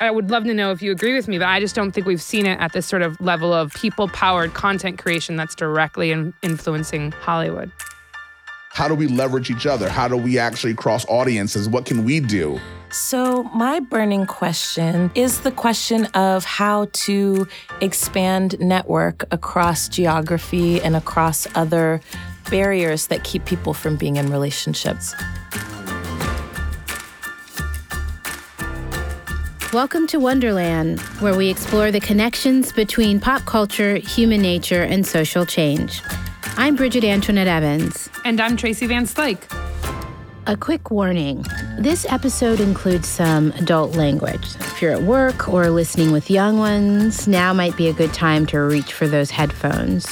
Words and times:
I 0.00 0.10
would 0.10 0.30
love 0.30 0.44
to 0.44 0.54
know 0.54 0.70
if 0.70 0.80
you 0.80 0.92
agree 0.92 1.14
with 1.14 1.26
me, 1.26 1.38
but 1.38 1.48
I 1.48 1.58
just 1.58 1.74
don't 1.74 1.90
think 1.90 2.06
we've 2.06 2.22
seen 2.22 2.46
it 2.46 2.60
at 2.60 2.72
this 2.72 2.86
sort 2.86 3.02
of 3.02 3.20
level 3.20 3.52
of 3.52 3.72
people 3.74 4.08
powered 4.08 4.54
content 4.54 4.98
creation 4.98 5.36
that's 5.36 5.54
directly 5.54 6.12
in- 6.12 6.32
influencing 6.42 7.12
Hollywood. 7.12 7.72
How 8.70 8.86
do 8.86 8.94
we 8.94 9.08
leverage 9.08 9.50
each 9.50 9.66
other? 9.66 9.88
How 9.88 10.06
do 10.06 10.16
we 10.16 10.38
actually 10.38 10.74
cross 10.74 11.04
audiences? 11.08 11.68
What 11.68 11.84
can 11.84 12.04
we 12.04 12.20
do? 12.20 12.60
So, 12.90 13.42
my 13.54 13.80
burning 13.80 14.24
question 14.24 15.10
is 15.14 15.40
the 15.40 15.50
question 15.50 16.06
of 16.14 16.44
how 16.44 16.86
to 16.92 17.46
expand 17.80 18.58
network 18.60 19.24
across 19.32 19.88
geography 19.88 20.80
and 20.80 20.94
across 20.94 21.46
other 21.54 22.00
barriers 22.50 23.08
that 23.08 23.24
keep 23.24 23.44
people 23.44 23.74
from 23.74 23.96
being 23.96 24.16
in 24.16 24.30
relationships. 24.30 25.14
Welcome 29.74 30.06
to 30.06 30.18
Wonderland, 30.18 30.98
where 31.20 31.36
we 31.36 31.50
explore 31.50 31.90
the 31.90 32.00
connections 32.00 32.72
between 32.72 33.20
pop 33.20 33.44
culture, 33.44 33.96
human 33.96 34.40
nature, 34.40 34.82
and 34.82 35.06
social 35.06 35.44
change. 35.44 36.00
I'm 36.56 36.74
Bridget 36.74 37.04
Antoinette 37.04 37.48
Evans. 37.48 38.08
And 38.24 38.40
I'm 38.40 38.56
Tracy 38.56 38.86
Van 38.86 39.04
Slyke. 39.04 39.42
A 40.46 40.56
quick 40.56 40.90
warning 40.90 41.44
this 41.78 42.06
episode 42.08 42.60
includes 42.60 43.08
some 43.08 43.52
adult 43.52 43.94
language. 43.94 44.42
If 44.58 44.80
you're 44.80 44.92
at 44.92 45.02
work 45.02 45.50
or 45.50 45.68
listening 45.68 46.12
with 46.12 46.30
young 46.30 46.56
ones, 46.56 47.28
now 47.28 47.52
might 47.52 47.76
be 47.76 47.88
a 47.88 47.92
good 47.92 48.14
time 48.14 48.46
to 48.46 48.60
reach 48.60 48.94
for 48.94 49.06
those 49.06 49.30
headphones. 49.30 50.08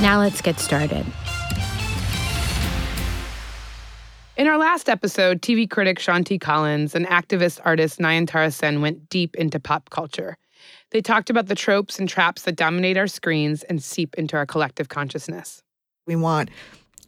Now 0.00 0.18
let's 0.18 0.40
get 0.40 0.58
started. 0.58 1.06
In 4.34 4.48
our 4.48 4.56
last 4.56 4.88
episode, 4.88 5.42
TV 5.42 5.68
critic 5.68 5.98
Sean 5.98 6.24
T. 6.24 6.38
Collins 6.38 6.94
and 6.94 7.06
activist 7.06 7.60
artist 7.66 7.98
Nayantara 7.98 8.50
Sen 8.50 8.80
went 8.80 9.10
deep 9.10 9.36
into 9.36 9.60
pop 9.60 9.90
culture. 9.90 10.38
They 10.90 11.02
talked 11.02 11.28
about 11.28 11.48
the 11.48 11.54
tropes 11.54 11.98
and 11.98 12.08
traps 12.08 12.42
that 12.42 12.56
dominate 12.56 12.96
our 12.96 13.06
screens 13.06 13.62
and 13.64 13.82
seep 13.82 14.14
into 14.14 14.34
our 14.36 14.46
collective 14.46 14.88
consciousness. 14.88 15.62
We 16.06 16.16
want 16.16 16.48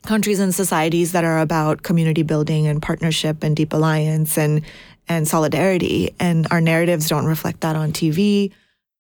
countries 0.03 0.39
and 0.39 0.55
societies 0.55 1.13
that 1.13 1.25
are 1.25 1.39
about 1.39 1.83
community 1.83 2.23
building 2.23 2.67
and 2.67 2.83
partnership 2.83 3.43
and 3.43 3.57
deep 3.57 3.73
alliance 3.73 4.37
and 4.37 4.61
and 5.09 5.27
solidarity 5.27 6.15
and 6.21 6.47
our 6.51 6.61
narratives 6.61 7.09
don't 7.09 7.27
reflect 7.27 7.63
that 7.63 7.75
on 7.75 7.93
TV. 7.93 8.53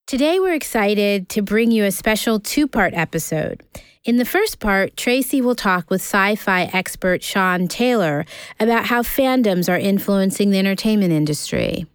Today 0.06 0.38
we're 0.38 0.52
excited 0.52 1.30
to 1.30 1.40
bring 1.40 1.70
you 1.70 1.84
a 1.84 1.90
special 1.90 2.38
two-part 2.38 2.92
episode. 2.92 3.62
In 4.04 4.16
the 4.16 4.26
first 4.26 4.60
part, 4.60 4.98
Tracy 4.98 5.40
will 5.40 5.54
talk 5.54 5.88
with 5.88 6.02
sci-fi 6.02 6.64
expert 6.74 7.22
Sean 7.22 7.68
Taylor 7.68 8.26
about 8.60 8.84
how 8.84 9.00
fandoms 9.00 9.66
are 9.66 9.78
influencing 9.78 10.50
the 10.50 10.58
entertainment 10.58 11.14
industry. 11.14 11.86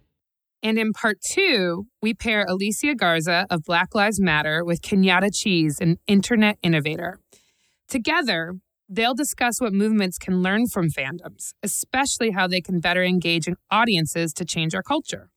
And 0.60 0.76
in 0.76 0.92
part 0.92 1.20
two, 1.20 1.86
we 2.02 2.12
pair 2.12 2.44
Alicia 2.48 2.96
Garza 2.96 3.46
of 3.48 3.62
Black 3.62 3.94
Lives 3.94 4.20
Matter 4.20 4.64
with 4.64 4.82
Kenyatta 4.82 5.30
Cheese, 5.32 5.78
an 5.80 5.96
internet 6.08 6.58
innovator. 6.64 7.20
Together, 7.86 8.56
they'll 8.88 9.14
discuss 9.14 9.60
what 9.60 9.72
movements 9.72 10.18
can 10.18 10.42
learn 10.42 10.66
from 10.66 10.90
fandoms, 10.90 11.52
especially 11.62 12.32
how 12.32 12.48
they 12.48 12.60
can 12.60 12.80
better 12.80 13.04
engage 13.04 13.46
audiences 13.70 14.32
to 14.32 14.44
change 14.44 14.74
our 14.74 14.82
culture. 14.82 15.30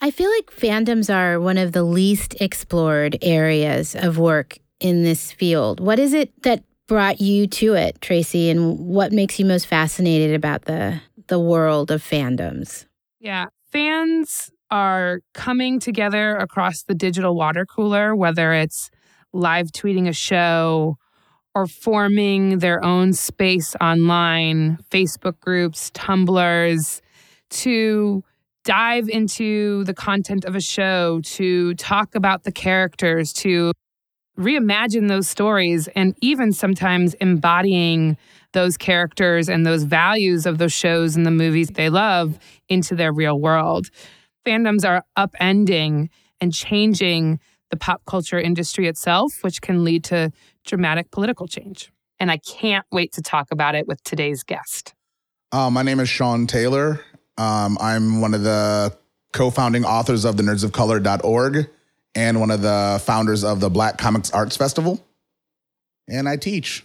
I 0.00 0.10
feel 0.10 0.30
like 0.30 0.50
fandoms 0.50 1.12
are 1.14 1.40
one 1.40 1.58
of 1.58 1.72
the 1.72 1.82
least 1.82 2.36
explored 2.40 3.16
areas 3.22 3.94
of 3.94 4.18
work 4.18 4.58
in 4.80 5.02
this 5.02 5.32
field. 5.32 5.80
What 5.80 5.98
is 5.98 6.12
it 6.12 6.30
that 6.42 6.62
brought 6.86 7.20
you 7.20 7.46
to 7.46 7.74
it, 7.74 8.00
Tracy, 8.00 8.50
and 8.50 8.78
what 8.78 9.12
makes 9.12 9.38
you 9.38 9.44
most 9.46 9.66
fascinated 9.66 10.34
about 10.34 10.62
the 10.62 11.00
the 11.28 11.40
world 11.40 11.90
of 11.90 12.02
fandoms? 12.02 12.86
Yeah, 13.20 13.46
fans 13.72 14.50
are 14.70 15.20
coming 15.34 15.80
together 15.80 16.36
across 16.36 16.82
the 16.82 16.94
digital 16.94 17.34
water 17.34 17.64
cooler, 17.64 18.14
whether 18.14 18.52
it's 18.52 18.90
live 19.32 19.68
tweeting 19.68 20.08
a 20.08 20.12
show 20.12 20.96
or 21.54 21.66
forming 21.66 22.58
their 22.58 22.84
own 22.84 23.12
space 23.12 23.74
online, 23.80 24.78
Facebook 24.90 25.40
groups, 25.40 25.90
Tumblrs, 25.92 27.00
to 27.48 28.22
dive 28.66 29.08
into 29.08 29.84
the 29.84 29.94
content 29.94 30.44
of 30.44 30.54
a 30.54 30.60
show, 30.60 31.20
to 31.22 31.72
talk 31.74 32.14
about 32.14 32.42
the 32.42 32.52
characters, 32.52 33.32
to 33.32 33.72
reimagine 34.38 35.08
those 35.08 35.28
stories, 35.28 35.88
and 35.96 36.14
even 36.20 36.52
sometimes 36.52 37.14
embodying 37.14 38.18
those 38.52 38.76
characters 38.76 39.48
and 39.48 39.64
those 39.64 39.84
values 39.84 40.44
of 40.44 40.58
those 40.58 40.72
shows 40.72 41.16
and 41.16 41.24
the 41.24 41.30
movies 41.30 41.68
they 41.68 41.88
love 41.88 42.38
into 42.68 42.94
their 42.94 43.12
real 43.12 43.40
world. 43.40 43.88
Fandoms 44.46 44.84
are 44.84 45.04
upending 45.16 46.08
and 46.40 46.52
changing 46.52 47.38
the 47.70 47.76
pop 47.76 48.02
culture 48.04 48.38
industry 48.38 48.88
itself, 48.88 49.42
which 49.42 49.62
can 49.62 49.84
lead 49.84 50.04
to 50.04 50.30
dramatic 50.64 51.10
political 51.10 51.46
change. 51.46 51.90
And 52.18 52.30
I 52.30 52.38
can't 52.38 52.86
wait 52.90 53.12
to 53.12 53.22
talk 53.22 53.48
about 53.52 53.74
it 53.74 53.86
with 53.86 54.02
today's 54.02 54.42
guest. 54.42 54.94
Uh, 55.52 55.70
my 55.70 55.82
name 55.82 56.00
is 56.00 56.08
Sean 56.08 56.46
Taylor. 56.46 57.00
Um, 57.38 57.76
I'm 57.80 58.20
one 58.20 58.34
of 58.34 58.42
the 58.42 58.96
co 59.32 59.50
founding 59.50 59.84
authors 59.84 60.24
of 60.24 60.36
the 60.36 60.42
nerdsofcolor.org 60.42 61.68
and 62.14 62.40
one 62.40 62.50
of 62.50 62.62
the 62.62 63.00
founders 63.04 63.44
of 63.44 63.60
the 63.60 63.70
Black 63.70 63.98
Comix 63.98 64.34
Arts 64.34 64.56
Festival. 64.56 65.04
And 66.08 66.28
I 66.28 66.36
teach. 66.36 66.84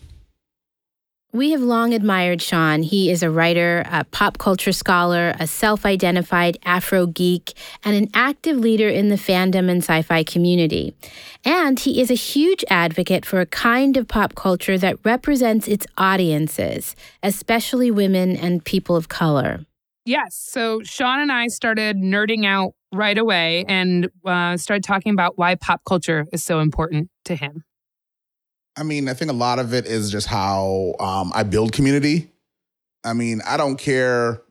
We 1.33 1.51
have 1.51 1.61
long 1.61 1.93
admired 1.93 2.41
Sean. 2.41 2.83
He 2.83 3.09
is 3.09 3.23
a 3.23 3.29
writer, 3.29 3.85
a 3.89 4.03
pop 4.03 4.37
culture 4.37 4.73
scholar, 4.73 5.33
a 5.39 5.47
self 5.47 5.85
identified 5.85 6.57
Afro 6.65 7.05
geek, 7.05 7.53
and 7.85 7.95
an 7.95 8.09
active 8.13 8.57
leader 8.57 8.89
in 8.89 9.07
the 9.07 9.15
fandom 9.15 9.69
and 9.69 9.81
sci 9.81 10.01
fi 10.01 10.25
community. 10.25 10.93
And 11.45 11.79
he 11.79 12.01
is 12.01 12.11
a 12.11 12.15
huge 12.15 12.65
advocate 12.69 13.25
for 13.25 13.39
a 13.39 13.45
kind 13.45 13.95
of 13.95 14.09
pop 14.09 14.35
culture 14.35 14.77
that 14.79 14.97
represents 15.05 15.69
its 15.69 15.87
audiences, 15.97 16.97
especially 17.23 17.89
women 17.91 18.35
and 18.35 18.65
people 18.65 18.97
of 18.97 19.07
color. 19.07 19.65
Yes. 20.05 20.35
So 20.35 20.81
Sean 20.83 21.19
and 21.19 21.31
I 21.31 21.47
started 21.47 21.97
nerding 21.97 22.45
out 22.45 22.73
right 22.91 23.17
away 23.17 23.65
and 23.67 24.09
uh, 24.25 24.57
started 24.57 24.83
talking 24.83 25.13
about 25.13 25.37
why 25.37 25.55
pop 25.55 25.81
culture 25.85 26.25
is 26.33 26.43
so 26.43 26.59
important 26.59 27.09
to 27.25 27.35
him. 27.35 27.63
I 28.75 28.83
mean, 28.83 29.09
I 29.09 29.13
think 29.13 29.29
a 29.29 29.35
lot 29.35 29.59
of 29.59 29.73
it 29.73 29.85
is 29.85 30.11
just 30.11 30.27
how 30.27 30.95
um, 30.99 31.31
I 31.35 31.43
build 31.43 31.73
community. 31.73 32.31
I 33.03 33.13
mean, 33.13 33.41
I 33.45 33.57
don't 33.57 33.77
care 33.77 34.41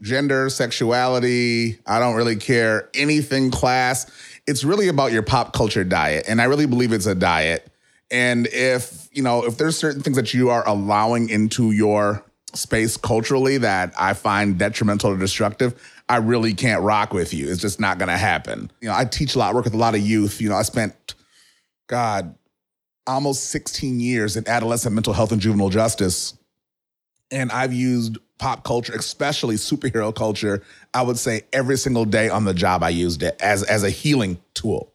gender, 0.00 0.48
sexuality. 0.50 1.78
I 1.86 1.98
don't 1.98 2.14
really 2.14 2.36
care 2.36 2.88
anything 2.94 3.50
class. 3.50 4.10
It's 4.46 4.64
really 4.64 4.88
about 4.88 5.12
your 5.12 5.22
pop 5.22 5.52
culture 5.52 5.84
diet. 5.84 6.24
And 6.28 6.40
I 6.40 6.44
really 6.44 6.66
believe 6.66 6.92
it's 6.92 7.06
a 7.06 7.14
diet. 7.14 7.70
And 8.10 8.46
if, 8.48 9.08
you 9.12 9.22
know, 9.22 9.44
if 9.44 9.58
there's 9.58 9.76
certain 9.76 10.02
things 10.02 10.16
that 10.16 10.32
you 10.32 10.50
are 10.50 10.66
allowing 10.66 11.28
into 11.28 11.72
your 11.72 12.24
space 12.54 12.96
culturally 12.96 13.58
that 13.58 13.92
I 13.98 14.14
find 14.14 14.58
detrimental 14.58 15.12
or 15.12 15.16
destructive, 15.16 15.80
I 16.08 16.16
really 16.16 16.54
can't 16.54 16.82
rock 16.82 17.12
with 17.12 17.34
you. 17.34 17.50
It's 17.50 17.60
just 17.60 17.80
not 17.80 17.98
going 17.98 18.08
to 18.08 18.16
happen. 18.16 18.70
You 18.80 18.88
know, 18.88 18.94
I 18.94 19.04
teach 19.04 19.34
a 19.34 19.38
lot, 19.38 19.54
work 19.54 19.64
with 19.64 19.74
a 19.74 19.78
lot 19.78 19.94
of 19.94 20.00
youth. 20.00 20.40
You 20.40 20.48
know, 20.48 20.54
I 20.54 20.62
spent, 20.62 21.14
God, 21.86 22.34
almost 23.06 23.50
16 23.50 24.00
years 24.00 24.36
in 24.36 24.48
adolescent 24.48 24.94
mental 24.94 25.12
health 25.12 25.32
and 25.32 25.40
juvenile 25.40 25.70
justice. 25.70 26.34
And 27.30 27.52
I've 27.52 27.72
used 27.72 28.18
pop 28.38 28.64
culture, 28.64 28.94
especially 28.94 29.56
superhero 29.56 30.14
culture, 30.14 30.62
I 30.94 31.02
would 31.02 31.18
say 31.18 31.42
every 31.52 31.76
single 31.76 32.04
day 32.04 32.28
on 32.28 32.44
the 32.44 32.54
job 32.54 32.82
I 32.82 32.90
used 32.90 33.22
it 33.22 33.36
as, 33.40 33.62
as 33.64 33.84
a 33.84 33.90
healing 33.90 34.38
tool. 34.54 34.92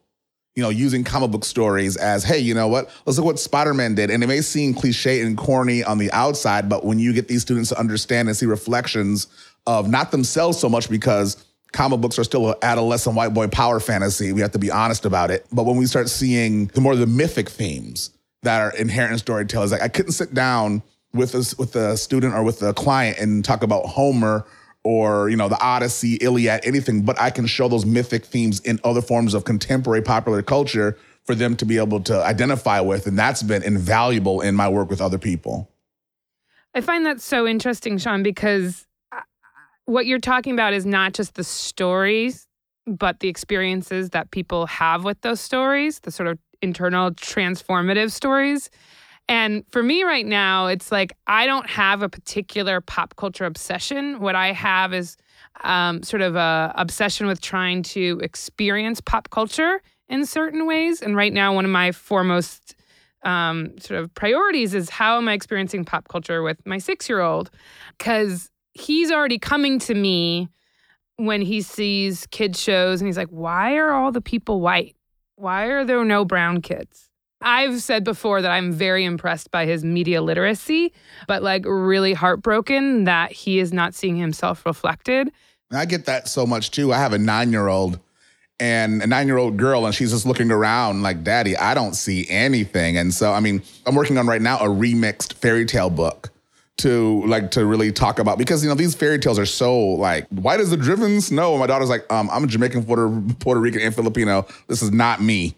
You 0.56 0.62
know, 0.62 0.70
using 0.70 1.04
comic 1.04 1.32
book 1.32 1.46
stories 1.46 1.98
as, 1.98 2.24
hey, 2.24 2.38
you 2.38 2.54
know 2.54 2.68
what? 2.68 2.90
Let's 3.06 3.18
look 3.18 3.26
what 3.26 3.40
Spider-Man 3.40 3.96
did. 3.96 4.12
And 4.12 4.24
it 4.24 4.28
may 4.28 4.42
seem 4.42 4.74
cliche 4.74 5.22
and 5.22 5.36
corny 5.36 5.84
on 5.84 5.98
the 5.98 6.12
outside, 6.12 6.70
but 6.70 6.86
when 6.86 7.00
you 7.00 7.12
get 7.12 7.28
these 7.28 7.42
students 7.42 7.70
to 7.70 7.80
understand 7.80 8.28
and 8.28 8.38
see 8.38 8.46
reflections 8.46 9.28
of 9.66 9.90
not 9.90 10.12
themselves 10.12 10.60
so 10.60 10.70
much 10.70 10.90
because 10.90 11.44
comic 11.72 12.00
books 12.02 12.20
are 12.20 12.24
still 12.24 12.52
an 12.52 12.56
adolescent 12.62 13.16
white 13.16 13.34
boy 13.34 13.48
power 13.48 13.80
fantasy. 13.80 14.32
We 14.32 14.42
have 14.42 14.52
to 14.52 14.60
be 14.60 14.72
honest 14.72 15.06
about 15.06 15.32
it. 15.32 15.46
But 15.52 15.66
when 15.66 15.76
we 15.76 15.86
start 15.86 16.08
seeing 16.08 16.68
the 16.68 16.82
more 16.82 16.96
the 16.96 17.08
mythic 17.08 17.50
themes 17.50 18.12
that 18.44 18.62
are 18.62 18.72
inherent 18.78 19.14
in 19.14 19.18
storytelling, 19.18 19.72
like 19.72 19.82
I 19.82 19.88
couldn't 19.88 20.12
sit 20.14 20.34
down 20.34 20.84
with 21.14 21.34
a, 21.36 21.56
with 21.58 21.76
a 21.76 21.98
student 21.98 22.34
or 22.34 22.44
with 22.44 22.62
a 22.62 22.74
client 22.74 23.18
and 23.18 23.44
talk 23.44 23.64
about 23.64 23.86
Homer 23.86 24.46
or 24.84 25.30
you 25.30 25.38
know 25.38 25.48
the 25.48 25.62
Odyssey, 25.62 26.16
Iliad, 26.16 26.62
anything, 26.66 27.04
but 27.04 27.20
I 27.20 27.30
can 27.30 27.46
show 27.46 27.68
those 27.68 27.86
mythic 27.86 28.26
themes 28.26 28.60
in 28.62 28.80
other 28.84 29.02
forms 29.02 29.34
of 29.34 29.46
contemporary 29.46 30.02
popular 30.02 30.42
culture 30.42 30.98
for 31.24 31.36
them 31.36 31.56
to 31.56 31.66
be 31.66 31.78
able 31.78 32.02
to 32.02 32.24
identify 32.24 32.82
with, 32.82 33.08
and 33.08 33.18
that's 33.18 33.44
been 33.44 33.64
invaluable 33.64 34.42
in 34.42 34.56
my 34.56 34.68
work 34.68 34.90
with 34.90 35.02
other 35.02 35.18
people. 35.18 35.70
I 36.76 36.82
find 36.82 37.06
that 37.06 37.22
so 37.22 37.48
interesting, 37.48 37.98
Sean, 37.98 38.24
because 38.24 38.86
uh, 39.12 39.22
what 39.86 40.06
you're 40.06 40.20
talking 40.20 40.54
about 40.54 40.74
is 40.74 40.86
not 40.86 41.14
just 41.14 41.36
the 41.36 41.44
stories, 41.44 42.48
but 42.86 43.20
the 43.20 43.30
experiences 43.30 44.10
that 44.10 44.32
people 44.32 44.66
have 44.66 45.04
with 45.04 45.22
those 45.22 45.40
stories, 45.40 46.00
the 46.00 46.12
sort 46.12 46.28
of 46.28 46.40
internal 46.62 47.12
transformative 47.12 48.12
stories. 48.12 48.70
And 49.30 49.64
for 49.72 49.82
me 49.82 50.04
right 50.04 50.26
now, 50.26 50.68
it's 50.68 50.92
like 50.92 51.14
I 51.28 51.46
don't 51.46 51.70
have 51.70 52.02
a 52.02 52.10
particular 52.10 52.82
pop 52.82 53.16
culture 53.16 53.46
obsession. 53.46 54.20
What 54.20 54.36
I 54.36 54.52
have 54.52 54.94
is 54.94 55.18
um, 55.64 56.04
sort 56.04 56.22
of 56.22 56.36
a 56.36 56.74
obsession 56.76 57.28
with 57.28 57.42
trying 57.42 57.84
to 57.84 58.20
experience 58.22 59.00
pop 59.02 59.30
culture 59.30 59.82
in 60.10 60.26
certain 60.26 60.66
ways. 60.66 61.02
And 61.02 61.16
right 61.16 61.32
now, 61.32 61.54
one 61.54 61.66
of 61.66 61.72
my 61.72 61.92
foremost 61.92 62.76
um, 63.24 63.78
sort 63.80 64.02
of 64.02 64.14
priorities 64.14 64.74
is 64.74 64.90
how 64.90 65.18
am 65.18 65.30
I 65.30 65.34
experiencing 65.34 65.86
pop 65.86 66.10
culture 66.10 66.44
with 66.44 66.64
my 66.66 66.78
six 66.78 67.08
year 67.08 67.22
old? 67.22 67.50
Because 67.98 68.50
he's 68.74 69.12
already 69.12 69.40
coming 69.40 69.80
to 69.80 69.94
me 69.94 70.50
when 71.16 71.42
he 71.42 71.62
sees 71.62 72.28
kids 72.28 72.60
shows 72.62 73.00
and 73.00 73.08
he's 73.08 73.18
like, 73.18 73.30
why 73.30 73.76
are 73.76 73.92
all 73.92 74.12
the 74.12 74.22
people 74.22 74.60
white? 74.60 74.96
Why 75.36 75.66
are 75.66 75.86
there 75.86 76.04
no 76.04 76.26
brown 76.26 76.62
kids? 76.62 77.10
I've 77.44 77.82
said 77.82 78.04
before 78.04 78.42
that 78.42 78.52
I'm 78.52 78.72
very 78.72 79.06
impressed 79.06 79.52
by 79.52 79.66
his 79.66 79.84
media 79.84 80.22
literacy, 80.22 80.94
but 81.28 81.44
like 81.44 81.66
really 81.66 82.14
heartbroken 82.14 83.04
that 83.04 83.32
he 83.32 83.60
is 83.60 83.72
not 83.72 83.94
seeing 83.94 84.16
himself 84.16 84.66
reflected. 84.66 85.32
I 85.72 85.86
get 85.86 86.06
that 86.06 86.28
so 86.28 86.46
much 86.46 86.72
too. 86.72 86.94
I 86.94 86.98
have 86.98 87.14
a 87.14 87.18
nine 87.18 87.52
year 87.52 87.68
old 87.68 88.00
and 88.60 89.02
a 89.02 89.08
nine 89.08 89.28
year 89.28 89.38
old 89.38 89.58
girl, 89.58 89.86
and 89.86 89.94
she's 89.94 90.12
just 90.12 90.26
looking 90.26 90.52
around 90.52 91.02
like, 91.02 91.24
Daddy, 91.24 91.58
I 91.58 91.74
don't 91.74 91.96
see 91.96 92.28
anything. 92.30 92.98
And 92.98 93.14
so, 93.14 93.34
I 93.34 93.40
mean, 93.40 93.62
I'm 93.86 93.96
working 93.96 94.18
on 94.18 94.28
right 94.28 94.42
now 94.42 94.58
a 94.60 94.68
remixed 94.68 95.34
fairy 95.34 95.66
tale 95.66 95.90
book 95.90 96.30
to 96.78 97.24
like 97.28 97.52
to 97.52 97.66
really 97.66 97.92
talk 97.92 98.18
about 98.18 98.38
because 98.38 98.64
you 98.64 98.70
know 98.70 98.76
these 98.76 98.96
fairy 98.96 99.20
tales 99.20 99.38
are 99.38 99.46
so 99.46 99.80
like 99.80 100.26
why 100.30 100.58
does 100.58 100.72
the 100.72 100.78
driven 100.78 101.22
snow 101.22 101.56
my 101.56 101.68
daughter's 101.68 101.88
like 101.88 102.04
um 102.12 102.28
i'm 102.32 102.46
a 102.46 102.48
jamaican 102.48 102.84
puerto, 102.84 103.22
puerto 103.40 103.60
rican 103.62 103.80
and 103.80 103.94
filipino 103.94 104.44
this 104.68 104.82
is 104.82 104.92
not 104.92 105.22
me 105.22 105.54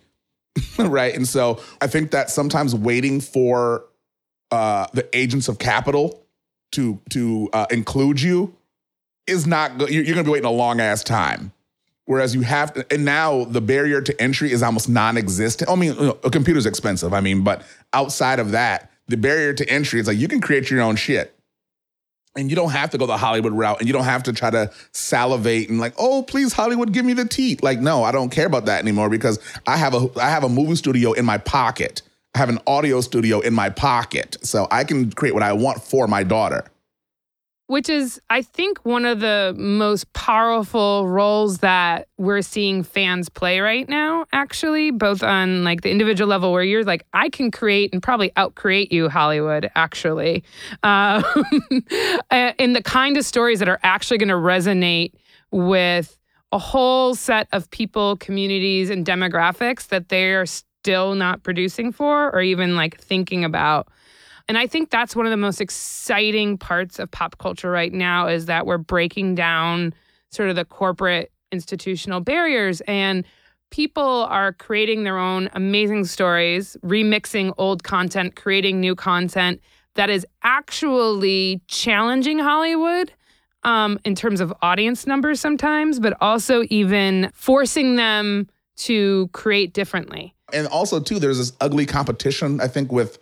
right 0.79 1.15
and 1.15 1.27
so 1.27 1.61
i 1.81 1.87
think 1.87 2.11
that 2.11 2.29
sometimes 2.29 2.75
waiting 2.75 3.19
for 3.19 3.85
uh 4.51 4.87
the 4.93 5.07
agents 5.15 5.47
of 5.47 5.59
capital 5.59 6.25
to 6.71 6.99
to 7.09 7.49
uh, 7.53 7.65
include 7.71 8.21
you 8.21 8.55
is 9.27 9.45
not 9.45 9.77
good 9.77 9.89
you're, 9.89 10.03
you're 10.03 10.15
gonna 10.15 10.25
be 10.25 10.31
waiting 10.31 10.47
a 10.47 10.51
long 10.51 10.79
ass 10.79 11.03
time 11.03 11.51
Whereas 12.05 12.35
you 12.35 12.41
have, 12.41 12.73
to, 12.73 12.85
and 12.93 13.03
now 13.03 13.45
the 13.45 13.61
barrier 13.61 13.99
to 13.99 14.21
entry 14.21 14.51
is 14.51 14.61
almost 14.61 14.87
non-existent. 14.87 15.69
I 15.69 15.75
mean, 15.75 15.95
a 16.23 16.29
computer's 16.29 16.67
expensive. 16.67 17.13
I 17.13 17.19
mean, 17.19 17.43
but 17.43 17.63
outside 17.93 18.39
of 18.39 18.51
that, 18.51 18.91
the 19.07 19.17
barrier 19.17 19.53
to 19.53 19.67
entry 19.69 19.99
is 19.99 20.07
like 20.07 20.17
you 20.17 20.27
can 20.27 20.39
create 20.39 20.69
your 20.69 20.81
own 20.81 20.95
shit. 20.95 21.34
And 22.37 22.49
you 22.49 22.55
don't 22.55 22.71
have 22.71 22.89
to 22.89 22.97
go 22.97 23.05
the 23.05 23.17
Hollywood 23.17 23.53
route 23.53 23.79
and 23.79 23.87
you 23.87 23.93
don't 23.93 24.03
have 24.03 24.23
to 24.23 24.33
try 24.33 24.49
to 24.49 24.69
salivate 24.91 25.69
and 25.69 25.79
like, 25.79 25.93
oh, 25.97 26.23
please, 26.23 26.51
Hollywood, 26.51 26.91
give 26.91 27.05
me 27.05 27.13
the 27.13 27.25
teat. 27.25 27.63
Like, 27.63 27.79
no, 27.79 28.03
I 28.03 28.11
don't 28.11 28.29
care 28.29 28.45
about 28.45 28.65
that 28.65 28.81
anymore 28.81 29.09
because 29.09 29.39
I 29.65 29.77
have 29.77 29.93
a 29.93 30.09
I 30.19 30.29
have 30.29 30.43
a 30.43 30.49
movie 30.49 30.75
studio 30.75 31.13
in 31.13 31.23
my 31.23 31.37
pocket. 31.37 32.01
I 32.33 32.39
have 32.39 32.49
an 32.49 32.59
audio 32.67 32.99
studio 32.99 33.39
in 33.39 33.53
my 33.53 33.69
pocket. 33.69 34.35
So 34.41 34.67
I 34.69 34.83
can 34.83 35.11
create 35.13 35.33
what 35.33 35.43
I 35.43 35.53
want 35.53 35.81
for 35.81 36.07
my 36.07 36.23
daughter 36.23 36.65
which 37.67 37.89
is 37.89 38.21
i 38.29 38.41
think 38.41 38.83
one 38.85 39.05
of 39.05 39.19
the 39.19 39.53
most 39.57 40.11
powerful 40.13 41.07
roles 41.07 41.59
that 41.59 42.07
we're 42.17 42.41
seeing 42.41 42.83
fans 42.83 43.29
play 43.29 43.59
right 43.59 43.89
now 43.89 44.25
actually 44.31 44.91
both 44.91 45.23
on 45.23 45.63
like 45.63 45.81
the 45.81 45.91
individual 45.91 46.27
level 46.27 46.51
where 46.51 46.63
you're 46.63 46.83
like 46.83 47.05
i 47.13 47.29
can 47.29 47.51
create 47.51 47.91
and 47.93 48.01
probably 48.03 48.29
outcreate 48.31 48.91
you 48.91 49.09
hollywood 49.09 49.69
actually 49.75 50.43
uh, 50.83 51.21
in 52.59 52.73
the 52.73 52.81
kind 52.83 53.17
of 53.17 53.25
stories 53.25 53.59
that 53.59 53.69
are 53.69 53.79
actually 53.83 54.17
going 54.17 54.29
to 54.29 54.35
resonate 54.35 55.13
with 55.51 56.17
a 56.51 56.57
whole 56.57 57.15
set 57.15 57.47
of 57.51 57.69
people 57.71 58.15
communities 58.17 58.89
and 58.89 59.05
demographics 59.05 59.87
that 59.87 60.09
they 60.09 60.33
are 60.33 60.45
still 60.45 61.15
not 61.15 61.43
producing 61.43 61.91
for 61.91 62.29
or 62.31 62.41
even 62.41 62.75
like 62.75 62.99
thinking 62.99 63.43
about 63.43 63.87
and 64.47 64.57
I 64.57 64.67
think 64.67 64.89
that's 64.89 65.15
one 65.15 65.25
of 65.25 65.31
the 65.31 65.37
most 65.37 65.59
exciting 65.59 66.57
parts 66.57 66.99
of 66.99 67.09
pop 67.09 67.37
culture 67.37 67.71
right 67.71 67.91
now 67.91 68.27
is 68.27 68.45
that 68.45 68.65
we're 68.65 68.77
breaking 68.77 69.35
down 69.35 69.93
sort 70.31 70.49
of 70.49 70.55
the 70.55 70.65
corporate 70.65 71.31
institutional 71.51 72.19
barriers 72.19 72.81
and 72.81 73.25
people 73.71 74.25
are 74.29 74.53
creating 74.53 75.03
their 75.03 75.17
own 75.17 75.49
amazing 75.53 76.05
stories, 76.05 76.77
remixing 76.83 77.53
old 77.57 77.83
content, 77.83 78.35
creating 78.35 78.79
new 78.79 78.95
content 78.95 79.59
that 79.95 80.09
is 80.09 80.25
actually 80.43 81.61
challenging 81.67 82.39
Hollywood. 82.39 83.11
Um, 83.63 83.99
in 84.05 84.13
terms 84.13 84.41
of 84.41 84.53
audience 84.61 85.07
numbers 85.07 85.39
sometimes, 85.39 85.99
but 85.99 86.15
also 86.21 86.65
even 86.69 87.31
forcing 87.33 87.95
them 87.95 88.47
to 88.75 89.27
create 89.33 89.73
differently. 89.73 90.35
And 90.53 90.67
also, 90.67 90.99
too, 90.99 91.17
there's 91.17 91.39
this 91.39 91.51
ugly 91.59 91.87
competition, 91.87 92.61
I 92.61 92.67
think, 92.67 92.91
with 92.91 93.17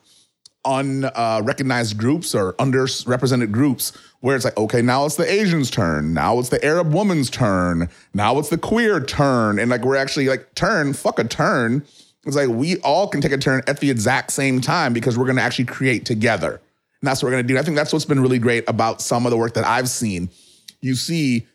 unrecognized 0.66 1.96
uh, 1.96 2.00
groups 2.00 2.34
or 2.34 2.54
underrepresented 2.54 3.52
groups 3.52 3.92
where 4.22 4.36
it's 4.36 4.46
like, 4.46 4.58
okay, 4.58 4.82
now 4.82 5.06
it's 5.06 5.16
the 5.16 5.30
Asians' 5.30 5.70
turn. 5.70 6.14
Now 6.14 6.40
it's 6.40 6.50
the 6.50 6.64
Arab 6.64 6.94
woman's 6.94 7.30
turn. 7.30 7.90
Now 8.14 8.40
it's 8.40 8.50
the 8.50 8.58
queer 8.58 9.00
turn. 9.04 9.60
And 9.60 9.70
like, 9.70 9.84
we're 9.84 9.98
actually 9.98 10.30
like, 10.30 10.56
turn, 10.56 10.94
fuck 10.94 11.20
a 11.20 11.26
turn. 11.26 11.86
It's 12.26 12.36
like, 12.36 12.48
we 12.48 12.78
all 12.80 13.08
can 13.08 13.20
take 13.20 13.34
a 13.34 13.38
turn 13.38 13.64
at 13.68 13.82
the 13.82 13.90
exact 13.90 14.32
same 14.32 14.62
time 14.62 14.94
because 14.94 15.18
we're 15.18 15.26
going 15.26 15.36
to 15.36 15.42
actually 15.42 15.66
create 15.66 16.06
together. 16.06 16.52
And 16.52 17.08
that's 17.08 17.22
what 17.22 17.28
we're 17.28 17.34
going 17.34 17.48
to 17.48 17.54
do. 17.54 17.60
I 17.60 17.64
think 17.64 17.76
that's 17.76 17.92
what's 17.92 18.06
been 18.06 18.22
really 18.22 18.40
great 18.40 18.64
about 18.70 19.02
some 19.02 19.26
of 19.26 19.32
the 19.32 19.38
work 19.38 19.56
that 19.56 19.66
I've 19.66 19.90
seen. 19.90 20.30
You 20.80 20.96
see 20.96 21.48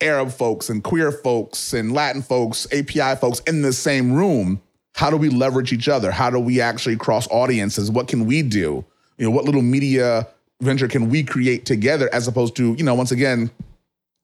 Arab 0.00 0.30
folks 0.32 0.68
and 0.68 0.82
queer 0.82 1.12
folks 1.12 1.72
and 1.72 1.92
Latin 1.92 2.22
folks, 2.22 2.66
API 2.72 3.14
folks 3.14 3.38
in 3.46 3.62
the 3.62 3.72
same 3.72 4.12
room 4.12 4.60
how 5.02 5.10
do 5.10 5.16
we 5.16 5.30
leverage 5.30 5.72
each 5.72 5.88
other? 5.88 6.12
How 6.12 6.30
do 6.30 6.38
we 6.38 6.60
actually 6.60 6.94
cross 6.94 7.26
audiences? 7.32 7.90
What 7.90 8.06
can 8.06 8.24
we 8.24 8.40
do? 8.40 8.84
You 9.18 9.24
know, 9.24 9.32
what 9.32 9.44
little 9.44 9.60
media 9.60 10.28
venture 10.60 10.86
can 10.86 11.08
we 11.08 11.24
create 11.24 11.66
together 11.66 12.08
as 12.12 12.28
opposed 12.28 12.54
to, 12.58 12.74
you 12.74 12.84
know, 12.84 12.94
once 12.94 13.10
again, 13.10 13.50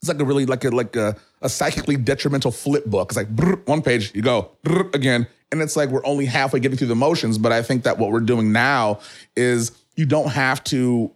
it's 0.00 0.08
like 0.08 0.20
a 0.20 0.24
really 0.24 0.46
like 0.46 0.64
a 0.64 0.68
like 0.68 0.94
a, 0.94 1.16
a 1.42 1.48
psychically 1.48 1.96
detrimental 1.96 2.52
flip 2.52 2.86
book. 2.86 3.08
It's 3.10 3.16
like 3.16 3.28
brr, 3.28 3.56
one 3.64 3.82
page, 3.82 4.14
you 4.14 4.22
go 4.22 4.52
brr, 4.62 4.88
again, 4.94 5.26
and 5.50 5.60
it's 5.60 5.74
like 5.74 5.88
we're 5.88 6.06
only 6.06 6.26
halfway 6.26 6.60
getting 6.60 6.78
through 6.78 6.86
the 6.86 6.94
motions. 6.94 7.38
But 7.38 7.50
I 7.50 7.60
think 7.60 7.82
that 7.82 7.98
what 7.98 8.12
we're 8.12 8.20
doing 8.20 8.52
now 8.52 9.00
is 9.34 9.72
you 9.96 10.06
don't 10.06 10.30
have 10.30 10.62
to 10.64 11.10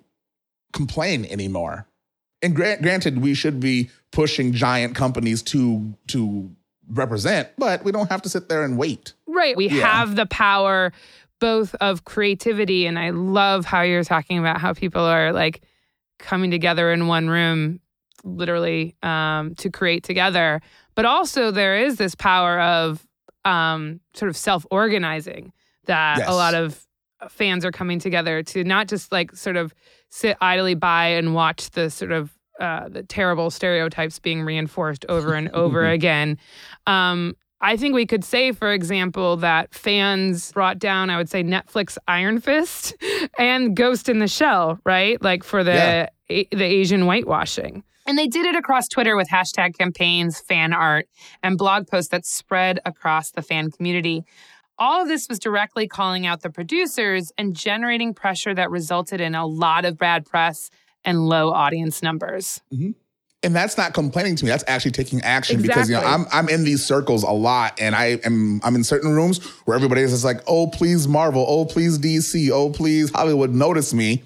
complain 0.72 1.24
anymore. 1.26 1.86
And 2.42 2.56
granted, 2.56 3.22
we 3.22 3.34
should 3.34 3.60
be 3.60 3.90
pushing 4.10 4.54
giant 4.54 4.96
companies 4.96 5.40
to 5.44 5.94
to 6.08 6.50
represent, 6.88 7.48
but 7.58 7.84
we 7.84 7.92
don't 7.92 8.10
have 8.10 8.22
to 8.22 8.28
sit 8.28 8.48
there 8.48 8.64
and 8.64 8.76
wait. 8.76 9.14
Right. 9.26 9.56
We 9.56 9.68
yeah. 9.68 9.86
have 9.86 10.16
the 10.16 10.26
power 10.26 10.92
both 11.40 11.74
of 11.76 12.04
creativity 12.04 12.86
and 12.86 12.98
I 12.98 13.10
love 13.10 13.64
how 13.64 13.82
you're 13.82 14.04
talking 14.04 14.38
about 14.38 14.60
how 14.60 14.74
people 14.74 15.02
are 15.02 15.32
like 15.32 15.62
coming 16.18 16.50
together 16.50 16.92
in 16.92 17.08
one 17.08 17.28
room 17.28 17.80
literally 18.22 18.94
um, 19.02 19.54
to 19.56 19.68
create 19.68 20.04
together. 20.04 20.60
But 20.94 21.04
also 21.04 21.50
there 21.50 21.78
is 21.78 21.96
this 21.96 22.14
power 22.14 22.60
of 22.60 23.04
um, 23.44 24.00
sort 24.14 24.28
of 24.28 24.36
self-organizing 24.36 25.52
that 25.86 26.18
yes. 26.18 26.28
a 26.28 26.32
lot 26.32 26.54
of 26.54 26.86
fans 27.28 27.64
are 27.64 27.72
coming 27.72 27.98
together 27.98 28.42
to 28.42 28.62
not 28.64 28.88
just 28.88 29.10
like 29.10 29.34
sort 29.34 29.56
of 29.56 29.74
sit 30.10 30.36
idly 30.40 30.74
by 30.74 31.08
and 31.08 31.34
watch 31.34 31.70
the 31.70 31.90
sort 31.90 32.12
of 32.12 32.32
uh, 32.60 32.88
the 32.88 33.02
terrible 33.02 33.50
stereotypes 33.50 34.18
being 34.18 34.42
reinforced 34.42 35.04
over 35.08 35.34
and 35.34 35.48
over 35.54 35.86
again. 35.86 36.38
Um, 36.86 37.36
I 37.60 37.76
think 37.76 37.94
we 37.94 38.06
could 38.06 38.24
say, 38.24 38.50
for 38.50 38.72
example, 38.72 39.36
that 39.36 39.72
fans 39.72 40.50
brought 40.50 40.80
down, 40.80 41.10
I 41.10 41.16
would 41.16 41.30
say, 41.30 41.44
Netflix 41.44 41.96
Iron 42.08 42.40
Fist 42.40 42.94
and 43.38 43.76
Ghost 43.76 44.08
in 44.08 44.18
the 44.18 44.26
Shell, 44.26 44.80
right? 44.84 45.22
Like 45.22 45.44
for 45.44 45.62
the 45.62 45.72
yeah. 45.72 46.08
a- 46.28 46.48
the 46.50 46.64
Asian 46.64 47.02
whitewashing. 47.02 47.84
And 48.04 48.18
they 48.18 48.26
did 48.26 48.46
it 48.46 48.56
across 48.56 48.88
Twitter 48.88 49.16
with 49.16 49.28
hashtag 49.28 49.78
campaigns, 49.78 50.40
fan 50.40 50.72
art, 50.72 51.06
and 51.42 51.56
blog 51.56 51.86
posts 51.86 52.10
that 52.10 52.26
spread 52.26 52.80
across 52.84 53.30
the 53.30 53.42
fan 53.42 53.70
community. 53.70 54.24
All 54.76 55.02
of 55.02 55.06
this 55.06 55.28
was 55.28 55.38
directly 55.38 55.86
calling 55.86 56.26
out 56.26 56.40
the 56.40 56.50
producers 56.50 57.30
and 57.38 57.54
generating 57.54 58.12
pressure 58.12 58.54
that 58.54 58.70
resulted 58.70 59.20
in 59.20 59.36
a 59.36 59.46
lot 59.46 59.84
of 59.84 59.96
bad 59.96 60.26
press 60.26 60.70
and 61.04 61.26
low 61.26 61.50
audience 61.52 62.02
numbers. 62.02 62.60
Mm-hmm. 62.72 62.92
And 63.44 63.56
that's 63.56 63.76
not 63.76 63.92
complaining 63.92 64.36
to 64.36 64.44
me. 64.44 64.50
That's 64.50 64.64
actually 64.68 64.92
taking 64.92 65.20
action 65.22 65.58
exactly. 65.58 65.68
because 65.68 65.90
you 65.90 65.96
know 65.96 66.02
I'm 66.02 66.26
I'm 66.32 66.48
in 66.48 66.62
these 66.62 66.84
circles 66.84 67.24
a 67.24 67.32
lot, 67.32 67.80
and 67.80 67.94
I 67.94 68.20
am 68.24 68.60
I'm 68.62 68.76
in 68.76 68.84
certain 68.84 69.12
rooms 69.12 69.44
where 69.64 69.74
everybody 69.74 70.02
is 70.02 70.12
just 70.12 70.24
like, 70.24 70.42
oh 70.46 70.68
please 70.68 71.08
Marvel, 71.08 71.44
oh 71.48 71.64
please 71.64 71.98
DC, 71.98 72.50
oh 72.50 72.70
please 72.70 73.10
Hollywood, 73.10 73.50
notice 73.50 73.92
me. 73.92 74.22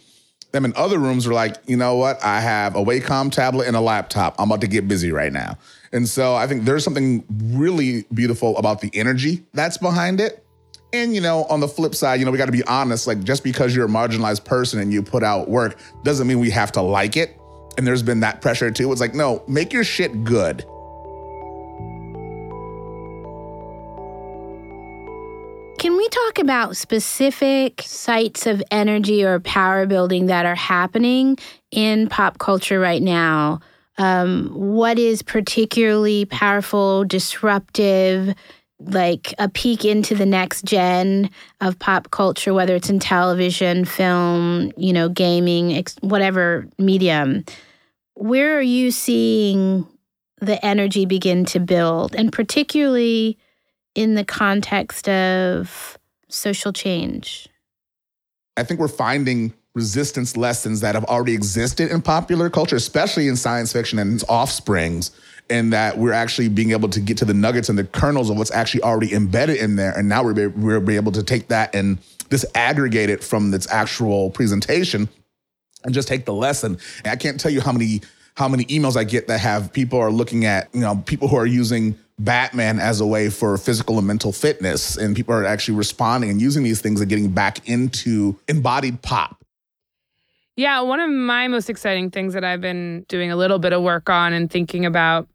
Them 0.53 0.65
in 0.65 0.75
other 0.77 0.99
rooms 0.99 1.27
are 1.27 1.33
like, 1.33 1.57
you 1.67 1.77
know 1.77 1.97
what? 1.97 2.23
I 2.23 2.41
have 2.41 2.77
a 2.77 2.85
Wacom 2.85 3.33
tablet 3.33 3.67
and 3.67 3.77
a 3.77 3.81
laptop. 3.81 4.37
I'm 4.39 4.51
about 4.51 4.61
to 4.61 4.69
get 4.69 4.87
busy 4.87 5.13
right 5.13 5.33
now. 5.33 5.59
And 5.93 6.09
so 6.09 6.35
I 6.35 6.47
think 6.47 6.65
there's 6.65 6.85
something 6.85 7.25
really 7.31 8.05
beautiful 8.13 8.57
about 8.57 8.81
the 8.81 8.91
energy 8.95 9.45
that's 9.55 9.79
behind 9.79 10.21
it. 10.21 10.46
And 10.97 11.15
you 11.15 11.21
know, 11.21 11.45
on 11.45 11.61
the 11.61 11.69
flip 11.69 11.95
side, 11.95 12.19
you 12.19 12.25
know, 12.25 12.31
we 12.31 12.39
got 12.39 12.47
to 12.47 12.53
be 12.53 12.65
honest. 12.65 13.07
Like, 13.07 13.23
just 13.23 13.45
because 13.45 13.77
you're 13.77 13.87
a 13.87 13.89
marginalized 13.89 14.45
person 14.45 14.81
and 14.81 14.93
you 14.93 15.03
put 15.03 15.23
out 15.23 15.49
work 15.49 15.79
doesn't 16.03 16.27
mean 16.27 16.41
we 16.41 16.51
have 16.51 16.73
to 16.73 16.81
like 16.81 17.17
it. 17.17 17.39
And 17.77 17.87
there's 17.87 18.03
been 18.03 18.21
that 18.21 18.41
pressure 18.41 18.71
too. 18.71 18.91
It's 18.91 19.01
like, 19.01 19.15
no, 19.15 19.43
make 19.47 19.73
your 19.73 19.85
shit 19.85 20.25
good. 20.25 20.65
Can 25.79 25.97
we 25.99 26.09
talk 26.09 26.39
about 26.39 26.77
specific 26.77 27.83
sites 27.85 28.47
of 28.47 28.63
energy 28.71 29.23
or 29.23 29.41
power 29.41 29.85
building 29.85 30.27
that 30.27 30.47
are 30.47 30.55
happening 30.55 31.37
in 31.71 32.09
pop 32.09 32.39
culture 32.39 32.81
right 32.81 33.03
now? 33.03 33.61
Um, 33.99 34.51
what 34.55 34.99
is 34.99 35.23
particularly 35.23 36.25
powerful, 36.25 37.05
disruptive, 37.05 38.35
like 38.79 39.35
a 39.39 39.49
peek 39.49 39.85
into 39.85 40.15
the 40.15 40.27
next 40.27 40.65
gen 40.65 41.31
of 41.61 41.79
pop 41.79 42.11
culture, 42.11 42.53
whether 42.53 42.75
it's 42.77 42.91
in 42.91 42.99
television, 42.99 43.85
film, 43.85 44.73
you 44.77 44.93
know, 44.93 45.09
gaming, 45.09 45.75
ex- 45.75 45.97
whatever 46.01 46.69
medium. 46.79 47.45
Where 48.15 48.57
are 48.59 48.63
you 48.63 48.91
seeing 48.91 49.87
the 50.41 50.65
energy 50.65 51.07
begin 51.07 51.45
to 51.47 51.61
build, 51.61 52.15
and 52.15 52.33
particularly 52.33 53.39
in 53.95 54.15
the 54.15 54.25
context 54.25 55.09
of 55.09 55.99
social 56.29 56.73
change? 56.73 57.49
I 58.57 58.63
think 58.63 58.81
we're 58.81 58.89
finding 58.89 59.53
resistance 59.75 60.37
lessons 60.37 60.81
that 60.81 60.95
have 60.95 61.05
already 61.05 61.35
existed 61.35 61.91
in 61.91 62.01
popular 62.01 62.49
culture, 62.49 62.77
especially 62.77 63.29
in 63.29 63.37
science 63.37 63.73
fiction 63.73 63.99
and 63.99 64.15
its 64.15 64.25
offsprings, 64.29 65.11
and 65.51 65.73
that 65.73 65.99
we're 65.99 66.13
actually 66.13 66.49
being 66.49 66.71
able 66.71 66.89
to 66.89 67.01
get 67.01 67.17
to 67.19 67.25
the 67.25 67.35
nuggets 67.35 67.69
and 67.69 67.79
the 67.79 67.85
kernels 67.85 68.31
of 68.31 68.37
what's 68.37 68.51
actually 68.51 68.83
already 68.83 69.15
embedded 69.15 69.57
in 69.57 69.77
there. 69.77 69.97
And 69.97 70.09
now 70.09 70.25
we're, 70.25 70.51
we're 70.51 70.81
be 70.81 70.97
able 70.97 71.13
to 71.13 71.23
take 71.23 71.49
that 71.49 71.75
and 71.75 71.99
disaggregate 72.29 73.09
it 73.09 73.23
from 73.23 73.53
its 73.55 73.71
actual 73.71 74.31
presentation 74.31 75.09
and 75.85 75.95
just 75.95 76.09
take 76.09 76.25
the 76.25 76.35
lesson. 76.35 76.79
And 77.05 77.13
I 77.13 77.17
can't 77.17 77.39
tell 77.39 77.51
you 77.51 77.61
how 77.61 77.73
many 77.73 78.03
how 78.37 78.49
many 78.49 78.67
emails 78.67 78.99
I 78.99 79.05
get 79.05 79.29
that 79.29 79.41
have 79.41 79.73
people 79.73 79.99
are 79.99 80.11
looking 80.11 80.45
at, 80.45 80.69
you 80.75 80.81
know, 80.81 81.03
people 81.07 81.27
who 81.27 81.37
are 81.37 81.47
using 81.47 81.99
Batman 82.19 82.79
as 82.79 83.01
a 83.01 83.07
way 83.07 83.31
for 83.31 83.57
physical 83.57 83.97
and 83.97 84.07
mental 84.07 84.31
fitness. 84.31 84.99
And 84.99 85.17
people 85.17 85.35
are 85.35 85.45
actually 85.45 85.79
responding 85.79 86.29
and 86.29 86.41
using 86.41 86.63
these 86.63 86.83
things 86.83 87.01
and 87.01 87.09
getting 87.09 87.31
back 87.31 87.67
into 87.67 88.39
embodied 88.47 89.01
pop. 89.01 89.43
Yeah, 90.57 90.81
one 90.81 91.01
of 91.01 91.11
my 91.11 91.49
most 91.49 91.69
exciting 91.69 92.11
things 92.11 92.33
that 92.35 92.45
I've 92.45 92.63
been 92.63 93.05
doing 93.09 93.31
a 93.31 93.37
little 93.37 93.59
bit 93.59 93.73
of 93.73 93.83
work 93.83 94.09
on 94.09 94.33
and 94.33 94.51
thinking 94.51 94.87
about 94.87 95.29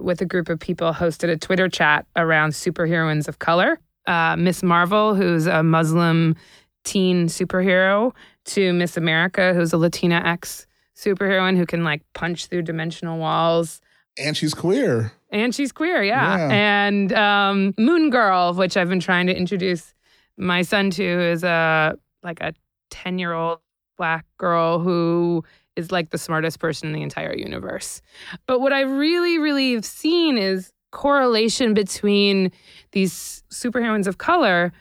with 0.00 0.20
a 0.20 0.26
group 0.26 0.48
of 0.48 0.58
people 0.58 0.92
hosted 0.92 1.30
a 1.30 1.36
Twitter 1.36 1.68
chat 1.68 2.06
around 2.16 2.50
superheroines 2.50 3.28
of 3.28 3.38
color. 3.38 3.78
Uh, 4.06 4.36
Miss 4.36 4.62
Marvel, 4.62 5.14
who's 5.14 5.46
a 5.46 5.62
Muslim 5.62 6.36
teen 6.84 7.26
superhero, 7.26 8.12
to 8.46 8.72
Miss 8.72 8.96
America, 8.96 9.52
who's 9.54 9.72
a 9.72 9.78
Latina 9.78 10.22
X 10.24 10.66
superheroine 10.96 11.56
who 11.56 11.66
can 11.66 11.84
like 11.84 12.02
punch 12.14 12.46
through 12.46 12.62
dimensional 12.62 13.18
walls. 13.18 13.80
And 14.18 14.36
she's 14.36 14.54
queer. 14.54 15.12
And 15.30 15.54
she's 15.54 15.72
queer, 15.72 16.02
yeah. 16.02 16.36
Yeah. 16.36 16.52
And 16.52 17.12
um, 17.12 17.74
Moon 17.78 18.10
Girl, 18.10 18.52
which 18.54 18.76
I've 18.76 18.88
been 18.88 19.00
trying 19.00 19.26
to 19.28 19.36
introduce 19.36 19.94
my 20.36 20.62
son 20.62 20.90
to, 20.90 21.04
is 21.04 21.44
a 21.44 21.96
like 22.22 22.40
a 22.40 22.54
ten 22.90 23.18
year 23.18 23.32
old 23.32 23.60
black 23.96 24.24
girl 24.38 24.78
who 24.78 25.44
is 25.76 25.90
like 25.92 26.10
the 26.10 26.18
smartest 26.18 26.58
person 26.58 26.88
in 26.88 26.92
the 26.94 27.02
entire 27.02 27.34
universe. 27.34 28.02
But 28.46 28.60
what 28.60 28.72
I 28.72 28.80
really, 28.82 29.38
really 29.38 29.74
have 29.74 29.84
seen 29.84 30.36
is 30.38 30.72
correlation 30.90 31.74
between 31.74 32.50
these 32.92 33.42
superheroines 33.52 34.06
of 34.06 34.18
color 34.18 34.72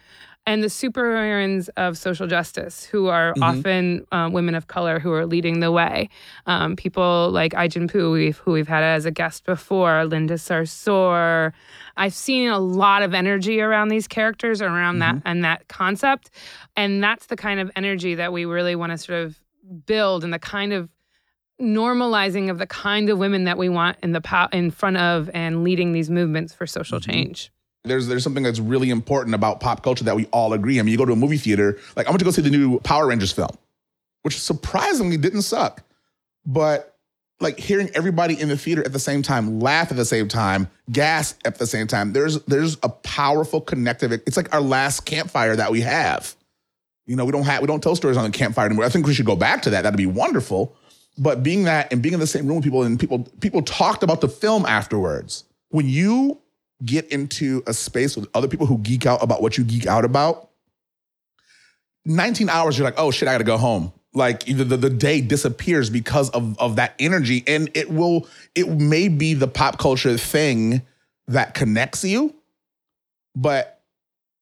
and 0.47 0.63
the 0.63 0.67
superheroines 0.67 1.69
of 1.77 1.95
social 1.95 2.25
justice, 2.25 2.85
who 2.85 3.05
are 3.07 3.35
Mhm. 3.35 3.43
often 3.43 4.05
um, 4.11 4.33
women 4.33 4.55
of 4.55 4.65
color 4.65 4.97
who 4.99 5.11
are 5.13 5.27
leading 5.27 5.59
the 5.59 5.71
way. 5.71 6.09
Um, 6.47 6.75
people 6.75 7.29
like 7.31 7.53
Ai-jen 7.53 7.87
Poo, 7.87 8.11
we've, 8.11 8.37
who 8.39 8.53
we've 8.53 8.67
had 8.67 8.81
as 8.83 9.05
a 9.05 9.11
guest 9.11 9.45
before, 9.45 10.05
Linda 10.05 10.35
Sarsour. 10.35 11.51
I've 11.97 12.15
seen 12.15 12.49
a 12.49 12.57
lot 12.57 13.03
of 13.03 13.13
energy 13.13 13.61
around 13.61 13.89
these 13.89 14.07
characters, 14.07 14.59
around 14.61 14.99
that 14.99 15.17
and 15.25 15.43
that 15.43 15.67
concept, 15.67 16.31
and 16.75 17.03
that's 17.03 17.27
the 17.27 17.35
kind 17.35 17.59
of 17.59 17.69
energy 17.75 18.15
that 18.15 18.33
we 18.33 18.45
really 18.45 18.75
want 18.75 18.91
to 18.91 18.97
sort 18.97 19.23
of 19.23 19.39
build, 19.85 20.23
and 20.23 20.33
the 20.33 20.39
kind 20.39 20.73
of 20.73 20.89
normalizing 21.61 22.49
of 22.49 22.57
the 22.57 22.67
kind 22.67 23.09
of 23.09 23.17
women 23.17 23.43
that 23.43 23.57
we 23.57 23.69
want 23.69 23.97
in 24.01 24.13
the 24.13 24.21
pow- 24.21 24.49
in 24.51 24.71
front 24.71 24.97
of 24.97 25.29
and 25.33 25.63
leading 25.63 25.91
these 25.91 26.09
movements 26.09 26.53
for 26.53 26.65
social 26.65 26.99
mm-hmm. 26.99 27.11
change. 27.11 27.51
There's 27.83 28.07
there's 28.07 28.23
something 28.23 28.43
that's 28.43 28.59
really 28.59 28.89
important 28.89 29.35
about 29.35 29.61
pop 29.61 29.83
culture 29.83 30.03
that 30.03 30.15
we 30.15 30.25
all 30.27 30.53
agree. 30.53 30.79
I 30.79 30.83
mean, 30.83 30.91
you 30.91 30.97
go 30.97 31.05
to 31.05 31.13
a 31.13 31.17
movie 31.17 31.37
theater, 31.37 31.77
like 31.95 32.07
I'm 32.07 32.11
went 32.11 32.19
to 32.19 32.25
go 32.25 32.31
see 32.31 32.41
the 32.41 32.49
new 32.49 32.79
Power 32.81 33.07
Rangers 33.07 33.31
film, 33.31 33.51
which 34.23 34.39
surprisingly 34.39 35.17
didn't 35.17 35.43
suck. 35.43 35.83
But 36.45 36.97
like 37.39 37.57
hearing 37.57 37.89
everybody 37.93 38.39
in 38.39 38.49
the 38.49 38.57
theater 38.57 38.83
at 38.83 38.91
the 38.91 38.99
same 38.99 39.21
time 39.21 39.59
laugh 39.59 39.91
at 39.91 39.97
the 39.97 40.05
same 40.05 40.27
time, 40.27 40.67
gasp 40.91 41.39
at 41.45 41.57
the 41.57 41.65
same 41.65 41.87
time, 41.87 42.11
there's 42.11 42.41
there's 42.43 42.77
a 42.83 42.89
powerful 42.89 43.61
connective. 43.61 44.11
It's 44.11 44.35
like 44.35 44.53
our 44.53 44.61
last 44.61 45.05
campfire 45.05 45.55
that 45.55 45.71
we 45.71 45.81
have. 45.81 46.35
You 47.09 47.15
know, 47.15 47.25
we 47.25 47.31
don't 47.31 47.43
have 47.43 47.61
we 47.61 47.65
don't 47.65 47.81
tell 47.81 47.95
stories 47.95 48.17
on 48.17 48.23
the 48.23 48.29
campfire 48.29 48.67
anymore. 48.67 48.85
I 48.85 48.89
think 48.89 49.07
we 49.07 49.15
should 49.15 49.25
go 49.25 49.35
back 49.35 49.63
to 49.63 49.71
that. 49.71 49.81
That'd 49.81 49.97
be 49.97 50.05
wonderful. 50.05 50.75
But 51.17 51.41
being 51.41 51.63
that 51.63 51.91
and 51.91 52.03
being 52.03 52.13
in 52.13 52.19
the 52.19 52.27
same 52.27 52.45
room 52.45 52.57
with 52.57 52.63
people 52.63 52.83
and 52.83 52.99
people 52.99 53.27
people 53.41 53.63
talked 53.63 54.03
about 54.03 54.21
the 54.21 54.29
film 54.29 54.63
afterwards. 54.63 55.43
When 55.69 55.89
you 55.89 56.39
get 56.85 57.07
into 57.11 57.63
a 57.65 57.73
space 57.73 58.15
with 58.15 58.29
other 58.35 58.47
people 58.47 58.67
who 58.67 58.77
geek 58.77 59.07
out 59.07 59.23
about 59.23 59.41
what 59.41 59.57
you 59.57 59.63
geek 59.63 59.87
out 59.87 60.05
about, 60.05 60.51
19 62.05 62.47
hours, 62.47 62.77
you're 62.77 62.85
like, 62.85 62.99
oh 62.99 63.09
shit, 63.09 63.27
I 63.27 63.33
gotta 63.33 63.43
go 63.43 63.57
home. 63.57 63.91
Like 64.13 64.45
the, 64.45 64.63
the 64.63 64.89
day 64.89 65.19
disappears 65.19 65.89
because 65.89 66.29
of, 66.29 66.59
of 66.59 66.75
that 66.75 66.93
energy. 66.99 67.43
And 67.47 67.71
it 67.73 67.89
will, 67.89 68.27
it 68.53 68.67
may 68.67 69.07
be 69.07 69.33
the 69.33 69.47
pop 69.47 69.79
culture 69.79 70.15
thing 70.15 70.83
that 71.27 71.55
connects 71.55 72.03
you, 72.03 72.35
but 73.35 73.81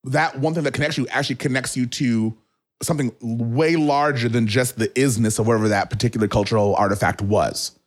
that 0.04 0.38
one 0.40 0.54
thing 0.54 0.64
that 0.64 0.74
connects 0.74 0.98
you 0.98 1.08
actually 1.08 1.36
connects 1.36 1.78
you 1.78 1.86
to 1.86 2.38
something 2.82 3.12
way 3.22 3.76
larger 3.76 4.30
than 4.30 4.48
just 4.48 4.78
the 4.78 4.88
isness 4.90 5.40
of 5.40 5.48
whatever 5.48 5.70
that 5.70 5.90
particular 5.90 6.28
cultural 6.28 6.76
artifact 6.76 7.22
was 7.22 7.78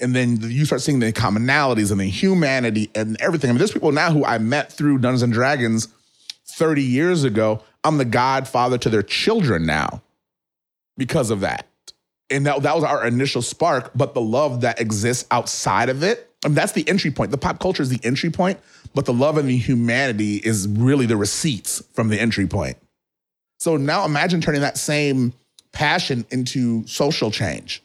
and 0.00 0.14
then 0.14 0.38
you 0.42 0.64
start 0.64 0.82
seeing 0.82 0.98
the 0.98 1.12
commonalities 1.12 1.90
and 1.90 2.00
the 2.00 2.06
humanity 2.06 2.90
and 2.94 3.16
everything. 3.20 3.50
I 3.50 3.52
mean, 3.52 3.58
there's 3.58 3.72
people 3.72 3.92
now 3.92 4.12
who 4.12 4.24
I 4.24 4.38
met 4.38 4.72
through 4.72 4.98
Dungeons 4.98 5.22
and 5.22 5.32
Dragons 5.32 5.88
30 6.46 6.82
years 6.82 7.24
ago. 7.24 7.62
I'm 7.82 7.98
the 7.98 8.04
godfather 8.04 8.78
to 8.78 8.90
their 8.90 9.02
children 9.02 9.64
now 9.64 10.02
because 10.96 11.30
of 11.30 11.40
that. 11.40 11.66
And 12.28 12.44
that, 12.46 12.62
that 12.62 12.74
was 12.74 12.84
our 12.84 13.06
initial 13.06 13.40
spark, 13.40 13.92
but 13.94 14.12
the 14.14 14.20
love 14.20 14.62
that 14.62 14.80
exists 14.80 15.26
outside 15.30 15.88
of 15.88 16.02
it, 16.02 16.30
I 16.44 16.48
mean, 16.48 16.56
that's 16.56 16.72
the 16.72 16.86
entry 16.88 17.10
point. 17.10 17.30
The 17.30 17.38
pop 17.38 17.60
culture 17.60 17.82
is 17.82 17.88
the 17.88 18.00
entry 18.02 18.30
point, 18.30 18.58
but 18.94 19.06
the 19.06 19.12
love 19.12 19.38
and 19.38 19.48
the 19.48 19.56
humanity 19.56 20.36
is 20.36 20.66
really 20.68 21.06
the 21.06 21.16
receipts 21.16 21.82
from 21.92 22.08
the 22.08 22.20
entry 22.20 22.46
point. 22.46 22.76
So 23.58 23.76
now 23.76 24.04
imagine 24.04 24.40
turning 24.40 24.60
that 24.60 24.76
same 24.78 25.32
passion 25.72 26.24
into 26.30 26.86
social 26.86 27.30
change. 27.30 27.82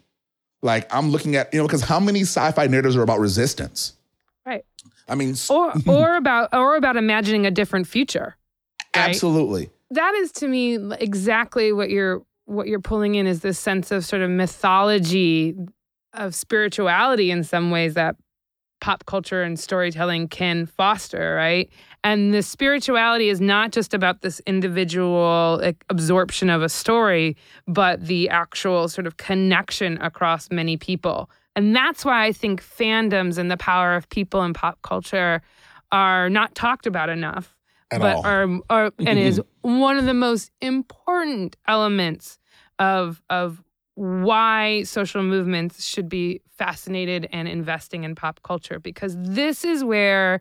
Like 0.61 0.93
I'm 0.93 1.09
looking 1.09 1.35
at, 1.35 1.53
you 1.53 1.59
know, 1.59 1.67
because 1.67 1.81
how 1.81 1.99
many 1.99 2.21
sci-fi 2.21 2.67
narratives 2.67 2.95
are 2.95 3.01
about 3.01 3.19
resistance? 3.19 3.93
Right. 4.45 4.63
I 5.07 5.15
mean, 5.15 5.35
Or 5.49 5.73
or 5.87 6.15
about 6.15 6.53
or 6.53 6.75
about 6.75 6.97
imagining 6.97 7.45
a 7.45 7.51
different 7.51 7.87
future. 7.87 8.35
right? 8.95 9.09
absolutely. 9.09 9.69
that 9.91 10.13
is 10.15 10.31
to 10.33 10.47
me 10.47 10.75
exactly 10.99 11.71
what 11.73 11.89
you're 11.89 12.21
what 12.45 12.67
you're 12.67 12.81
pulling 12.81 13.15
in 13.15 13.27
is 13.27 13.39
this 13.41 13.57
sense 13.59 13.91
of 13.91 14.03
sort 14.05 14.21
of 14.21 14.29
mythology 14.29 15.55
of 16.13 16.35
spirituality 16.35 17.31
in 17.31 17.43
some 17.43 17.71
ways 17.71 17.93
that 17.93 18.15
pop 18.81 19.05
culture 19.05 19.43
and 19.43 19.59
storytelling 19.59 20.27
can 20.27 20.65
foster 20.65 21.35
right 21.35 21.69
and 22.03 22.33
the 22.33 22.41
spirituality 22.41 23.29
is 23.29 23.39
not 23.39 23.71
just 23.71 23.93
about 23.93 24.21
this 24.21 24.41
individual 24.47 25.59
like, 25.61 25.83
absorption 25.89 26.49
of 26.49 26.61
a 26.61 26.69
story 26.69 27.35
but 27.67 28.05
the 28.05 28.29
actual 28.29 28.87
sort 28.87 29.07
of 29.07 29.17
connection 29.17 29.97
across 30.01 30.49
many 30.51 30.77
people 30.77 31.29
and 31.55 31.75
that's 31.75 32.03
why 32.05 32.25
i 32.25 32.31
think 32.31 32.61
fandoms 32.63 33.37
and 33.37 33.49
the 33.51 33.57
power 33.57 33.95
of 33.95 34.09
people 34.09 34.43
in 34.43 34.53
pop 34.53 34.81
culture 34.81 35.41
are 35.91 36.29
not 36.29 36.55
talked 36.55 36.85
about 36.85 37.09
enough 37.09 37.57
At 37.91 37.99
but 37.99 38.15
all. 38.17 38.25
are, 38.25 38.59
are 38.69 38.91
and 38.99 39.19
is 39.19 39.41
one 39.61 39.97
of 39.97 40.05
the 40.05 40.13
most 40.13 40.51
important 40.61 41.55
elements 41.67 42.39
of 42.79 43.21
of 43.29 43.63
why 43.95 44.81
social 44.83 45.21
movements 45.21 45.83
should 45.85 46.09
be 46.09 46.41
fascinated 46.57 47.27
and 47.31 47.47
investing 47.47 48.03
in 48.03 48.15
pop 48.15 48.41
culture 48.41 48.79
because 48.79 49.15
this 49.19 49.63
is 49.63 49.83
where 49.83 50.39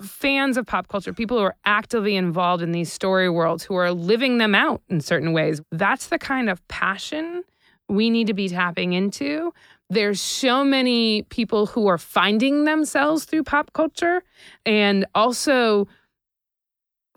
fans 0.00 0.56
of 0.56 0.66
pop 0.66 0.88
culture, 0.88 1.12
people 1.12 1.38
who 1.38 1.44
are 1.44 1.56
actively 1.64 2.16
involved 2.16 2.62
in 2.62 2.72
these 2.72 2.92
story 2.92 3.28
worlds, 3.28 3.64
who 3.64 3.74
are 3.74 3.92
living 3.92 4.38
them 4.38 4.54
out 4.54 4.82
in 4.88 5.00
certain 5.00 5.32
ways, 5.32 5.60
that's 5.72 6.08
the 6.08 6.18
kind 6.18 6.50
of 6.50 6.66
passion 6.68 7.42
we 7.88 8.10
need 8.10 8.26
to 8.26 8.34
be 8.34 8.48
tapping 8.48 8.92
into. 8.92 9.52
There's 9.90 10.20
so 10.20 10.64
many 10.64 11.22
people 11.22 11.66
who 11.66 11.86
are 11.86 11.98
finding 11.98 12.64
themselves 12.64 13.24
through 13.24 13.44
pop 13.44 13.72
culture 13.72 14.22
and 14.66 15.06
also 15.14 15.88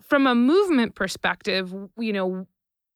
from 0.00 0.26
a 0.26 0.34
movement 0.34 0.94
perspective, 0.94 1.74
you 1.98 2.12
know, 2.12 2.46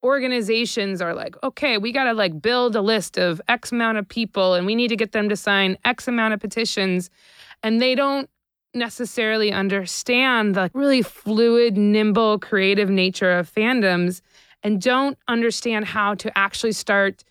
organizations 0.03 1.03
are 1.03 1.15
like, 1.15 1.35
okay, 1.43 1.79
we 1.79 1.93
got 1.93 2.05
to 2.05 2.13
like 2.13 2.41
build 2.41 2.77
a 2.77 2.81
list 2.81 3.19
of 3.19 3.41
X 3.49 3.73
amount 3.73 3.99
of 3.99 4.09
people 4.09 4.55
and 4.55 4.67
we 4.67 4.75
need 4.75 4.89
to 4.89 4.97
get 4.97 5.13
them 5.13 5.29
to 5.29 5.37
sign 5.37 5.77
X 5.85 6.09
amount 6.09 6.35
of 6.35 6.41
petitions. 6.41 7.11
And 7.63 7.81
they 7.81 7.95
don't 7.95 8.31
necessarily 8.75 9.53
understand 9.53 10.55
the 10.55 10.71
really 10.75 11.03
fluid, 11.03 11.77
nimble, 11.77 12.39
creative 12.39 12.91
nature 12.91 13.33
of 13.33 13.53
fandoms 13.53 14.21
and 14.63 14.81
don't 14.81 15.19
understand 15.29 15.85
how 15.87 16.15
to 16.15 16.37
actually 16.39 16.73
start 16.73 17.25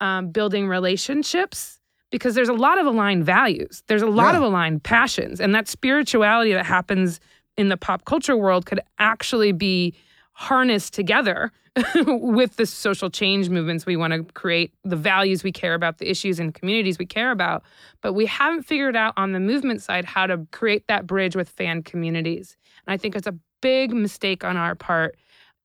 um, 0.00 0.30
building 0.30 0.66
relationships 0.66 1.78
because 2.10 2.34
there's 2.34 2.48
a 2.48 2.54
lot 2.54 2.78
of 2.78 2.86
aligned 2.86 3.24
values. 3.24 3.82
There's 3.86 4.02
a 4.02 4.06
lot 4.06 4.32
Yeah. 4.34 4.38
of 4.38 4.42
aligned 4.44 4.82
passions. 4.82 5.40
And 5.40 5.54
that 5.54 5.68
spirituality 5.68 6.52
that 6.52 6.66
happens 6.66 7.20
in 7.56 7.68
the 7.68 7.76
pop 7.76 8.04
culture 8.04 8.36
world 8.36 8.66
could 8.66 8.80
actually 8.98 9.52
be 9.52 9.94
harnessed 10.32 10.94
together 10.94 11.52
with 12.06 12.56
the 12.56 12.66
social 12.66 13.10
change 13.10 13.48
movements 13.48 13.86
we 13.86 13.96
want 13.96 14.12
to 14.12 14.24
create, 14.32 14.74
the 14.84 14.96
values 14.96 15.44
we 15.44 15.52
care 15.52 15.74
about, 15.74 15.98
the 15.98 16.10
issues 16.10 16.40
and 16.40 16.52
communities 16.52 16.98
we 16.98 17.06
care 17.06 17.30
about. 17.30 17.62
But 18.02 18.14
we 18.14 18.26
haven't 18.26 18.62
figured 18.62 18.96
out 18.96 19.14
on 19.16 19.32
the 19.32 19.40
movement 19.40 19.82
side 19.82 20.04
how 20.04 20.26
to 20.26 20.46
create 20.50 20.88
that 20.88 21.06
bridge 21.06 21.36
with 21.36 21.48
fan 21.48 21.82
communities. 21.82 22.56
And 22.86 22.92
I 22.92 22.96
think 22.96 23.14
it's 23.14 23.26
a 23.26 23.36
big 23.62 23.92
mistake 23.92 24.44
on 24.44 24.56
our 24.56 24.74
part. 24.74 25.16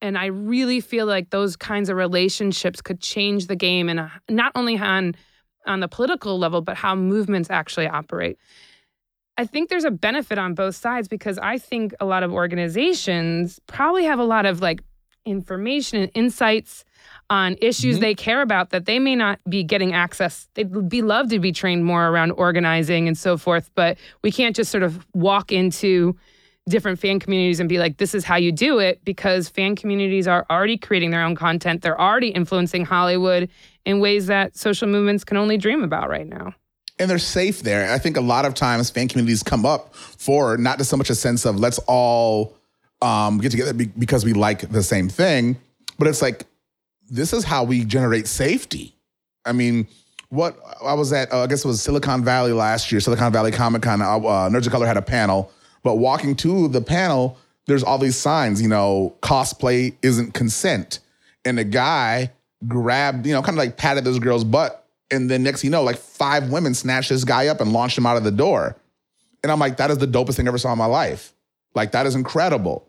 And 0.01 0.17
I 0.17 0.27
really 0.27 0.79
feel 0.79 1.05
like 1.05 1.31
those 1.31 1.55
kinds 1.55 1.89
of 1.89 1.97
relationships 1.97 2.81
could 2.81 3.01
change 3.01 3.47
the 3.47 3.55
game 3.55 3.89
and 3.89 4.09
not 4.29 4.51
only 4.55 4.77
on 4.77 5.15
on 5.65 5.79
the 5.79 5.87
political 5.87 6.37
level, 6.37 6.61
but 6.61 6.77
how 6.77 6.93
movements 6.93 7.49
actually 7.49 7.87
operate. 7.87 8.37
I 9.35 9.45
think 9.45 9.69
there's 9.69 9.83
a 9.83 9.91
benefit 9.91 10.37
on 10.37 10.53
both 10.53 10.75
sides 10.75 11.07
because 11.07 11.37
I 11.39 11.57
think 11.57 11.93
a 11.99 12.05
lot 12.05 12.21
of 12.21 12.31
organizations 12.31 13.59
probably 13.67 14.05
have 14.05 14.19
a 14.19 14.23
lot 14.23 14.45
of 14.45 14.61
like 14.61 14.81
information 15.25 16.01
and 16.01 16.11
insights 16.13 16.85
on 17.29 17.55
issues 17.61 17.97
Mhm. 17.97 18.01
they 18.01 18.15
care 18.15 18.41
about 18.41 18.69
that 18.69 18.85
they 18.85 18.99
may 18.99 19.15
not 19.15 19.39
be 19.49 19.63
getting 19.63 19.93
access. 19.93 20.47
They'd 20.53 20.89
be 20.89 21.01
love 21.01 21.29
to 21.29 21.39
be 21.39 21.51
trained 21.51 21.83
more 21.83 22.07
around 22.07 22.31
organizing 22.31 23.07
and 23.07 23.17
so 23.17 23.37
forth, 23.37 23.71
but 23.75 23.97
we 24.23 24.31
can't 24.31 24.55
just 24.55 24.71
sort 24.71 24.83
of 24.83 25.05
walk 25.13 25.51
into 25.51 26.15
different 26.67 26.99
fan 26.99 27.19
communities 27.19 27.59
and 27.59 27.69
be 27.69 27.77
like, 27.77 27.97
this 27.97 28.15
is 28.15 28.23
how 28.23 28.35
you 28.35 28.51
do 28.51 28.79
it 28.79 28.99
because 29.05 29.49
fan 29.49 29.75
communities 29.75 30.27
are 30.27 30.45
already 30.49 30.77
creating 30.77 31.11
their 31.11 31.21
own 31.23 31.35
content. 31.35 31.81
They're 31.83 31.99
already 31.99 32.29
influencing 32.29 32.85
Hollywood 32.85 33.49
in 33.85 33.99
ways 33.99 34.25
that 34.27 34.57
social 34.57 34.87
movements 34.87 35.23
can 35.23 35.37
only 35.37 35.57
dream 35.57 35.83
about 35.83 36.09
right 36.09 36.27
now. 36.27 36.53
and 36.97 37.09
they're 37.09 37.19
safe 37.19 37.61
there. 37.61 37.91
I 37.91 37.97
think 37.97 38.15
a 38.15 38.21
lot 38.21 38.45
of 38.45 38.53
times 38.53 38.89
fan 38.89 39.09
communities 39.09 39.43
come 39.43 39.65
up 39.65 39.93
for 39.93 40.55
not 40.55 40.77
just 40.77 40.89
so 40.89 40.95
much 40.95 41.09
a 41.09 41.15
sense 41.15 41.43
of 41.45 41.59
let's 41.59 41.77
all 41.87 42.55
um, 43.01 43.39
get 43.39 43.51
together 43.51 43.73
be- 43.73 43.85
because 43.85 44.25
we 44.25 44.33
like 44.33 44.69
the 44.71 44.83
same 44.83 45.09
thing, 45.09 45.57
but 45.97 46.07
it's 46.07 46.21
like 46.21 46.45
this 47.09 47.33
is 47.33 47.43
how 47.43 47.63
we 47.63 47.85
generate 47.85 48.27
safety. 48.27 48.95
I 49.45 49.51
mean, 49.51 49.87
what 50.29 50.57
I 50.83 50.93
was 50.93 51.13
at, 51.13 51.31
uh, 51.31 51.43
I 51.43 51.47
guess 51.47 51.63
it 51.63 51.67
was 51.67 51.81
Silicon 51.81 52.23
Valley 52.23 52.51
last 52.51 52.91
year, 52.91 52.99
Silicon 52.99 53.31
Valley 53.31 53.51
Comic 53.51 53.81
Con. 53.81 54.01
Uh, 54.01 54.17
uh, 54.17 54.49
Nerds 54.49 54.65
of 54.65 54.71
Color 54.71 54.87
had 54.87 54.97
a 54.97 55.01
panel, 55.01 55.51
but 55.83 55.95
walking 55.95 56.35
to 56.37 56.67
the 56.67 56.81
panel, 56.81 57.37
there's 57.67 57.83
all 57.83 57.97
these 57.97 58.17
signs. 58.17 58.61
You 58.61 58.67
know, 58.67 59.15
cosplay 59.21 59.95
isn't 60.01 60.33
consent, 60.33 60.99
and 61.43 61.57
the 61.57 61.63
guy 61.63 62.31
grabbed, 62.67 63.27
you 63.27 63.33
know, 63.33 63.41
kind 63.41 63.57
of 63.57 63.59
like 63.59 63.77
patted 63.77 64.03
this 64.03 64.19
girl's 64.19 64.43
butt, 64.43 64.87
and 65.11 65.29
then 65.29 65.43
next, 65.43 65.63
you 65.63 65.69
know, 65.69 65.83
like 65.83 65.97
five 65.97 66.49
women 66.49 66.73
snatched 66.73 67.09
this 67.09 67.23
guy 67.23 67.47
up 67.47 67.61
and 67.61 67.71
launched 67.71 67.97
him 67.97 68.05
out 68.05 68.17
of 68.17 68.23
the 68.23 68.31
door, 68.31 68.75
and 69.43 69.51
I'm 69.51 69.59
like, 69.59 69.77
that 69.77 69.91
is 69.91 69.99
the 69.99 70.07
dopest 70.07 70.35
thing 70.37 70.47
I 70.47 70.49
ever 70.49 70.57
saw 70.57 70.71
in 70.71 70.79
my 70.79 70.85
life. 70.85 71.34
Like 71.75 71.91
that 71.91 72.05
is 72.05 72.15
incredible. 72.15 72.87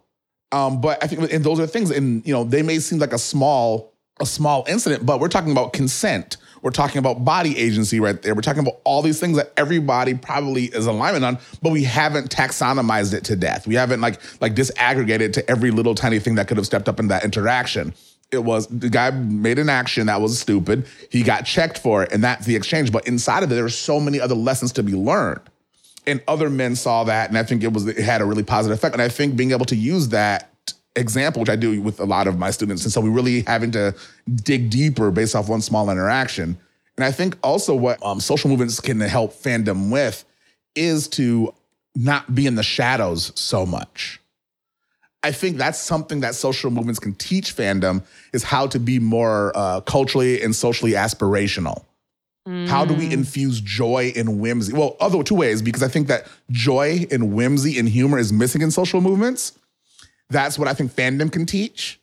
Um, 0.53 0.81
but 0.81 1.03
I 1.03 1.09
think, 1.09 1.33
and 1.33 1.45
those 1.45 1.59
are 1.59 1.67
things, 1.67 1.91
and 1.91 2.25
you 2.27 2.33
know, 2.33 2.45
they 2.45 2.63
may 2.63 2.79
seem 2.79 2.99
like 2.99 3.13
a 3.13 3.19
small, 3.19 3.93
a 4.21 4.27
small 4.27 4.65
incident, 4.69 5.05
but 5.05 5.21
we're 5.21 5.29
talking 5.29 5.53
about 5.53 5.73
consent. 5.73 6.37
We're 6.63 6.71
talking 6.71 6.99
about 6.99 7.25
body 7.25 7.57
agency 7.59 8.01
right 8.01 8.21
there. 8.23 8.35
We're 8.35 8.41
talking 8.41 8.63
about 8.63 8.81
all 8.85 9.03
these 9.03 9.21
things 9.21 9.37
that 9.37 9.53
everybody 9.57 10.15
probably 10.15 10.65
is 10.65 10.87
alignment 10.87 11.25
on, 11.25 11.39
but 11.63 11.73
we 11.73 11.85
haven't 11.85 12.31
taxonomized 12.31 13.13
it 13.13 13.25
to 13.25 13.37
death. 13.37 13.67
We 13.67 13.75
haven't 13.75 14.01
like 14.01 14.21
like 14.41 14.55
disaggregated 14.55 15.33
to 15.35 15.51
every 15.51 15.71
little 15.71 15.95
tiny 15.95 16.19
thing 16.19 16.37
that 16.37 16.49
could 16.49 16.57
have 16.57 16.67
stepped 16.67 16.89
up 16.89 16.99
in 16.99 17.09
that 17.09 17.25
interaction. 17.25 17.95
It 18.33 18.43
was 18.43 18.67
the 18.69 18.89
guy 18.89 19.11
made 19.11 19.59
an 19.59 19.69
action 19.69 20.07
that 20.07 20.21
was 20.21 20.39
stupid. 20.39 20.87
He 21.11 21.23
got 21.23 21.45
checked 21.45 21.79
for 21.79 22.03
it, 22.03 22.13
and 22.13 22.25
that's 22.25 22.47
the 22.47 22.57
exchange. 22.57 22.91
But 22.91 23.07
inside 23.07 23.43
of 23.43 23.53
it, 23.53 23.55
there 23.55 23.65
are 23.65 23.69
so 23.69 24.01
many 24.01 24.21
other 24.21 24.35
lessons 24.35 24.73
to 24.73 24.83
be 24.83 24.95
learned 24.95 25.43
and 26.07 26.23
other 26.29 26.49
men 26.49 26.77
saw 26.77 27.05
that 27.05 27.29
and 27.29 27.39
i 27.39 27.43
think 27.43 27.63
it 27.63 27.73
was 27.73 27.87
it 27.87 27.99
had 27.99 28.21
a 28.21 28.25
really 28.25 28.43
positive 28.43 28.77
effect. 28.77 28.95
And 28.95 29.03
i 29.03 29.09
think 29.09 29.37
being 29.37 29.53
able 29.53 29.67
to 29.67 29.77
use 29.77 30.09
that 30.11 30.51
example 30.95 31.41
which 31.41 31.51
i 31.51 31.57
do 31.57 31.81
with 31.83 32.01
a 32.01 32.05
lot 32.05 32.27
of 32.27 32.39
my 32.39 32.51
students 32.51 32.85
and 32.85 32.93
so 32.93 33.01
we 33.01 33.11
really 33.11 33.43
having 33.43 33.71
to 33.73 33.95
dig 34.35 34.71
deeper 34.71 35.11
based 35.11 35.35
off 35.35 35.49
one 35.49 35.61
small 35.61 35.91
interaction. 35.91 36.59
And 36.97 37.05
i 37.05 37.13
think 37.13 37.37
also 37.43 37.75
what 37.75 38.03
um, 38.05 38.21
social 38.21 38.51
movements 38.51 38.81
can 38.81 39.01
help 39.01 39.35
fandom 39.35 39.91
with 39.91 40.25
is 40.75 41.09
to 41.09 41.53
not 41.97 42.35
be 42.35 42.47
in 42.47 42.55
the 42.55 42.63
shadows 42.63 43.33
so 43.35 43.65
much. 43.67 44.21
I 45.23 45.33
think 45.33 45.57
that's 45.57 45.81
something 45.81 46.21
that 46.21 46.35
social 46.35 46.71
movements 46.71 47.01
can 47.01 47.15
teach 47.15 47.57
fandom 47.57 48.05
is 48.33 48.45
how 48.45 48.69
to 48.69 48.79
be 48.79 49.01
more 49.01 49.51
uh, 49.57 49.81
culturally 49.81 50.41
and 50.43 50.55
socially 50.55 50.93
aspirational 50.93 51.85
how 52.47 52.85
do 52.85 52.95
we 52.95 53.13
infuse 53.13 53.61
joy 53.61 54.13
and 54.15 54.41
whimsy? 54.41 54.73
Well, 54.73 54.97
other 55.01 55.23
two 55.23 55.35
ways, 55.35 55.63
because 55.63 55.83
I 55.83 55.89
think 55.89 56.07
that 56.07 56.27
joy 56.51 57.07
and 57.11 57.35
whimsy 57.35 57.79
and 57.79 57.89
humor 57.89 58.19
is 58.19 58.33
missing 58.33 58.63
in 58.63 58.71
social 58.71 59.01
movements. 59.01 59.59
That's 60.31 60.59
what 60.59 60.69
I 60.69 60.75
think 60.75 60.93
fandom 60.93 61.31
can 61.33 61.45
teach. 61.47 62.01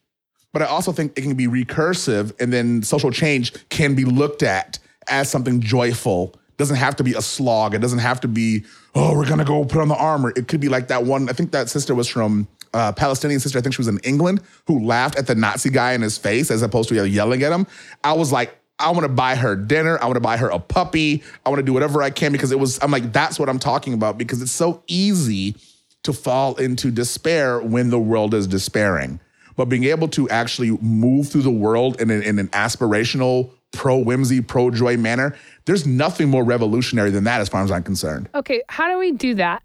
But 0.51 0.62
I 0.62 0.65
also 0.65 0.91
think 0.91 1.17
it 1.17 1.21
can 1.21 1.36
be 1.36 1.47
recursive, 1.47 2.39
and 2.39 2.53
then 2.53 2.84
social 2.84 3.10
change 3.10 3.53
can 3.69 3.95
be 3.95 4.06
looked 4.06 4.43
at 4.43 4.79
as 5.08 5.29
something 5.29 5.62
joyful. 5.62 6.36
doesn't 6.58 6.75
have 6.75 6.95
to 6.97 7.03
be 7.03 7.13
a 7.13 7.21
slog. 7.21 7.73
It 7.73 7.79
doesn't 7.79 7.99
have 7.99 8.21
to 8.21 8.27
be, 8.27 8.63
oh, 8.93 9.17
we're 9.17 9.27
gonna 9.27 9.45
go 9.45 9.65
put 9.65 9.82
on 9.82 9.88
the 9.88 9.95
armor. 9.95 10.32
It 10.36 10.47
could 10.47 10.60
be 10.60 10.69
like 10.69 10.89
that 10.89 11.03
one. 11.03 11.29
I 11.29 11.34
think 11.34 11.51
that 11.51 11.69
sister 11.69 11.95
was 11.95 12.08
from 12.08 12.47
uh, 12.73 12.91
Palestinian 12.91 13.39
sister. 13.39 13.58
I 13.58 13.62
think 13.62 13.73
she 13.75 13.79
was 13.79 13.88
in 13.88 13.99
England 13.99 14.41
who 14.67 14.84
laughed 14.86 15.17
at 15.17 15.27
the 15.27 15.36
Nazi 15.36 15.69
guy 15.69 15.93
in 15.93 16.01
his 16.01 16.17
face 16.17 16.51
as 16.51 16.62
opposed 16.62 16.89
to 16.89 17.08
yelling 17.08 17.43
at 17.43 17.51
him. 17.51 17.65
I 18.03 18.13
was 18.13 18.32
like, 18.32 18.56
I 18.83 18.91
want 18.91 19.03
to 19.03 19.09
buy 19.09 19.35
her 19.35 19.55
dinner. 19.55 19.97
I 20.01 20.05
want 20.05 20.15
to 20.15 20.21
buy 20.21 20.37
her 20.37 20.49
a 20.49 20.59
puppy. 20.59 21.23
I 21.45 21.49
want 21.49 21.59
to 21.59 21.63
do 21.63 21.73
whatever 21.73 22.01
I 22.03 22.09
can 22.09 22.31
because 22.31 22.51
it 22.51 22.59
was. 22.59 22.79
I'm 22.81 22.91
like, 22.91 23.11
that's 23.11 23.39
what 23.39 23.49
I'm 23.49 23.59
talking 23.59 23.93
about 23.93 24.17
because 24.17 24.41
it's 24.41 24.51
so 24.51 24.83
easy 24.87 25.55
to 26.03 26.13
fall 26.13 26.55
into 26.55 26.91
despair 26.91 27.61
when 27.61 27.89
the 27.89 27.99
world 27.99 28.33
is 28.33 28.45
despairing. 28.45 29.19
But 29.55 29.65
being 29.65 29.85
able 29.85 30.07
to 30.09 30.29
actually 30.29 30.71
move 30.81 31.29
through 31.29 31.43
the 31.43 31.51
world 31.51 32.01
in 32.01 32.09
an, 32.09 32.23
in 32.23 32.39
an 32.39 32.47
aspirational, 32.49 33.51
pro 33.71 33.97
whimsy, 33.97 34.41
pro 34.41 34.71
joy 34.71 34.97
manner, 34.97 35.35
there's 35.65 35.85
nothing 35.85 36.29
more 36.29 36.43
revolutionary 36.43 37.11
than 37.11 37.23
that, 37.25 37.39
as 37.39 37.49
far 37.49 37.63
as 37.63 37.71
I'm 37.71 37.83
concerned. 37.83 38.29
Okay, 38.35 38.63
how 38.67 38.91
do 38.91 38.97
we 38.97 39.11
do 39.11 39.35
that? 39.35 39.63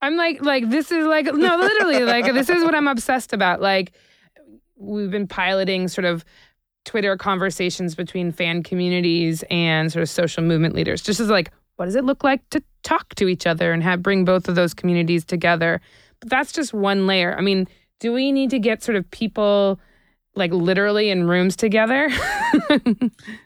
I'm 0.00 0.16
like, 0.16 0.42
like 0.42 0.68
this 0.68 0.90
is 0.90 1.06
like 1.06 1.26
no, 1.26 1.56
literally, 1.56 2.00
like 2.00 2.24
this 2.32 2.48
is 2.48 2.64
what 2.64 2.74
I'm 2.74 2.88
obsessed 2.88 3.32
about. 3.32 3.60
Like 3.60 3.92
we've 4.76 5.10
been 5.10 5.28
piloting 5.28 5.88
sort 5.88 6.04
of 6.04 6.24
Twitter 6.84 7.16
conversations 7.16 7.94
between 7.94 8.32
fan 8.32 8.62
communities 8.62 9.44
and 9.50 9.92
sort 9.92 10.02
of 10.02 10.10
social 10.10 10.42
movement 10.42 10.74
leaders, 10.74 11.02
just 11.02 11.20
as 11.20 11.28
like, 11.28 11.52
what 11.76 11.86
does 11.86 11.96
it 11.96 12.04
look 12.04 12.24
like 12.24 12.48
to 12.50 12.62
talk 12.82 13.14
to 13.14 13.28
each 13.28 13.46
other 13.46 13.72
and 13.72 13.82
have 13.82 14.02
bring 14.02 14.24
both 14.24 14.48
of 14.48 14.54
those 14.54 14.74
communities 14.74 15.24
together? 15.24 15.80
But 16.20 16.30
that's 16.30 16.52
just 16.52 16.74
one 16.74 17.06
layer. 17.06 17.36
I 17.36 17.40
mean, 17.40 17.68
do 18.00 18.12
we 18.12 18.32
need 18.32 18.50
to 18.50 18.58
get 18.58 18.82
sort 18.82 18.96
of 18.96 19.10
people 19.10 19.80
like 20.34 20.50
literally 20.52 21.10
in 21.10 21.28
rooms 21.28 21.56
together? 21.56 22.08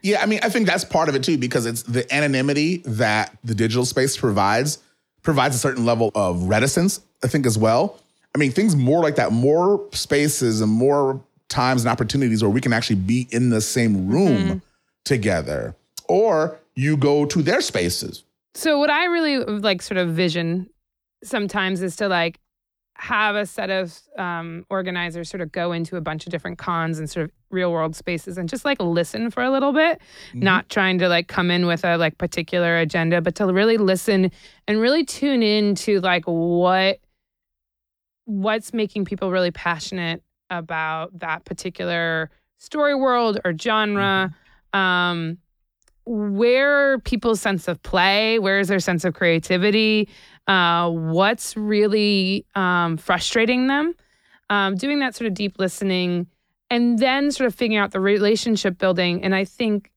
Yeah, 0.03 0.23
I 0.23 0.27
mean, 0.27 0.41
I 0.43 0.49
think 0.49 0.67
that's 0.67 0.85
part 0.85 1.09
of 1.09 1.15
it 1.15 1.23
too, 1.23 1.39
because 1.39 1.67
it's 1.67 1.83
the 1.83 2.13
anonymity 2.13 2.79
that 2.87 3.37
the 3.45 3.55
digital 3.55 3.85
space 3.85 4.17
provides, 4.17 4.79
provides 5.23 5.55
a 5.55 5.59
certain 5.59 5.85
level 5.85 6.11
of 6.15 6.45
reticence, 6.45 7.01
I 7.23 7.29
think, 7.29 7.47
as 7.47 7.57
well. 7.57 8.01
I 8.35 8.39
mean, 8.39 8.53
things 8.53 8.77
more 8.77 9.03
like 9.03 9.17
that, 9.17 9.33
more 9.33 9.87
spaces 9.93 10.61
and 10.61 10.71
more 10.71 11.23
times 11.49 11.85
and 11.85 11.91
opportunities 11.91 12.43
where 12.43 12.51
we 12.51 12.61
can 12.61 12.73
actually 12.73 12.97
be 12.97 13.29
in 13.31 13.51
the 13.51 13.61
same 13.61 14.09
room 14.09 14.63
together. 15.05 15.75
Or 16.09 16.59
you 16.75 16.97
go 16.97 17.25
to 17.27 17.43
their 17.43 17.61
spaces. 17.61 18.25
So 18.55 18.79
what 18.79 18.91
I 18.91 19.07
really 19.07 19.39
like 19.39 19.83
sort 19.83 19.99
of 19.99 20.11
vision 20.11 20.69
sometimes 21.25 21.83
is 21.83 21.97
to 21.97 22.09
like 22.09 22.39
have 22.99 23.37
a 23.37 23.45
set 23.45 23.69
of 23.69 23.99
um, 24.17 24.65
organizers 24.71 25.29
sort 25.29 25.43
of 25.43 25.53
go 25.53 25.73
into 25.73 25.97
a 25.97 26.01
bunch 26.01 26.27
of 26.27 26.31
different 26.31 26.57
cons 26.57 26.99
and 26.99 27.11
sort 27.11 27.25
of 27.25 27.33
real 27.51 27.71
world 27.71 27.95
spaces 27.95 28.39
and 28.39 28.49
just 28.49 28.65
like 28.65 28.81
listen 28.81 29.31
for 29.31 29.43
a 29.43 29.51
little 29.51 29.73
bit, 29.73 30.01
not 30.33 30.69
trying 30.71 30.99
to 30.99 31.09
like 31.09 31.29
come 31.29 31.51
in 31.51 31.67
with 31.67 31.85
a 31.85 31.97
like 31.99 32.17
particular 32.17 32.79
agenda, 32.79 33.21
but 33.21 33.35
to 33.35 33.47
really 33.47 33.77
listen 33.77 34.31
and 34.67 34.81
really 34.81 35.05
tune 35.05 35.43
in 35.43 35.75
to 35.75 36.01
like 36.01 36.25
what 36.25 36.99
what's 38.25 38.73
making 38.73 39.05
people 39.05 39.31
really 39.31 39.53
passionate 39.53 40.23
about 40.51 41.19
that 41.19 41.45
particular 41.45 42.31
story 42.59 42.95
world 42.95 43.41
or 43.45 43.53
genre. 43.57 44.35
Um, 44.73 45.39
where 46.07 47.01
people's 47.01 47.41
sense 47.41 47.67
of 47.67 47.83
play, 47.83 48.39
where 48.39 48.61
is 48.61 48.69
their 48.69 48.79
sense 48.79 49.05
of 49.05 49.15
creativity, 49.15 50.09
uh, 50.47 50.89
what's 50.89 51.57
really 51.57 52.47
um, 52.55 52.97
frustrating 52.97 53.67
them, 53.67 53.93
um, 54.49 54.77
doing 54.77 55.01
that 55.01 55.17
sort 55.17 55.27
of 55.27 55.35
deep 55.35 55.59
listening, 55.59 56.29
and 56.71 56.99
then 56.99 57.33
sort 57.33 57.49
of 57.49 57.55
figuring 57.55 57.77
out 57.77 57.91
the 57.91 58.01
relationship 58.01 58.79
building. 58.79 59.25
And 59.25 59.35
I 59.35 59.45
think 59.45 59.91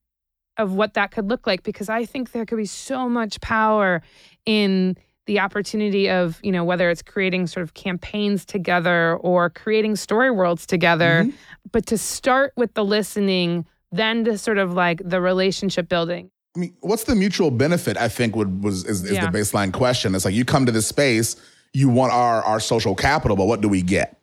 of 0.58 0.74
what 0.74 0.96
that 0.96 1.12
could 1.12 1.30
look 1.30 1.48
like 1.48 1.64
because 1.64 1.90
I 1.90 2.06
think 2.06 2.32
there 2.32 2.46
could 2.46 2.58
be 2.58 2.66
so 2.66 3.08
much 3.08 3.40
power 3.40 4.02
in 4.46 4.98
the 5.30 5.40
opportunity 5.40 6.10
of 6.10 6.40
you 6.42 6.52
know 6.52 6.64
whether 6.64 6.90
it's 6.90 7.04
creating 7.04 7.46
sort 7.46 7.62
of 7.62 7.76
campaigns 7.76 8.44
together 8.44 9.16
or 9.18 9.48
creating 9.52 9.96
story 9.96 10.32
worlds 10.32 10.66
together 10.66 11.26
mm-hmm. 11.26 11.38
but 11.72 11.86
to 11.86 12.00
start 12.00 12.52
with 12.58 12.74
the 12.74 12.84
listening 12.84 13.64
then 13.92 14.26
to 14.26 14.40
sort 14.40 14.58
of 14.58 14.74
like 14.74 15.00
the 15.06 15.22
relationship 15.22 15.88
building 15.88 16.32
I 16.56 16.60
mean, 16.62 16.76
what's 16.82 17.04
the 17.04 17.14
mutual 17.14 17.52
benefit? 17.52 17.96
I 17.96 18.08
think 18.08 18.36
would 18.36 18.64
was 18.64 18.84
is, 18.84 19.04
is 19.04 19.12
Yeah. 19.12 19.30
the 19.30 19.38
baseline 19.38 19.72
question. 19.72 20.16
It's 20.16 20.26
like 20.26 20.34
you 20.34 20.46
come 20.46 20.66
to 20.66 20.72
this 20.72 20.88
space, 20.88 21.36
you 21.74 21.90
want 21.90 22.12
our 22.12 22.42
our 22.42 22.60
social 22.60 22.96
capital, 22.96 23.38
but 23.38 23.46
what 23.46 23.62
do 23.62 23.70
we 23.70 23.84
get? 23.84 24.20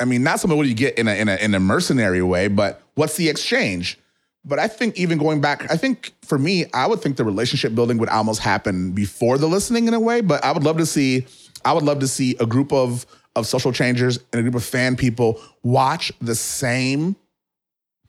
I 0.00 0.04
mean, 0.04 0.24
not 0.24 0.40
something 0.40 0.56
what 0.58 0.64
do 0.64 0.68
you 0.68 0.74
get 0.74 0.98
in 0.98 1.06
a 1.06 1.14
in 1.14 1.28
a 1.28 1.36
in 1.36 1.54
a 1.54 1.60
mercenary 1.60 2.22
way, 2.22 2.48
but 2.48 2.82
what's 2.96 3.16
the 3.16 3.28
exchange? 3.28 4.00
But 4.44 4.58
I 4.58 4.68
think 4.68 4.96
even 4.96 5.18
going 5.18 5.40
back, 5.40 5.70
I 5.70 5.76
think 5.76 6.12
for 6.22 6.38
me, 6.38 6.64
I 6.72 6.86
would 6.86 7.00
think 7.00 7.16
the 7.16 7.24
relationship 7.24 7.74
building 7.74 7.98
would 7.98 8.08
almost 8.08 8.40
happen 8.40 8.92
before 8.92 9.36
the 9.36 9.46
listening 9.46 9.86
in 9.86 9.94
a 9.94 10.00
way. 10.00 10.22
But 10.22 10.42
I 10.44 10.52
would 10.52 10.64
love 10.64 10.78
to 10.78 10.86
see, 10.86 11.26
I 11.64 11.72
would 11.74 11.84
love 11.84 11.98
to 12.00 12.08
see 12.08 12.36
a 12.40 12.46
group 12.46 12.72
of 12.72 13.06
of 13.36 13.46
social 13.46 13.72
changers 13.72 14.18
and 14.32 14.40
a 14.40 14.42
group 14.42 14.54
of 14.54 14.64
fan 14.64 14.96
people 14.96 15.40
watch 15.62 16.12
the 16.20 16.34
same 16.34 17.16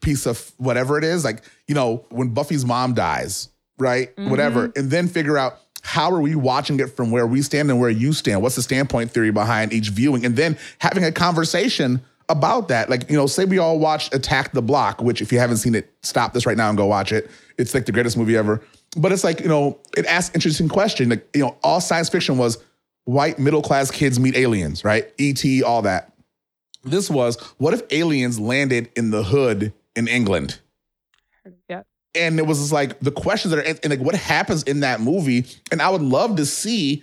piece 0.00 0.26
of 0.26 0.52
whatever 0.56 0.98
it 0.98 1.04
is. 1.04 1.24
Like, 1.24 1.42
you 1.68 1.74
know, 1.74 2.04
when 2.10 2.30
Buffy's 2.30 2.64
mom 2.64 2.94
dies, 2.94 3.48
right? 3.78 4.14
Mm-hmm. 4.16 4.30
Whatever. 4.30 4.72
And 4.76 4.90
then 4.90 5.08
figure 5.08 5.38
out 5.38 5.58
how 5.82 6.10
are 6.10 6.20
we 6.20 6.34
watching 6.34 6.80
it 6.80 6.88
from 6.88 7.10
where 7.10 7.26
we 7.26 7.42
stand 7.42 7.70
and 7.70 7.80
where 7.80 7.90
you 7.90 8.12
stand? 8.12 8.42
What's 8.42 8.56
the 8.56 8.62
standpoint 8.62 9.10
theory 9.10 9.30
behind 9.30 9.72
each 9.72 9.90
viewing? 9.90 10.24
And 10.24 10.36
then 10.36 10.58
having 10.78 11.04
a 11.04 11.12
conversation 11.12 12.02
about 12.32 12.68
that. 12.68 12.90
Like, 12.90 13.08
you 13.08 13.16
know, 13.16 13.26
say 13.26 13.44
we 13.44 13.58
all 13.58 13.78
watched 13.78 14.14
Attack 14.14 14.52
the 14.52 14.62
Block, 14.62 15.00
which 15.00 15.22
if 15.22 15.30
you 15.32 15.38
haven't 15.38 15.58
seen 15.58 15.74
it, 15.74 15.92
stop 16.02 16.32
this 16.32 16.46
right 16.46 16.56
now 16.56 16.68
and 16.68 16.76
go 16.76 16.86
watch 16.86 17.12
it. 17.12 17.30
It's 17.58 17.74
like 17.74 17.86
the 17.86 17.92
greatest 17.92 18.16
movie 18.16 18.36
ever. 18.36 18.60
But 18.96 19.12
it's 19.12 19.22
like, 19.24 19.40
you 19.40 19.48
know, 19.48 19.78
it 19.96 20.04
asks 20.06 20.34
interesting 20.34 20.68
question. 20.68 21.08
Like, 21.10 21.28
you 21.34 21.42
know, 21.42 21.56
all 21.62 21.80
science 21.80 22.08
fiction 22.08 22.36
was 22.38 22.58
white 23.04 23.38
middle 23.38 23.62
class 23.62 23.90
kids 23.90 24.18
meet 24.18 24.36
aliens, 24.36 24.84
right? 24.84 25.12
ET, 25.18 25.44
all 25.62 25.82
that. 25.82 26.12
This 26.84 27.08
was 27.08 27.36
what 27.58 27.74
if 27.74 27.82
aliens 27.92 28.40
landed 28.40 28.90
in 28.96 29.10
the 29.10 29.22
hood 29.22 29.72
in 29.94 30.08
England? 30.08 30.58
Yeah. 31.68 31.82
and 32.14 32.38
it 32.38 32.46
was 32.46 32.58
just 32.58 32.72
like 32.72 33.00
the 33.00 33.10
questions 33.10 33.54
that 33.54 33.66
are 33.66 33.78
and 33.82 33.90
like 33.90 34.00
what 34.00 34.14
happens 34.14 34.62
in 34.64 34.80
that 34.80 35.00
movie 35.00 35.44
and 35.72 35.82
i 35.82 35.88
would 35.88 36.02
love 36.02 36.36
to 36.36 36.46
see 36.46 37.02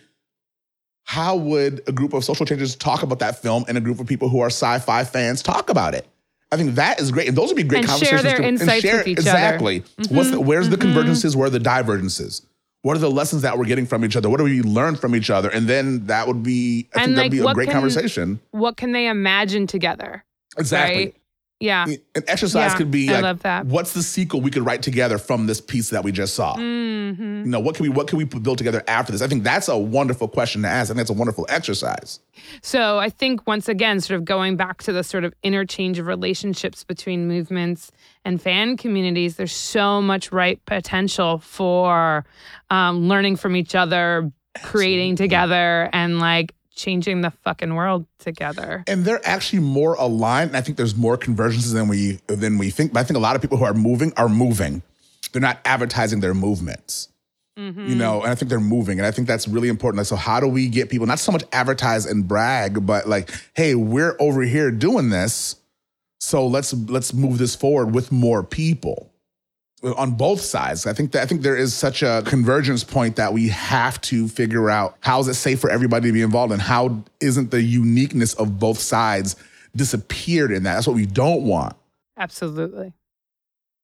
how 1.09 1.35
would 1.35 1.81
a 1.87 1.91
group 1.91 2.13
of 2.13 2.23
social 2.23 2.45
changers 2.45 2.75
talk 2.75 3.01
about 3.01 3.17
that 3.17 3.41
film 3.41 3.65
and 3.67 3.75
a 3.75 3.81
group 3.81 3.99
of 3.99 4.05
people 4.05 4.29
who 4.29 4.39
are 4.41 4.47
sci-fi 4.51 5.03
fans 5.03 5.41
talk 5.41 5.71
about 5.71 5.95
it 5.95 6.05
i 6.51 6.55
think 6.55 6.75
that 6.75 6.99
is 6.99 7.09
great 7.09 7.27
and 7.27 7.35
those 7.35 7.47
would 7.49 7.55
be 7.57 7.63
great 7.63 7.79
And 7.79 7.87
share 7.99 8.19
conversations 8.19 8.23
their 8.23 8.37
to, 8.37 8.47
insights 8.47 8.83
with 8.83 9.07
each 9.07 9.17
other. 9.17 9.29
exactly 9.29 9.79
the, 9.97 10.39
where's 10.39 10.69
the 10.69 10.77
mhm. 10.77 10.93
convergences 10.93 11.35
where 11.35 11.47
are 11.47 11.49
the 11.49 11.57
divergences 11.59 12.43
what 12.83 12.95
are 12.95 12.99
the 12.99 13.09
lessons 13.09 13.41
that 13.41 13.57
we're 13.57 13.65
getting 13.65 13.87
from 13.87 14.05
each 14.05 14.15
other 14.15 14.29
what 14.29 14.37
do 14.37 14.43
we 14.43 14.61
learn 14.61 14.95
from 14.95 15.15
each 15.15 15.31
other 15.31 15.49
and 15.49 15.67
then 15.67 16.05
that 16.05 16.27
would 16.27 16.43
be 16.43 16.87
i 16.95 16.99
And, 17.01 17.07
think 17.07 17.15
that'd 17.15 17.31
be 17.31 17.39
a 17.39 17.53
great 17.55 17.65
can- 17.69 17.73
conversation 17.73 18.39
What 18.51 18.77
can 18.77 18.91
they 18.91 19.07
imagine 19.07 19.65
together? 19.65 20.23
exactly 20.59 21.05
Right? 21.05 21.15
Yeah. 21.59 21.85
an 22.15 22.23
exercise 22.27 22.71
Yeah, 22.71 22.77
could 22.77 22.91
be 22.91 23.09
I 23.09 23.13
like 23.15 23.23
love 23.23 23.41
that. 23.41 23.65
what's 23.65 23.93
the 23.93 24.03
sequel 24.03 24.41
we 24.41 24.49
could 24.51 24.65
write 24.65 24.81
together 24.81 25.17
from 25.17 25.45
this 25.45 25.59
piece 25.59 25.89
that 25.89 26.03
we 26.03 26.11
just 26.11 26.33
saw? 26.35 26.55
Hmm 26.55 26.99
you 27.17 27.45
know 27.45 27.59
what 27.59 27.75
can 27.75 27.83
we 27.83 27.89
what 27.89 28.07
can 28.07 28.17
we 28.17 28.23
build 28.23 28.57
together 28.57 28.83
after 28.87 29.11
this? 29.11 29.21
I 29.21 29.27
think 29.27 29.43
that's 29.43 29.67
a 29.67 29.77
wonderful 29.77 30.27
question 30.27 30.61
to 30.63 30.67
ask. 30.67 30.87
I 30.87 30.93
think 30.93 30.97
that's 30.97 31.09
a 31.09 31.13
wonderful 31.13 31.45
exercise. 31.49 32.19
So 32.61 32.99
I 32.99 33.09
think 33.09 33.47
once 33.47 33.67
again, 33.67 33.99
sort 33.99 34.19
of 34.19 34.25
going 34.25 34.55
back 34.55 34.83
to 34.83 34.93
the 34.93 35.03
sort 35.03 35.23
of 35.23 35.33
interchange 35.43 35.99
of 35.99 36.07
relationships 36.07 36.83
between 36.83 37.27
movements 37.27 37.91
and 38.25 38.41
fan 38.41 38.77
communities, 38.77 39.35
there's 39.37 39.51
so 39.55 40.01
much 40.01 40.31
right 40.31 40.63
potential 40.65 41.39
for 41.39 42.25
um, 42.69 43.07
learning 43.07 43.35
from 43.35 43.55
each 43.55 43.75
other, 43.75 44.31
creating 44.63 45.15
together, 45.15 45.89
and 45.93 46.19
like 46.19 46.53
changing 46.79 47.19
the 47.21 47.31
fucking 47.43 47.75
world 47.75 48.05
together. 48.19 48.83
and 48.87 49.03
they're 49.03 49.25
actually 49.27 49.59
more 49.59 49.95
aligned 49.95 50.49
and 50.51 50.57
i 50.57 50.61
think 50.61 50.77
there's 50.77 50.95
more 50.95 51.17
convergences 51.17 51.73
than 51.73 51.87
we 51.89 52.19
than 52.27 52.57
we 52.57 52.69
think 52.69 52.93
but 52.93 53.01
i 53.01 53.03
think 53.03 53.17
a 53.17 53.19
lot 53.27 53.35
of 53.35 53.41
people 53.41 53.57
who 53.57 53.65
are 53.65 53.73
moving 53.73 54.13
are 54.15 54.29
moving 54.29 54.81
they're 55.31 55.41
not 55.41 55.59
advertising 55.65 56.19
their 56.21 56.33
movements 56.33 57.09
Mm-hmm. 57.57 57.87
you 57.89 57.95
know 57.95 58.21
and 58.21 58.31
i 58.31 58.35
think 58.35 58.47
they're 58.47 58.61
moving 58.61 58.99
and 58.99 59.05
i 59.05 59.11
think 59.11 59.27
that's 59.27 59.45
really 59.45 59.67
important 59.67 59.97
like 59.97 60.07
so 60.07 60.15
how 60.15 60.39
do 60.39 60.47
we 60.47 60.69
get 60.69 60.89
people 60.89 61.05
not 61.05 61.19
so 61.19 61.33
much 61.33 61.43
advertise 61.51 62.05
and 62.05 62.25
brag 62.25 62.85
but 62.85 63.05
like 63.05 63.29
hey 63.53 63.75
we're 63.75 64.15
over 64.21 64.43
here 64.43 64.71
doing 64.71 65.09
this 65.09 65.57
so 66.21 66.47
let's 66.47 66.73
let's 66.73 67.13
move 67.13 67.37
this 67.37 67.55
forward 67.57 67.93
with 67.93 68.13
more 68.13 68.43
people 68.43 69.11
on 69.83 70.11
both 70.11 70.41
sides. 70.41 70.85
I 70.85 70.93
think 70.93 71.11
that 71.11 71.23
I 71.23 71.25
think 71.25 71.41
there 71.41 71.55
is 71.55 71.73
such 71.73 72.03
a 72.03 72.21
convergence 72.25 72.83
point 72.83 73.15
that 73.15 73.33
we 73.33 73.49
have 73.49 73.99
to 74.01 74.27
figure 74.27 74.69
out 74.69 74.97
how 74.99 75.19
is 75.19 75.27
it 75.27 75.35
safe 75.35 75.59
for 75.59 75.69
everybody 75.69 76.09
to 76.09 76.13
be 76.13 76.21
involved 76.21 76.51
and 76.51 76.61
how 76.61 77.03
isn't 77.21 77.51
the 77.51 77.61
uniqueness 77.61 78.33
of 78.33 78.59
both 78.59 78.79
sides 78.79 79.35
disappeared 79.75 80.51
in 80.51 80.63
that. 80.63 80.75
That's 80.75 80.87
what 80.87 80.95
we 80.95 81.05
don't 81.05 81.43
want. 81.43 81.75
Absolutely. 82.17 82.93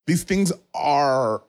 These 0.07 0.23
things 0.23 0.51
are 0.73 1.41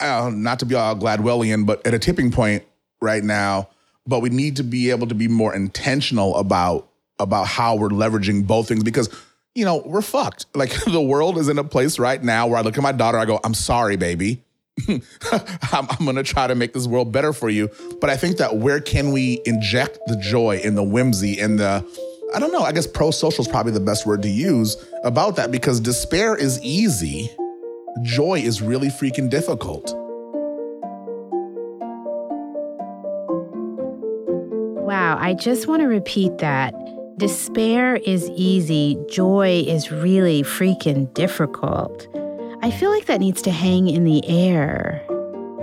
uh, 0.00 0.30
not 0.32 0.58
to 0.60 0.66
be 0.66 0.74
all 0.74 0.96
Gladwellian, 0.96 1.66
but 1.66 1.86
at 1.86 1.94
a 1.94 1.98
tipping 1.98 2.30
point 2.30 2.64
right 3.00 3.22
now. 3.22 3.68
But 4.06 4.20
we 4.20 4.30
need 4.30 4.56
to 4.56 4.64
be 4.64 4.90
able 4.90 5.06
to 5.06 5.14
be 5.14 5.28
more 5.28 5.54
intentional 5.54 6.36
about 6.36 6.88
about 7.18 7.46
how 7.46 7.76
we're 7.76 7.88
leveraging 7.88 8.46
both 8.46 8.66
things 8.66 8.82
because 8.82 9.08
you 9.54 9.64
know 9.64 9.82
we're 9.84 10.02
fucked. 10.02 10.46
Like 10.54 10.72
the 10.84 11.00
world 11.00 11.38
is 11.38 11.48
in 11.48 11.58
a 11.58 11.64
place 11.64 11.98
right 11.98 12.22
now 12.22 12.46
where 12.46 12.58
I 12.58 12.62
look 12.62 12.76
at 12.76 12.82
my 12.82 12.92
daughter, 12.92 13.18
I 13.18 13.24
go, 13.24 13.40
"I'm 13.44 13.54
sorry, 13.54 13.96
baby." 13.96 14.42
I'm, 14.88 15.00
I'm 15.72 16.06
gonna 16.06 16.22
try 16.22 16.46
to 16.46 16.54
make 16.54 16.72
this 16.72 16.86
world 16.86 17.12
better 17.12 17.32
for 17.32 17.50
you. 17.50 17.70
But 18.00 18.10
I 18.10 18.16
think 18.16 18.38
that 18.38 18.56
where 18.56 18.80
can 18.80 19.12
we 19.12 19.40
inject 19.44 19.98
the 20.06 20.16
joy 20.16 20.60
and 20.64 20.76
the 20.76 20.82
whimsy 20.82 21.38
and 21.40 21.58
the 21.58 21.84
I 22.34 22.38
don't 22.38 22.52
know, 22.52 22.62
I 22.62 22.72
guess 22.72 22.86
pro 22.86 23.10
social 23.10 23.44
is 23.44 23.48
probably 23.48 23.72
the 23.72 23.80
best 23.80 24.06
word 24.06 24.22
to 24.22 24.28
use 24.28 24.76
about 25.04 25.36
that 25.36 25.50
because 25.50 25.80
despair 25.80 26.34
is 26.34 26.62
easy. 26.62 27.30
Joy 28.02 28.38
is 28.38 28.62
really 28.62 28.88
freaking 28.88 29.28
difficult. 29.28 29.92
Wow, 34.82 35.18
I 35.20 35.34
just 35.34 35.66
want 35.66 35.82
to 35.82 35.88
repeat 35.88 36.38
that. 36.38 36.74
Despair 37.18 37.96
is 37.96 38.28
easy, 38.30 38.98
joy 39.08 39.64
is 39.66 39.92
really 39.92 40.42
freaking 40.42 41.12
difficult. 41.14 42.08
I 42.62 42.70
feel 42.70 42.90
like 42.90 43.06
that 43.06 43.20
needs 43.20 43.42
to 43.42 43.50
hang 43.50 43.88
in 43.88 44.04
the 44.04 44.26
air. 44.28 45.04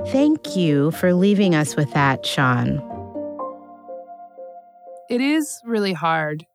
Thank 0.08 0.56
you 0.56 0.92
for 0.92 1.14
leaving 1.14 1.56
us 1.56 1.76
with 1.76 1.92
that, 1.94 2.26
Sean. 2.26 2.82
It 5.10 5.22
is 5.22 5.60
really 5.66 5.94
hard 5.94 6.46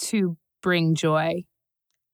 to 0.00 0.36
bring 0.62 0.94
joy 0.94 1.44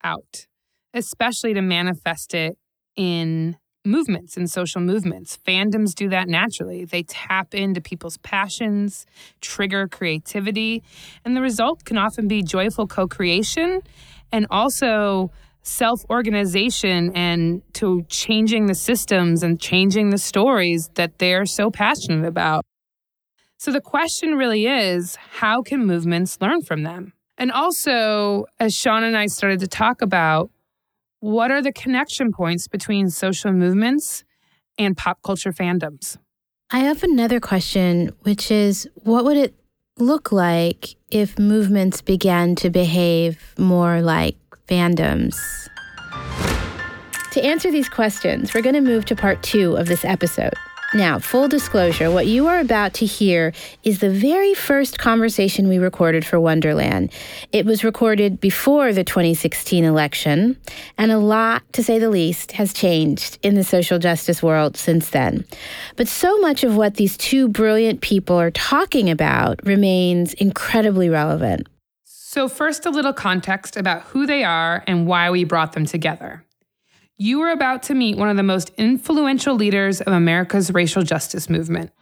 out, 0.04 0.46
especially 0.94 1.54
to 1.54 1.62
manifest 1.62 2.35
it 2.35 2.56
in 2.96 3.56
movements 3.84 4.36
and 4.36 4.50
social 4.50 4.80
movements. 4.80 5.38
Fandoms 5.46 5.94
do 5.94 6.08
that 6.08 6.28
naturally. 6.28 6.84
They 6.84 7.02
tap 7.02 7.54
into 7.54 7.80
people's 7.80 8.18
passions, 8.18 9.06
trigger 9.40 9.88
creativity, 9.88 10.82
and 11.24 11.36
the 11.36 11.40
result 11.40 11.84
can 11.84 11.98
often 11.98 12.28
be 12.28 12.42
joyful 12.42 12.86
co 12.86 13.06
creation 13.08 13.80
and 14.30 14.46
also 14.50 15.30
self 15.62 16.04
organization 16.10 17.12
and 17.14 17.62
to 17.74 18.04
changing 18.08 18.66
the 18.66 18.74
systems 18.74 19.42
and 19.42 19.60
changing 19.60 20.10
the 20.10 20.18
stories 20.18 20.90
that 20.94 21.18
they're 21.18 21.46
so 21.46 21.70
passionate 21.70 22.26
about. 22.26 22.64
So 23.58 23.70
the 23.70 23.80
question 23.80 24.34
really 24.34 24.66
is 24.66 25.16
how 25.16 25.62
can 25.62 25.86
movements 25.86 26.38
learn 26.40 26.62
from 26.62 26.82
them? 26.82 27.12
And 27.38 27.52
also, 27.52 28.46
as 28.58 28.74
Sean 28.74 29.04
and 29.04 29.16
I 29.16 29.26
started 29.26 29.60
to 29.60 29.68
talk 29.68 30.02
about, 30.02 30.50
what 31.22 31.52
are 31.52 31.62
the 31.62 31.70
connection 31.70 32.32
points 32.32 32.66
between 32.66 33.08
social 33.08 33.52
movements 33.52 34.24
and 34.76 34.96
pop 34.96 35.22
culture 35.22 35.52
fandoms? 35.52 36.16
I 36.72 36.80
have 36.80 37.04
another 37.04 37.38
question, 37.38 38.11
which 38.22 38.50
is 38.50 38.88
what 39.04 39.24
would 39.24 39.37
it 39.37 39.54
look 39.98 40.32
like 40.32 40.96
if 41.12 41.38
movements 41.38 42.02
began 42.02 42.56
to 42.56 42.70
behave 42.70 43.54
more 43.56 44.02
like 44.02 44.37
fandoms? 44.68 45.38
To 47.30 47.44
answer 47.44 47.70
these 47.70 47.88
questions, 47.88 48.52
we're 48.52 48.62
going 48.62 48.74
to 48.74 48.80
move 48.80 49.04
to 49.04 49.14
part 49.14 49.44
two 49.44 49.76
of 49.76 49.87
this 49.87 50.04
episode. 50.04 50.54
Now, 50.94 51.18
full 51.18 51.48
disclosure, 51.48 52.11
what 52.11 52.26
you 52.26 52.48
are 52.48 52.59
about 52.59 52.92
to 52.94 53.07
hear 53.07 53.55
is 53.83 54.00
the 54.00 54.11
very 54.11 54.52
first 54.52 54.98
conversation 54.98 55.66
we 55.66 55.78
recorded 55.78 56.22
for 56.22 56.38
Wonderland. 56.38 57.11
It 57.50 57.64
was 57.64 57.83
recorded 57.83 58.40
before 58.40 58.92
the 58.92 59.02
2016 59.02 59.85
election, 59.85 60.59
and 60.98 61.11
a 61.11 61.16
lot, 61.16 61.62
to 61.72 61.83
say 61.83 61.98
the 61.98 62.11
least, 62.11 62.52
has 62.52 62.74
changed 62.74 63.38
in 63.42 63.55
the 63.55 63.64
social 63.64 63.98
justice 63.98 64.42
world 64.42 64.76
since 64.76 65.09
then. 65.09 65.46
But 65.96 66.09
so 66.09 66.37
much 66.40 66.62
of 66.62 66.76
what 66.76 66.96
these 66.96 67.16
two 67.16 67.48
brilliant 67.48 68.02
people 68.02 68.38
are 68.38 68.50
talking 68.50 69.09
about 69.09 69.64
remains 69.64 70.35
incredibly 70.35 71.09
relevant. 71.09 71.68
So, 72.05 72.50
first, 72.50 72.85
a 72.85 72.90
little 72.90 73.14
context 73.14 73.78
about 73.78 74.02
who 74.02 74.26
they 74.26 74.44
are 74.44 74.85
and 74.87 75.07
why 75.07 75.31
we 75.31 75.44
brought 75.44 75.72
them 75.72 75.87
together. 75.87 76.44
You 77.22 77.40
are 77.42 77.52
about 77.52 77.85
to 77.85 77.94
meet 77.94 78.16
one 78.16 78.28
of 78.28 78.37
the 78.37 78.42
most 78.42 78.72
influential 78.76 79.54
leaders 79.54 80.00
of 80.00 80.12
America's 80.12 80.72
racial 80.72 81.04
justice 81.04 81.48
movement. 81.48 81.92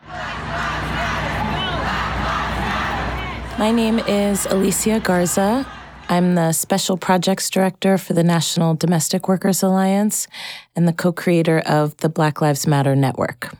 My 3.59 3.70
name 3.70 3.98
is 3.98 4.46
Alicia 4.46 5.00
Garza. 5.00 5.70
I'm 6.09 6.37
the 6.37 6.52
Special 6.52 6.96
Projects 6.96 7.50
Director 7.50 7.98
for 7.98 8.14
the 8.14 8.24
National 8.24 8.74
Domestic 8.74 9.28
Workers 9.28 9.62
Alliance 9.62 10.26
and 10.74 10.88
the 10.88 10.94
co 10.94 11.12
creator 11.12 11.59
of 11.66 11.94
the 11.98 12.09
Black 12.09 12.40
Lives 12.40 12.66
Matter 12.66 12.96
Network. 12.96 13.54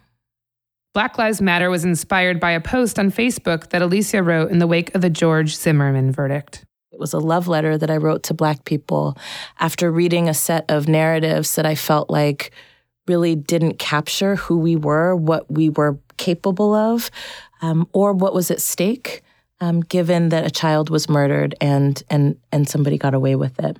Black 0.95 1.19
Lives 1.19 1.43
Matter 1.43 1.69
was 1.69 1.85
inspired 1.85 2.41
by 2.41 2.53
a 2.53 2.61
post 2.63 2.99
on 2.99 3.13
Facebook 3.13 3.69
that 3.69 3.83
Alicia 3.83 4.23
wrote 4.23 4.51
in 4.51 4.61
the 4.61 4.67
wake 4.67 4.95
of 4.95 5.03
the 5.03 5.11
George 5.11 5.55
Zimmerman 5.55 6.11
verdict. 6.11 6.65
Was 7.01 7.15
a 7.15 7.19
love 7.19 7.49
letter 7.49 7.79
that 7.79 7.91
I 7.91 7.97
wrote 7.97 8.23
to 8.25 8.35
Black 8.35 8.65
people 8.65 9.17
after 9.59 9.91
reading 9.91 10.29
a 10.29 10.35
set 10.35 10.67
of 10.69 10.87
narratives 10.87 11.55
that 11.57 11.65
I 11.65 11.75
felt 11.75 12.11
like 12.11 12.53
really 13.09 13.35
didn't 13.35 13.79
capture 13.79 14.37
who 14.37 14.59
we 14.59 14.77
were, 14.77 15.17
what 15.17 15.51
we 15.51 15.71
were 15.71 15.99
capable 16.19 16.75
of, 16.75 17.11
um, 17.63 17.89
or 17.93 18.13
what 18.13 18.35
was 18.35 18.51
at 18.51 18.61
stake, 18.61 19.23
um, 19.61 19.81
given 19.81 20.29
that 20.29 20.47
a 20.47 20.51
child 20.51 20.91
was 20.91 21.09
murdered 21.09 21.55
and 21.61 22.03
and 22.11 22.37
and 22.53 22.69
somebody 22.69 22.99
got 22.99 23.15
away 23.15 23.35
with 23.35 23.59
it. 23.59 23.79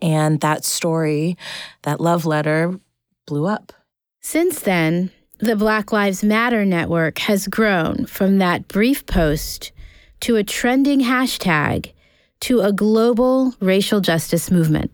And 0.00 0.40
that 0.40 0.64
story, 0.64 1.36
that 1.82 2.00
love 2.00 2.24
letter, 2.24 2.78
blew 3.26 3.46
up. 3.46 3.72
Since 4.20 4.60
then, 4.60 5.10
the 5.40 5.56
Black 5.56 5.92
Lives 5.92 6.22
Matter 6.22 6.64
network 6.64 7.18
has 7.20 7.48
grown 7.48 8.06
from 8.06 8.38
that 8.38 8.68
brief 8.68 9.06
post 9.06 9.72
to 10.20 10.36
a 10.36 10.44
trending 10.44 11.00
hashtag 11.00 11.92
to 12.40 12.60
a 12.60 12.72
global 12.72 13.54
racial 13.60 14.00
justice 14.00 14.50
movement. 14.50 14.90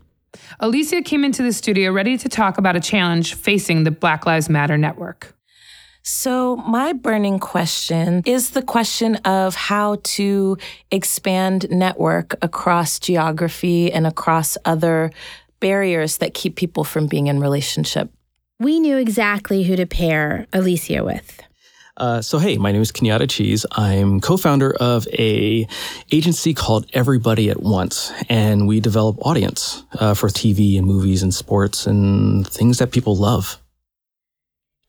Alicia 0.60 1.02
came 1.02 1.24
into 1.24 1.42
the 1.42 1.52
studio 1.52 1.92
ready 1.92 2.18
to 2.18 2.28
talk 2.28 2.58
about 2.58 2.76
a 2.76 2.80
challenge 2.80 3.34
facing 3.34 3.84
the 3.84 3.90
Black 3.90 4.26
Lives 4.26 4.48
Matter 4.48 4.76
network. 4.76 5.34
So, 6.02 6.56
my 6.56 6.92
burning 6.92 7.38
question 7.38 8.22
is 8.26 8.50
the 8.50 8.60
question 8.62 9.16
of 9.24 9.54
how 9.54 9.98
to 10.02 10.58
expand 10.90 11.66
network 11.70 12.34
across 12.42 12.98
geography 12.98 13.90
and 13.90 14.06
across 14.06 14.58
other 14.66 15.12
barriers 15.60 16.18
that 16.18 16.34
keep 16.34 16.56
people 16.56 16.84
from 16.84 17.06
being 17.06 17.28
in 17.28 17.40
relationship 17.40 18.10
we 18.60 18.78
knew 18.80 18.96
exactly 18.96 19.64
who 19.64 19.76
to 19.76 19.86
pair 19.86 20.46
Alicia 20.52 21.04
with. 21.04 21.42
Uh, 21.96 22.20
so 22.20 22.38
hey, 22.38 22.56
my 22.58 22.72
name 22.72 22.82
is 22.82 22.90
Kenyatta 22.90 23.30
Cheese. 23.30 23.64
I'm 23.72 24.20
co-founder 24.20 24.74
of 24.74 25.06
a 25.12 25.66
agency 26.10 26.52
called 26.52 26.86
Everybody 26.92 27.50
at 27.50 27.62
Once, 27.62 28.12
and 28.28 28.66
we 28.66 28.80
develop 28.80 29.24
audience 29.24 29.84
uh, 30.00 30.14
for 30.14 30.28
TV 30.28 30.76
and 30.76 30.86
movies 30.86 31.22
and 31.22 31.32
sports 31.32 31.86
and 31.86 32.46
things 32.48 32.78
that 32.78 32.90
people 32.90 33.14
love. 33.14 33.60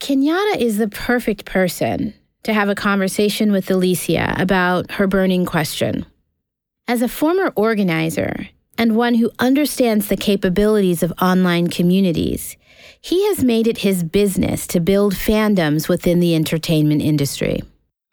Kenyatta 0.00 0.56
is 0.58 0.78
the 0.78 0.88
perfect 0.88 1.44
person 1.44 2.12
to 2.42 2.52
have 2.52 2.68
a 2.68 2.74
conversation 2.74 3.52
with 3.52 3.70
Alicia 3.70 4.34
about 4.36 4.90
her 4.92 5.06
burning 5.06 5.46
question. 5.46 6.06
As 6.88 7.02
a 7.02 7.08
former 7.08 7.52
organizer 7.56 8.48
and 8.78 8.96
one 8.96 9.14
who 9.14 9.30
understands 9.38 10.08
the 10.08 10.16
capabilities 10.16 11.02
of 11.02 11.12
online 11.20 11.68
communities, 11.68 12.56
he 13.00 13.26
has 13.28 13.44
made 13.44 13.66
it 13.66 13.78
his 13.78 14.02
business 14.02 14.66
to 14.68 14.80
build 14.80 15.14
fandoms 15.14 15.88
within 15.88 16.20
the 16.20 16.34
entertainment 16.34 17.02
industry. 17.02 17.62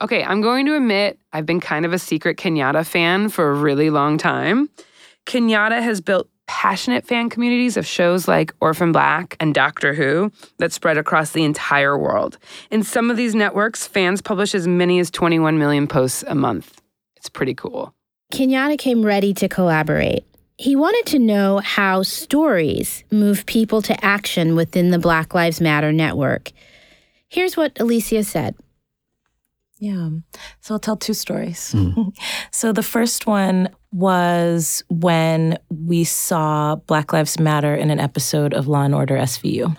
Okay, 0.01 0.23
I'm 0.23 0.41
going 0.41 0.65
to 0.65 0.75
admit 0.75 1.19
I've 1.31 1.45
been 1.45 1.59
kind 1.59 1.85
of 1.85 1.93
a 1.93 1.99
secret 1.99 2.37
Kenyatta 2.37 2.85
fan 2.85 3.29
for 3.29 3.49
a 3.49 3.53
really 3.55 3.89
long 3.89 4.17
time. 4.17 4.69
Kenyatta 5.25 5.81
has 5.81 6.01
built 6.01 6.27
passionate 6.47 7.05
fan 7.05 7.29
communities 7.29 7.77
of 7.77 7.85
shows 7.85 8.27
like 8.27 8.53
Orphan 8.59 8.91
Black 8.91 9.37
and 9.39 9.53
Doctor 9.53 9.93
Who 9.93 10.31
that 10.57 10.73
spread 10.73 10.97
across 10.97 11.31
the 11.31 11.43
entire 11.43 11.97
world. 11.97 12.37
In 12.69 12.83
some 12.83 13.09
of 13.09 13.17
these 13.17 13.33
networks, 13.33 13.87
fans 13.87 14.21
publish 14.21 14.53
as 14.53 14.67
many 14.67 14.99
as 14.99 15.09
21 15.09 15.57
million 15.57 15.87
posts 15.87 16.23
a 16.27 16.35
month. 16.35 16.81
It's 17.15 17.29
pretty 17.29 17.53
cool. 17.53 17.93
Kenyatta 18.33 18.77
came 18.77 19.05
ready 19.05 19.33
to 19.35 19.47
collaborate. 19.47 20.25
He 20.57 20.75
wanted 20.75 21.11
to 21.11 21.19
know 21.19 21.59
how 21.59 22.03
stories 22.03 23.03
move 23.11 23.45
people 23.45 23.81
to 23.83 24.05
action 24.05 24.55
within 24.55 24.91
the 24.91 24.99
Black 24.99 25.33
Lives 25.33 25.59
Matter 25.59 25.91
network. 25.91 26.51
Here's 27.27 27.57
what 27.57 27.79
Alicia 27.79 28.23
said. 28.23 28.55
Yeah. 29.79 30.09
So 30.61 30.75
I'll 30.75 30.79
tell 30.79 30.95
two 30.95 31.13
stories. 31.13 31.73
Mm. 31.73 32.15
so 32.51 32.71
the 32.71 32.83
first 32.83 33.27
one 33.27 33.67
was 33.91 34.83
when 34.89 35.57
we 35.69 36.03
saw 36.03 36.75
Black 36.75 37.11
Lives 37.11 37.39
Matter 37.39 37.75
in 37.75 37.91
an 37.91 37.99
episode 37.99 38.53
of 38.53 38.67
Law 38.67 38.83
and 38.83 38.95
Order 38.95 39.17
SVU. 39.17 39.75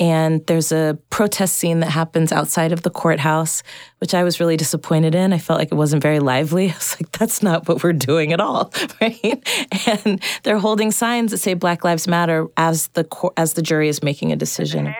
And 0.00 0.44
there's 0.46 0.72
a 0.72 0.98
protest 1.10 1.56
scene 1.56 1.80
that 1.80 1.90
happens 1.90 2.32
outside 2.32 2.72
of 2.72 2.80
the 2.82 2.90
courthouse, 2.90 3.62
which 3.98 4.14
I 4.14 4.24
was 4.24 4.40
really 4.40 4.56
disappointed 4.56 5.14
in. 5.14 5.34
I 5.34 5.38
felt 5.38 5.58
like 5.58 5.70
it 5.70 5.74
wasn't 5.74 6.02
very 6.02 6.20
lively. 6.20 6.64
I 6.70 6.74
was 6.74 6.96
like, 6.98 7.12
that's 7.12 7.42
not 7.42 7.68
what 7.68 7.84
we're 7.84 7.92
doing 7.92 8.32
at 8.32 8.40
all, 8.40 8.72
right? 9.00 9.46
And 9.86 10.22
they're 10.42 10.58
holding 10.58 10.90
signs 10.90 11.32
that 11.32 11.38
say 11.38 11.52
Black 11.52 11.84
Lives 11.84 12.08
Matter 12.08 12.46
as 12.56 12.88
the 12.88 13.06
as 13.36 13.52
the 13.52 13.62
jury 13.62 13.88
is 13.88 14.02
making 14.02 14.32
a 14.32 14.36
decision. 14.36 14.86
How 14.86 14.94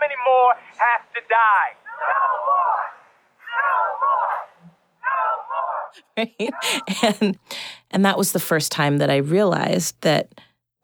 many 0.00 0.14
more 0.26 0.54
have 0.78 1.02
to 1.14 1.20
die? 1.28 1.76
No 2.00 2.28
more. 2.48 2.80
No 3.60 3.68
more. 4.00 4.32
No 5.04 5.36
more. 5.50 6.16
Right? 6.16 6.54
And 7.20 7.38
and 7.90 8.04
that 8.04 8.16
was 8.16 8.32
the 8.32 8.40
first 8.40 8.72
time 8.72 8.98
that 8.98 9.10
I 9.10 9.16
realized 9.16 9.96
that 10.00 10.32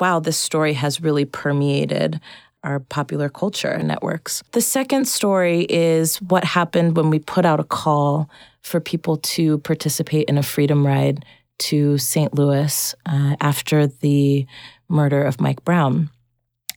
wow, 0.01 0.21
this 0.21 0.37
story 0.37 0.75
has 0.75 1.01
really 1.01 1.25
permeated 1.25 2.21
our 2.63 2.81
popular 2.81 3.29
culture 3.29 3.79
networks. 3.79 4.43
The 4.53 4.61
second 4.61 5.07
story 5.07 5.67
is 5.69 6.17
what 6.17 6.45
happened 6.45 6.97
when 6.97 7.11
we 7.11 7.21
put 7.21 7.45
out 7.45 7.61
a 7.61 7.65
call 7.65 8.29
for 8.63 8.81
people 8.81 9.19
to 9.19 9.59
participate 9.59 10.29
in 10.29 10.37
a 10.37 10.43
freedom 10.43 10.85
ride 10.85 11.25
to 11.59 11.97
St. 11.97 12.35
Louis 12.35 12.95
uh, 13.07 13.37
after 13.41 13.87
the 13.87 14.47
murder 14.89 15.23
of 15.23 15.41
Mike 15.41 15.65
Brown. 15.65 16.11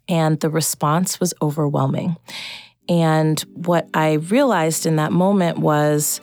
And 0.07 0.39
the 0.39 0.49
response 0.49 1.19
was 1.19 1.33
overwhelming. 1.41 2.15
And 2.87 3.39
what 3.53 3.87
I 3.93 4.13
realized 4.13 4.85
in 4.85 4.95
that 4.95 5.11
moment 5.11 5.59
was 5.59 6.21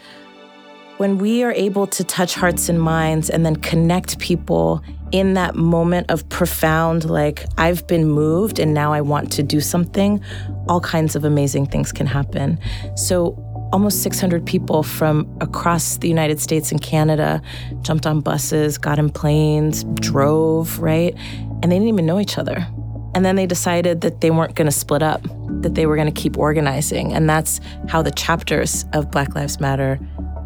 when 0.98 1.18
we 1.18 1.42
are 1.44 1.52
able 1.52 1.86
to 1.88 2.02
touch 2.04 2.34
hearts 2.34 2.68
and 2.68 2.80
minds 2.80 3.30
and 3.30 3.44
then 3.44 3.56
connect 3.56 4.18
people 4.18 4.82
in 5.12 5.34
that 5.34 5.54
moment 5.54 6.10
of 6.10 6.28
profound, 6.28 7.08
like, 7.08 7.44
I've 7.58 7.86
been 7.86 8.08
moved 8.08 8.58
and 8.58 8.74
now 8.74 8.92
I 8.92 9.00
want 9.00 9.32
to 9.32 9.42
do 9.42 9.60
something, 9.60 10.22
all 10.68 10.80
kinds 10.80 11.16
of 11.16 11.24
amazing 11.24 11.66
things 11.66 11.92
can 11.92 12.06
happen. 12.06 12.58
So, 12.96 13.42
almost 13.72 14.02
600 14.02 14.46
people 14.46 14.82
from 14.82 15.26
across 15.40 15.98
the 15.98 16.08
United 16.08 16.40
States 16.40 16.70
and 16.70 16.80
Canada 16.80 17.42
jumped 17.82 18.06
on 18.06 18.20
buses, 18.20 18.78
got 18.78 18.98
in 18.98 19.10
planes, 19.10 19.84
drove, 19.94 20.78
right? 20.78 21.14
And 21.62 21.64
they 21.64 21.76
didn't 21.76 21.88
even 21.88 22.06
know 22.06 22.20
each 22.20 22.38
other. 22.38 22.66
And 23.14 23.24
then 23.24 23.36
they 23.36 23.46
decided 23.46 24.02
that 24.02 24.20
they 24.20 24.30
weren't 24.30 24.54
going 24.54 24.66
to 24.66 24.72
split 24.72 25.02
up, 25.02 25.22
that 25.62 25.74
they 25.74 25.86
were 25.86 25.96
going 25.96 26.12
to 26.12 26.20
keep 26.20 26.36
organizing. 26.36 27.12
And 27.12 27.28
that's 27.28 27.60
how 27.88 28.02
the 28.02 28.10
chapters 28.10 28.84
of 28.92 29.10
Black 29.10 29.34
Lives 29.34 29.58
Matter 29.58 29.98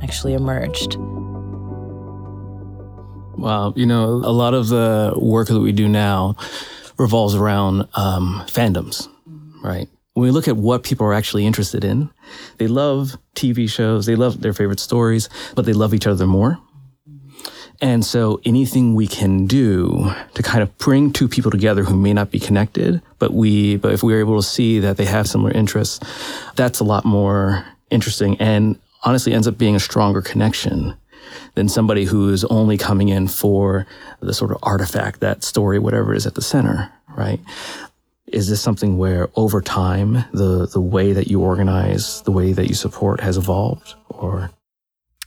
actually 0.03 0.35
emerged. 0.35 0.97
Wow, 3.41 3.73
you 3.75 3.87
know, 3.87 4.05
a 4.05 4.33
lot 4.33 4.53
of 4.53 4.69
the 4.69 5.15
work 5.17 5.49
that 5.49 5.61
we 5.61 5.73
do 5.73 5.89
now 5.89 6.37
revolves 6.99 7.35
around 7.35 7.89
um, 7.95 8.45
fandoms, 8.47 9.09
right? 9.65 9.89
When 10.13 10.25
we 10.25 10.31
look 10.31 10.47
at 10.47 10.59
what 10.59 10.83
people 10.83 11.07
are 11.07 11.15
actually 11.15 11.47
interested 11.47 11.83
in, 11.83 12.11
they 12.59 12.67
love 12.67 13.17
TV 13.35 13.71
shows, 13.71 14.05
they 14.05 14.15
love 14.15 14.43
their 14.43 14.53
favorite 14.53 14.79
stories, 14.79 15.31
but 15.55 15.65
they 15.65 15.73
love 15.73 15.95
each 15.95 16.07
other 16.07 16.27
more. 16.27 16.59
And 17.81 18.05
so 18.05 18.43
anything 18.45 18.95
we 18.95 19.07
can 19.07 19.47
do 19.47 20.13
to 20.35 20.43
kind 20.43 20.63
of 20.63 20.77
bring 20.77 21.11
two 21.11 21.27
people 21.27 21.51
together 21.51 21.85
who 21.85 21.97
may 21.97 22.13
not 22.13 22.31
be 22.31 22.39
connected, 22.39 23.01
but 23.19 23.33
we, 23.33 23.79
but 23.79 23.95
if 23.95 24.03
we 24.03 24.13
are 24.13 24.21
able 24.21 24.37
to 24.37 24.47
see 24.47 24.81
that 24.81 24.99
they 24.99 25.07
have 25.07 25.27
similar 25.27 25.53
interests, 25.53 25.99
that's 26.57 26.81
a 26.81 26.85
lot 26.85 27.07
more 27.07 27.65
interesting 27.89 28.37
and 28.39 28.79
honestly 29.03 29.33
ends 29.33 29.49
up 29.49 29.57
being 29.57 29.75
a 29.75 29.81
stronger 29.81 30.21
connection 30.21 30.95
than 31.55 31.69
somebody 31.69 32.05
who 32.05 32.29
is 32.31 32.45
only 32.47 32.77
coming 32.77 33.09
in 33.09 33.29
for 33.29 33.87
the 34.21 34.35
sort 34.35 34.51
of 34.51 34.59
artifact, 34.63 35.21
that 35.21 35.45
story, 35.45 35.79
whatever 35.79 36.15
is 36.15 36.27
at 36.27 36.35
the 36.35 36.43
center, 36.43 36.93
right? 37.17 37.41
Is 38.27 38.49
this 38.49 38.61
something 38.61 38.97
where 38.97 39.29
over 39.35 39.61
time 39.61 40.25
the 40.33 40.67
the 40.67 40.81
way 40.81 41.13
that 41.13 41.29
you 41.29 41.41
organize, 41.41 42.23
the 42.23 42.33
way 42.33 42.53
that 42.53 42.69
you 42.69 42.75
support 42.75 43.21
has 43.21 43.37
evolved 43.37 43.95
or 44.09 44.51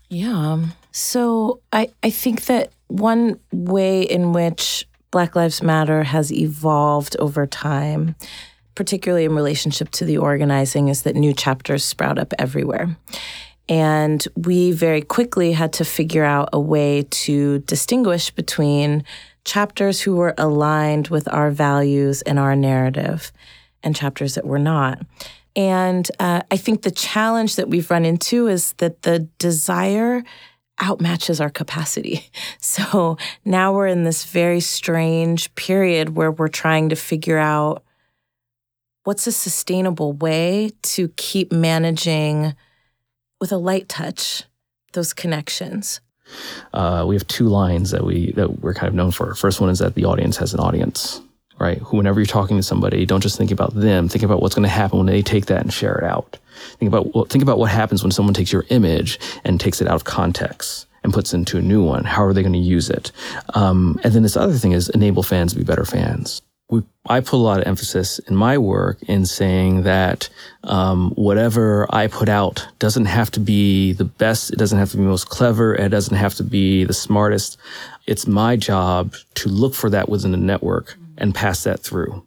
Yeah. 0.10 0.66
So 0.92 1.60
I, 1.74 1.89
I 2.04 2.12
think 2.12 2.46
that 2.46 2.72
one 2.88 3.39
way 3.52 4.04
in 4.04 4.32
which 4.32 4.88
Black 5.12 5.36
Lives 5.36 5.62
Matter 5.62 6.04
has 6.04 6.32
evolved 6.32 7.16
over 7.20 7.46
time, 7.46 8.16
particularly 8.76 9.26
in 9.26 9.36
relationship 9.36 9.89
to 9.92 10.06
the 10.06 10.18
organizing, 10.18 10.88
is 10.88 11.04
that 11.04 11.16
new 11.16 11.34
chapters 11.34 11.84
sprout 11.84 12.18
up 12.18 12.34
everywhere. 12.39 12.96
And 13.69 14.26
we 14.36 14.71
very 14.71 15.02
quickly 15.02 15.54
had 15.54 15.73
to 15.73 15.86
figure 15.86 16.26
out 16.26 16.49
a 16.52 16.60
way 16.60 17.04
to 17.10 17.60
distinguish 17.60 18.30
between 18.30 19.04
chapters 19.45 20.02
who 20.02 20.15
were 20.15 20.34
aligned 20.38 21.08
with 21.08 21.32
our 21.34 21.52
values 21.52 22.21
and 22.23 22.39
our 22.39 22.56
narrative 22.56 23.32
and 23.82 23.95
chapters 23.95 24.36
that 24.36 24.45
were 24.45 24.60
not. 24.60 25.02
And 25.56 26.10
uh, 26.19 26.41
I 26.49 26.58
think 26.58 26.82
the 26.82 26.91
challenge 26.91 27.56
that 27.58 27.69
we've 27.69 27.89
run 27.91 28.06
into 28.06 28.47
is 28.47 28.73
that 28.73 29.04
the 29.04 29.19
desire 29.38 30.23
outmatches 30.82 31.39
our 31.39 31.49
capacity. 31.49 32.30
So 32.60 33.17
now 33.45 33.73
we're 33.73 33.88
in 33.88 34.04
this 34.04 34.26
very 34.26 34.60
strange 34.60 35.54
period 35.54 36.15
where 36.15 36.32
we're 36.32 36.47
trying 36.47 36.89
to 36.89 36.95
figure 36.95 37.38
out 37.38 37.84
what's 39.04 39.28
a 39.28 39.32
sustainable 39.32 40.13
way 40.13 40.71
to 40.82 41.10
keep 41.10 41.52
managing 41.52 42.56
with 43.43 43.51
a 43.51 43.58
light 43.58 43.89
touch 43.89 44.45
those 44.93 45.12
connections? 45.12 45.99
Uh, 46.73 47.03
we 47.06 47.13
have 47.13 47.27
two 47.27 47.49
lines 47.49 47.91
that 47.91 48.06
we 48.06 48.32
that 48.38 48.62
we're 48.62 48.73
kind 48.73 48.88
of 48.88 48.93
known 48.93 49.12
for. 49.12 49.36
First 49.36 49.60
one 49.60 49.69
is 49.69 49.79
that 49.79 49.95
the 49.95 50.06
audience 50.06 50.38
has 50.38 50.53
an 50.53 50.62
audience, 50.62 51.19
right? 51.60 51.82
Whenever 51.91 52.21
you're 52.21 52.25
talking 52.25 52.56
to 52.56 52.63
somebody, 52.63 53.06
don't 53.06 53.19
just 53.19 53.38
think 53.38 53.51
about 53.51 53.75
them. 53.75 54.08
Think 54.08 54.23
about 54.23 54.41
what's 54.41 54.56
going 54.56 54.63
to 54.63 54.69
happen 54.69 54.97
when 54.97 55.08
they 55.08 55.21
take 55.21 55.47
that 55.47 55.62
and 55.62 55.73
share 55.73 55.97
it 55.97 56.06
out. 56.06 56.38
Think 56.79 56.88
about 56.88 57.29
think 57.29 57.41
about 57.41 57.60
what 57.60 57.69
happens 57.69 58.01
when 58.01 58.12
someone 58.12 58.34
takes 58.34 58.53
your 58.53 58.63
image 58.69 59.19
and 59.43 59.60
takes 59.60 59.82
it 59.82 59.89
out 59.89 59.95
of 59.95 60.06
context 60.06 60.88
and 61.03 61.13
puts 61.13 61.34
it 61.34 61.38
into 61.39 61.58
a 61.58 61.62
new 61.62 61.84
one. 61.84 62.06
How 62.06 62.23
are 62.23 62.32
they 62.32 62.43
going 62.43 62.53
to 62.53 62.60
use 62.60 62.89
it? 62.89 63.12
Um, 63.56 63.99
and 64.06 64.13
then 64.13 64.23
this 64.23 64.38
other 64.38 64.53
thing 64.53 64.71
is 64.71 64.88
enable 64.88 65.21
fans 65.21 65.51
to 65.51 65.60
be 65.60 65.65
better 65.65 65.84
fans 65.84 66.41
we, 66.69 66.82
I 67.08 67.19
put 67.19 67.34
a 67.34 67.38
lot 67.38 67.60
of 67.60 67.67
emphasis 67.67 68.19
in 68.19 68.36
my 68.36 68.58
work 68.58 69.02
in 69.04 69.26
saying 69.26 69.84
that 69.84 70.30
um, 70.63 71.12
whatever 71.12 71.88
I 71.89 72.08
put 72.08 72.30
out 72.30 72.67
doesn't 72.80 73.06
have 73.06 73.30
to 73.32 73.39
be 73.39 73.93
the 73.93 74.06
best. 74.06 74.52
It 74.52 74.60
doesn't 74.60 74.80
have 74.80 74.91
to 74.91 74.97
be 74.97 75.04
most 75.04 75.30
clever. 75.30 75.76
It 75.76 75.89
doesn't 75.89 76.15
have 76.15 76.36
to 76.36 76.43
be 76.43 76.84
the 76.86 76.93
smartest. 76.93 77.58
It's 78.08 78.28
my 78.28 78.56
job 78.56 79.13
to 79.36 79.49
look 79.49 79.76
for 79.76 79.89
that 79.89 80.10
within 80.10 80.32
the 80.32 80.38
network 80.38 80.97
and 81.17 81.36
pass 81.36 81.63
that 81.63 81.82
through 81.82 82.26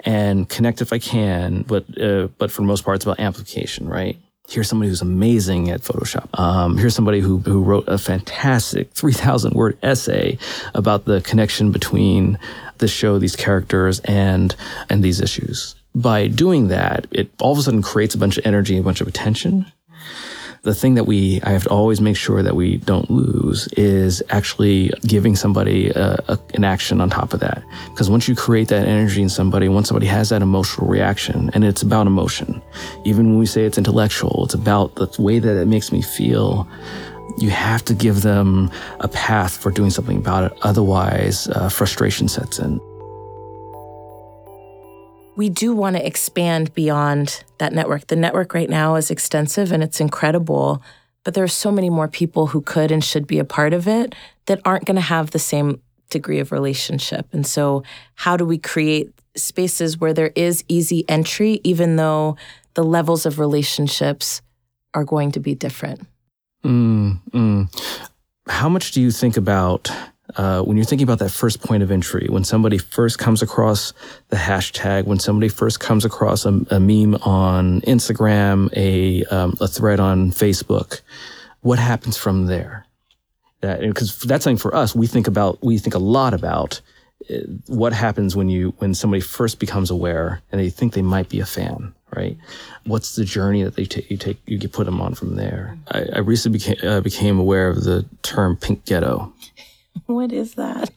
and 0.00 0.48
connect 0.48 0.80
if 0.80 0.92
I 0.92 0.98
can. 0.98 1.62
But 1.62 1.84
uh, 2.00 2.28
but 2.38 2.50
for 2.50 2.62
most 2.62 2.84
part, 2.84 2.96
it's 2.96 3.04
about 3.04 3.20
amplification, 3.20 3.88
right? 3.88 4.18
Here's 4.48 4.66
somebody 4.66 4.88
who's 4.88 5.02
amazing 5.02 5.70
at 5.70 5.82
Photoshop. 5.82 6.38
Um, 6.38 6.78
here's 6.78 6.94
somebody 6.94 7.20
who, 7.20 7.38
who 7.38 7.62
wrote 7.62 7.84
a 7.86 7.98
fantastic 7.98 8.90
3,000 8.94 9.52
word 9.52 9.76
essay 9.82 10.38
about 10.74 11.04
the 11.04 11.20
connection 11.20 11.70
between 11.70 12.38
this 12.78 12.90
show, 12.90 13.18
these 13.18 13.36
characters, 13.36 14.00
and 14.00 14.56
and 14.88 15.02
these 15.02 15.20
issues. 15.20 15.74
By 15.94 16.28
doing 16.28 16.68
that, 16.68 17.06
it 17.10 17.30
all 17.40 17.52
of 17.52 17.58
a 17.58 17.62
sudden 17.62 17.82
creates 17.82 18.14
a 18.14 18.18
bunch 18.18 18.38
of 18.38 18.46
energy, 18.46 18.78
a 18.78 18.82
bunch 18.82 19.00
of 19.00 19.08
attention. 19.08 19.66
The 20.62 20.74
thing 20.74 20.94
that 20.94 21.04
we 21.04 21.40
I 21.42 21.50
have 21.50 21.64
to 21.64 21.70
always 21.70 22.00
make 22.00 22.16
sure 22.16 22.42
that 22.42 22.56
we 22.56 22.78
don't 22.78 23.10
lose 23.10 23.68
is 23.76 24.22
actually 24.30 24.92
giving 25.06 25.36
somebody 25.36 25.90
a, 25.90 26.18
a, 26.28 26.38
an 26.54 26.64
action 26.64 27.00
on 27.00 27.10
top 27.10 27.32
of 27.32 27.40
that. 27.40 27.62
Because 27.90 28.10
once 28.10 28.28
you 28.28 28.34
create 28.34 28.68
that 28.68 28.86
energy 28.86 29.22
in 29.22 29.28
somebody, 29.28 29.68
once 29.68 29.88
somebody 29.88 30.06
has 30.06 30.28
that 30.30 30.42
emotional 30.42 30.86
reaction, 30.88 31.50
and 31.54 31.64
it's 31.64 31.82
about 31.82 32.06
emotion, 32.06 32.60
even 33.04 33.30
when 33.30 33.38
we 33.38 33.46
say 33.46 33.64
it's 33.64 33.78
intellectual, 33.78 34.44
it's 34.44 34.54
about 34.54 34.94
the 34.96 35.08
way 35.18 35.38
that 35.38 35.56
it 35.60 35.66
makes 35.66 35.92
me 35.92 36.02
feel 36.02 36.68
you 37.38 37.50
have 37.50 37.84
to 37.84 37.94
give 37.94 38.22
them 38.22 38.70
a 39.00 39.08
path 39.08 39.56
for 39.56 39.70
doing 39.70 39.90
something 39.90 40.16
about 40.18 40.50
it. 40.50 40.58
Otherwise, 40.62 41.48
uh, 41.48 41.68
frustration 41.68 42.26
sets 42.28 42.58
in. 42.58 42.80
We 45.38 45.50
do 45.50 45.72
want 45.72 45.94
to 45.94 46.04
expand 46.04 46.74
beyond 46.74 47.44
that 47.58 47.72
network. 47.72 48.08
The 48.08 48.16
network 48.16 48.54
right 48.54 48.68
now 48.68 48.96
is 48.96 49.08
extensive 49.08 49.70
and 49.70 49.84
it's 49.84 50.00
incredible, 50.00 50.82
but 51.22 51.34
there 51.34 51.44
are 51.44 51.46
so 51.46 51.70
many 51.70 51.90
more 51.90 52.08
people 52.08 52.48
who 52.48 52.60
could 52.60 52.90
and 52.90 53.04
should 53.04 53.24
be 53.24 53.38
a 53.38 53.44
part 53.44 53.72
of 53.72 53.86
it 53.86 54.16
that 54.46 54.60
aren't 54.64 54.84
going 54.84 54.96
to 54.96 55.00
have 55.00 55.30
the 55.30 55.38
same 55.38 55.80
degree 56.10 56.40
of 56.40 56.50
relationship. 56.50 57.28
And 57.32 57.46
so, 57.46 57.84
how 58.16 58.36
do 58.36 58.44
we 58.44 58.58
create 58.58 59.12
spaces 59.36 59.96
where 59.96 60.12
there 60.12 60.32
is 60.34 60.64
easy 60.66 61.08
entry, 61.08 61.60
even 61.62 61.94
though 61.94 62.36
the 62.74 62.82
levels 62.82 63.24
of 63.24 63.38
relationships 63.38 64.42
are 64.92 65.04
going 65.04 65.30
to 65.30 65.38
be 65.38 65.54
different? 65.54 66.04
Mm, 66.64 67.20
mm. 67.30 68.08
How 68.48 68.68
much 68.68 68.90
do 68.90 69.00
you 69.00 69.12
think 69.12 69.36
about 69.36 69.88
uh, 70.36 70.62
when 70.62 70.76
you're 70.76 70.84
thinking 70.84 71.04
about 71.04 71.18
that 71.20 71.30
first 71.30 71.62
point 71.62 71.82
of 71.82 71.90
entry, 71.90 72.26
when 72.28 72.44
somebody 72.44 72.78
first 72.78 73.18
comes 73.18 73.42
across 73.42 73.92
the 74.28 74.36
hashtag, 74.36 75.04
when 75.04 75.18
somebody 75.18 75.48
first 75.48 75.80
comes 75.80 76.04
across 76.04 76.44
a, 76.44 76.60
a 76.70 76.78
meme 76.78 77.14
on 77.22 77.80
Instagram, 77.82 78.70
a, 78.76 79.24
um, 79.34 79.56
a 79.60 79.68
thread 79.68 80.00
on 80.00 80.30
Facebook, 80.30 81.00
what 81.60 81.78
happens 81.78 82.16
from 82.16 82.46
there? 82.46 82.86
Because 83.60 84.20
that's 84.20 84.44
something 84.44 84.58
for 84.58 84.74
us, 84.74 84.94
we 84.94 85.06
think 85.06 85.26
about, 85.26 85.62
we 85.64 85.78
think 85.78 85.94
a 85.94 85.98
lot 85.98 86.34
about 86.34 86.80
uh, 87.30 87.38
what 87.66 87.92
happens 87.92 88.36
when 88.36 88.48
you, 88.48 88.74
when 88.78 88.94
somebody 88.94 89.20
first 89.20 89.58
becomes 89.58 89.90
aware 89.90 90.42
and 90.52 90.60
they 90.60 90.70
think 90.70 90.92
they 90.92 91.02
might 91.02 91.28
be 91.28 91.40
a 91.40 91.46
fan 91.46 91.94
right? 92.14 92.36
What's 92.84 93.16
the 93.16 93.24
journey 93.24 93.62
that 93.62 93.76
they 93.76 93.84
take? 93.84 94.10
You 94.10 94.16
take 94.16 94.38
you 94.46 94.58
put 94.68 94.86
them 94.86 95.00
on 95.00 95.14
from 95.14 95.36
there. 95.36 95.76
I, 95.90 96.04
I 96.16 96.18
recently 96.20 96.58
became 96.58 96.88
uh, 96.88 97.00
became 97.00 97.38
aware 97.38 97.68
of 97.68 97.84
the 97.84 98.06
term 98.22 98.56
pink 98.56 98.84
ghetto. 98.86 99.32
What 100.06 100.32
is 100.32 100.54
that? 100.54 100.90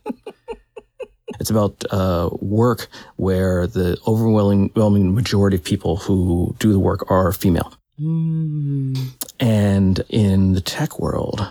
it's 1.40 1.50
about 1.50 1.84
uh, 1.92 2.30
work 2.40 2.88
where 3.16 3.68
the 3.68 3.98
overwhelming 4.08 5.14
majority 5.14 5.58
of 5.58 5.64
people 5.64 5.98
who 5.98 6.56
do 6.60 6.72
the 6.72 6.80
work 6.80 7.10
are 7.10 7.32
female. 7.32 7.74
Mm. 8.00 8.98
And 9.40 10.02
in 10.10 10.54
the 10.54 10.62
tech 10.62 11.00
world, 11.00 11.48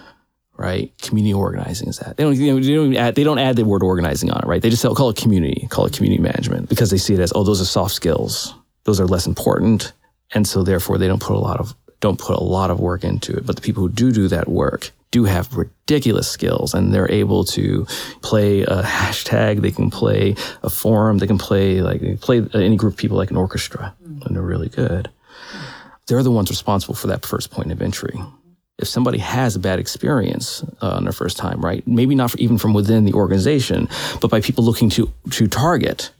right? 0.56 0.92
Community 0.98 1.34
organizing 1.34 1.88
is 1.88 1.98
that. 1.98 2.16
They 2.16 2.24
don't, 2.24 2.36
you 2.36 2.54
know, 2.54 2.60
they 2.60 2.74
don't, 2.74 2.96
add, 2.96 3.14
they 3.14 3.24
don't 3.24 3.38
add 3.38 3.56
the 3.56 3.64
word 3.64 3.82
organizing 3.82 4.30
on 4.30 4.42
it, 4.42 4.46
right? 4.46 4.62
They 4.62 4.70
just 4.70 4.82
call 4.82 5.10
it 5.10 5.16
community, 5.16 5.66
call 5.70 5.86
it 5.86 5.92
community 5.92 6.22
management 6.22 6.68
because 6.68 6.90
they 6.90 6.98
see 6.98 7.14
it 7.14 7.20
as, 7.20 7.32
oh, 7.34 7.44
those 7.44 7.60
are 7.60 7.66
soft 7.66 7.94
skills 7.94 8.54
those 8.84 9.00
are 9.00 9.06
less 9.06 9.26
important. 9.26 9.92
And 10.32 10.46
so 10.46 10.62
therefore 10.62 10.98
they 10.98 11.08
don't 11.08 11.22
put 11.22 11.36
a 11.36 11.38
lot 11.38 11.60
of, 11.60 11.74
don't 12.00 12.18
put 12.18 12.36
a 12.36 12.42
lot 12.42 12.70
of 12.70 12.80
work 12.80 13.04
into 13.04 13.36
it. 13.36 13.46
But 13.46 13.56
the 13.56 13.62
people 13.62 13.82
who 13.82 13.88
do 13.88 14.12
do 14.12 14.28
that 14.28 14.48
work 14.48 14.90
do 15.10 15.24
have 15.24 15.56
ridiculous 15.56 16.30
skills 16.30 16.74
and 16.74 16.92
they're 16.94 17.10
able 17.10 17.44
to 17.44 17.86
play 18.22 18.62
a 18.62 18.82
hashtag. 18.82 19.60
They 19.60 19.70
can 19.70 19.90
play 19.90 20.36
a 20.62 20.70
forum. 20.70 21.18
They 21.18 21.26
can 21.26 21.38
play 21.38 21.82
like, 21.82 22.00
they 22.00 22.16
play 22.16 22.46
any 22.54 22.76
group 22.76 22.94
of 22.94 22.98
people 22.98 23.16
like 23.16 23.30
an 23.30 23.36
orchestra 23.36 23.94
and 24.04 24.34
they're 24.34 24.42
really 24.42 24.68
good. 24.68 25.10
They're 26.06 26.22
the 26.22 26.30
ones 26.30 26.50
responsible 26.50 26.94
for 26.94 27.06
that 27.08 27.24
first 27.24 27.50
point 27.50 27.72
of 27.72 27.80
entry 27.82 28.18
if 28.78 28.88
somebody 28.88 29.18
has 29.18 29.54
a 29.54 29.58
bad 29.58 29.78
experience 29.78 30.64
uh, 30.80 30.92
on 30.92 31.04
their 31.04 31.12
first 31.12 31.36
time, 31.36 31.60
right? 31.60 31.86
Maybe 31.86 32.14
not 32.14 32.30
for, 32.30 32.38
even 32.38 32.56
from 32.56 32.72
within 32.72 33.04
the 33.04 33.12
organization, 33.12 33.90
but 34.22 34.30
by 34.30 34.40
people 34.40 34.64
looking 34.64 34.88
to 34.90 35.12
to 35.32 35.46
target 35.46 36.10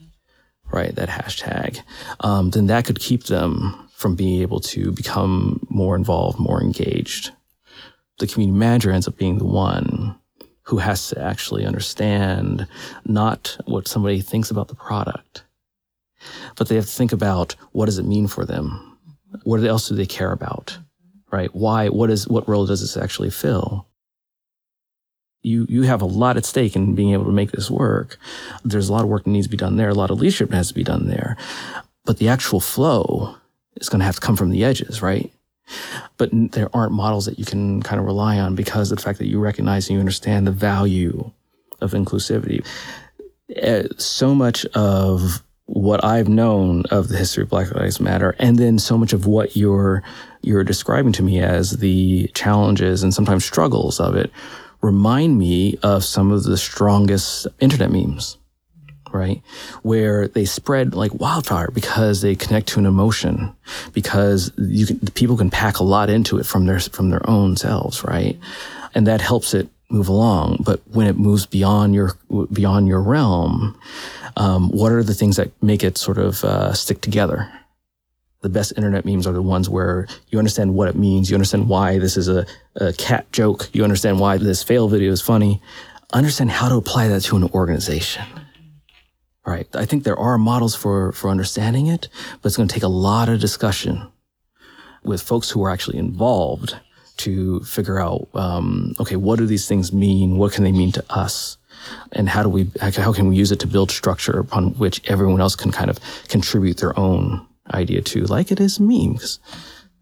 right, 0.72 0.94
that 0.94 1.08
hashtag, 1.08 1.80
um, 2.20 2.50
then 2.50 2.66
that 2.66 2.84
could 2.84 2.98
keep 2.98 3.24
them 3.24 3.88
from 3.92 4.14
being 4.14 4.40
able 4.40 4.60
to 4.60 4.92
become 4.92 5.64
more 5.68 5.96
involved, 5.96 6.38
more 6.38 6.62
engaged. 6.62 7.32
The 8.20 8.26
community 8.26 8.58
manager 8.58 8.90
ends 8.90 9.08
up 9.08 9.16
being 9.16 9.38
the 9.38 9.46
one 9.46 10.14
who 10.64 10.76
has 10.76 11.08
to 11.08 11.20
actually 11.20 11.64
understand 11.64 12.66
not 13.04 13.56
what 13.64 13.88
somebody 13.88 14.20
thinks 14.20 14.50
about 14.50 14.68
the 14.68 14.74
product, 14.74 15.42
but 16.56 16.68
they 16.68 16.76
have 16.76 16.84
to 16.84 16.92
think 16.92 17.12
about 17.12 17.56
what 17.72 17.86
does 17.86 17.98
it 17.98 18.04
mean 18.04 18.28
for 18.28 18.44
them? 18.44 18.98
What 19.44 19.64
else 19.64 19.88
do 19.88 19.94
they 19.94 20.06
care 20.06 20.32
about? 20.32 20.78
Right? 21.32 21.54
Why? 21.54 21.88
What 21.88 22.10
is? 22.10 22.28
What 22.28 22.48
role 22.48 22.66
does 22.66 22.80
this 22.80 22.96
actually 22.96 23.30
fill? 23.30 23.86
you 25.42 25.66
you 25.70 25.82
have 25.82 26.02
a 26.02 26.06
lot 26.06 26.36
at 26.36 26.44
stake 26.44 26.76
in 26.76 26.94
being 26.94 27.12
able 27.12 27.24
to 27.24 27.32
make 27.32 27.52
this 27.52 27.70
work. 27.70 28.18
There's 28.64 28.88
a 28.88 28.92
lot 28.92 29.02
of 29.02 29.08
work 29.08 29.24
that 29.24 29.30
needs 29.30 29.46
to 29.46 29.50
be 29.50 29.56
done 29.56 29.76
there. 29.76 29.88
A 29.88 29.94
lot 29.94 30.10
of 30.10 30.18
leadership 30.18 30.52
has 30.52 30.68
to 30.68 30.74
be 30.74 30.84
done 30.84 31.08
there. 31.08 31.36
But 32.04 32.18
the 32.18 32.28
actual 32.28 32.60
flow 32.60 33.36
is 33.76 33.88
going 33.88 34.00
to 34.00 34.04
have 34.04 34.16
to 34.16 34.20
come 34.20 34.36
from 34.36 34.50
the 34.50 34.64
edges, 34.64 35.00
right? 35.00 35.32
But 36.16 36.30
there 36.32 36.68
aren't 36.74 36.92
models 36.92 37.26
that 37.26 37.38
you 37.38 37.44
can 37.44 37.82
kind 37.82 38.00
of 38.00 38.06
rely 38.06 38.38
on 38.38 38.54
because 38.54 38.90
of 38.90 38.98
the 38.98 39.04
fact 39.04 39.18
that 39.18 39.28
you 39.28 39.38
recognize 39.38 39.88
and 39.88 39.94
you 39.94 40.00
understand 40.00 40.46
the 40.46 40.52
value 40.52 41.30
of 41.80 41.92
inclusivity. 41.92 42.64
Eh, 43.56 43.84
so 43.98 44.34
much 44.34 44.64
of 44.66 45.42
what 45.66 46.04
I've 46.04 46.28
known 46.28 46.82
of 46.90 47.08
the 47.08 47.16
history 47.16 47.44
of 47.44 47.50
Black 47.50 47.72
Lives 47.74 48.00
Matter, 48.00 48.34
and 48.38 48.58
then 48.58 48.78
so 48.78 48.98
much 48.98 49.12
of 49.12 49.26
what 49.26 49.56
you're 49.56 50.02
you're 50.42 50.64
describing 50.64 51.12
to 51.12 51.22
me 51.22 51.40
as 51.40 51.78
the 51.78 52.28
challenges 52.34 53.02
and 53.02 53.12
sometimes 53.12 53.44
struggles 53.44 54.00
of 54.00 54.16
it 54.16 54.32
remind 54.80 55.38
me 55.38 55.78
of 55.82 56.04
some 56.04 56.32
of 56.32 56.44
the 56.44 56.56
strongest 56.56 57.46
internet 57.60 57.90
memes, 57.90 58.38
right? 59.12 59.42
Where 59.82 60.28
they 60.28 60.44
spread 60.44 60.94
like 60.94 61.14
wildfire 61.14 61.70
because 61.70 62.22
they 62.22 62.34
connect 62.34 62.68
to 62.68 62.78
an 62.78 62.86
emotion, 62.86 63.54
because 63.92 64.52
you 64.58 64.86
can, 64.86 64.98
people 65.14 65.36
can 65.36 65.50
pack 65.50 65.78
a 65.78 65.84
lot 65.84 66.10
into 66.10 66.38
it 66.38 66.46
from 66.46 66.66
their, 66.66 66.80
from 66.80 67.10
their 67.10 67.28
own 67.28 67.56
selves, 67.56 68.04
right? 68.04 68.38
And 68.94 69.06
that 69.06 69.20
helps 69.20 69.54
it 69.54 69.68
move 69.90 70.08
along. 70.08 70.62
But 70.64 70.80
when 70.88 71.06
it 71.06 71.18
moves 71.18 71.46
beyond 71.46 71.94
your, 71.94 72.12
beyond 72.52 72.88
your 72.88 73.02
realm, 73.02 73.78
um, 74.36 74.70
what 74.70 74.92
are 74.92 75.02
the 75.02 75.14
things 75.14 75.36
that 75.36 75.50
make 75.62 75.82
it 75.82 75.98
sort 75.98 76.18
of 76.18 76.44
uh, 76.44 76.72
stick 76.72 77.00
together? 77.00 77.50
the 78.42 78.48
best 78.48 78.72
internet 78.76 79.04
memes 79.04 79.26
are 79.26 79.32
the 79.32 79.42
ones 79.42 79.68
where 79.68 80.06
you 80.28 80.38
understand 80.38 80.74
what 80.74 80.88
it 80.88 80.96
means. 80.96 81.30
You 81.30 81.36
understand 81.36 81.68
why 81.68 81.98
this 81.98 82.16
is 82.16 82.28
a, 82.28 82.46
a 82.76 82.92
cat 82.94 83.30
joke. 83.32 83.68
You 83.72 83.84
understand 83.84 84.18
why 84.18 84.38
this 84.38 84.62
fail 84.62 84.88
video 84.88 85.12
is 85.12 85.20
funny. 85.20 85.60
Understand 86.12 86.50
how 86.50 86.68
to 86.68 86.76
apply 86.76 87.08
that 87.08 87.20
to 87.22 87.36
an 87.36 87.44
organization. 87.50 88.24
Right. 89.46 89.66
I 89.74 89.86
think 89.86 90.04
there 90.04 90.18
are 90.18 90.38
models 90.38 90.76
for, 90.76 91.12
for 91.12 91.30
understanding 91.30 91.86
it, 91.86 92.08
but 92.40 92.48
it's 92.48 92.56
going 92.56 92.68
to 92.68 92.74
take 92.74 92.82
a 92.82 92.88
lot 92.88 93.28
of 93.28 93.40
discussion 93.40 94.06
with 95.02 95.22
folks 95.22 95.50
who 95.50 95.64
are 95.64 95.70
actually 95.70 95.98
involved 95.98 96.76
to 97.16 97.60
figure 97.60 97.98
out, 97.98 98.28
um, 98.34 98.94
okay, 99.00 99.16
what 99.16 99.38
do 99.38 99.46
these 99.46 99.66
things 99.66 99.92
mean? 99.92 100.36
What 100.36 100.52
can 100.52 100.62
they 100.64 100.72
mean 100.72 100.92
to 100.92 101.04
us? 101.10 101.56
and 102.12 102.28
how 102.28 102.42
do 102.42 102.48
we 102.48 102.70
how 102.80 103.12
can 103.12 103.28
we 103.28 103.36
use 103.36 103.52
it 103.52 103.60
to 103.60 103.66
build 103.66 103.90
structure 103.90 104.38
upon 104.38 104.70
which 104.72 105.00
everyone 105.08 105.40
else 105.40 105.56
can 105.56 105.70
kind 105.70 105.90
of 105.90 105.98
contribute 106.28 106.78
their 106.78 106.98
own 106.98 107.46
idea 107.72 108.00
to 108.00 108.24
like 108.24 108.50
it 108.50 108.60
is 108.60 108.80
meme 108.80 109.14
because 109.14 109.38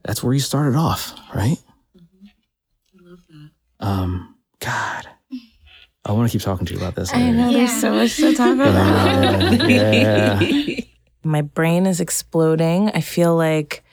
that's 0.05 0.23
where 0.23 0.35
you 0.35 0.41
started 0.41 0.77
off 0.77 1.15
right 1.35 1.59
i 1.97 3.11
love 3.11 3.21
that 3.29 3.51
um 3.81 4.35
god 4.61 5.08
i 6.09 6.13
want 6.13 6.31
to 6.31 6.37
keep 6.37 6.45
talking 6.45 6.67
to 6.67 6.73
you 6.75 6.79
about 6.79 6.95
this 6.95 7.13
I 7.15 7.31
know 7.31 7.53
there's 7.53 7.81
so 7.81 7.93
much 7.93 8.17
to 8.17 8.35
talk 8.35 8.55
about. 8.55 9.63
Uh, 9.63 9.67
yeah 9.67 10.41
My 11.25 11.43
brain 11.43 11.87
is 11.87 12.01
exploding. 12.01 12.89
I 12.91 13.01
feel 13.01 13.37
like 13.37 13.85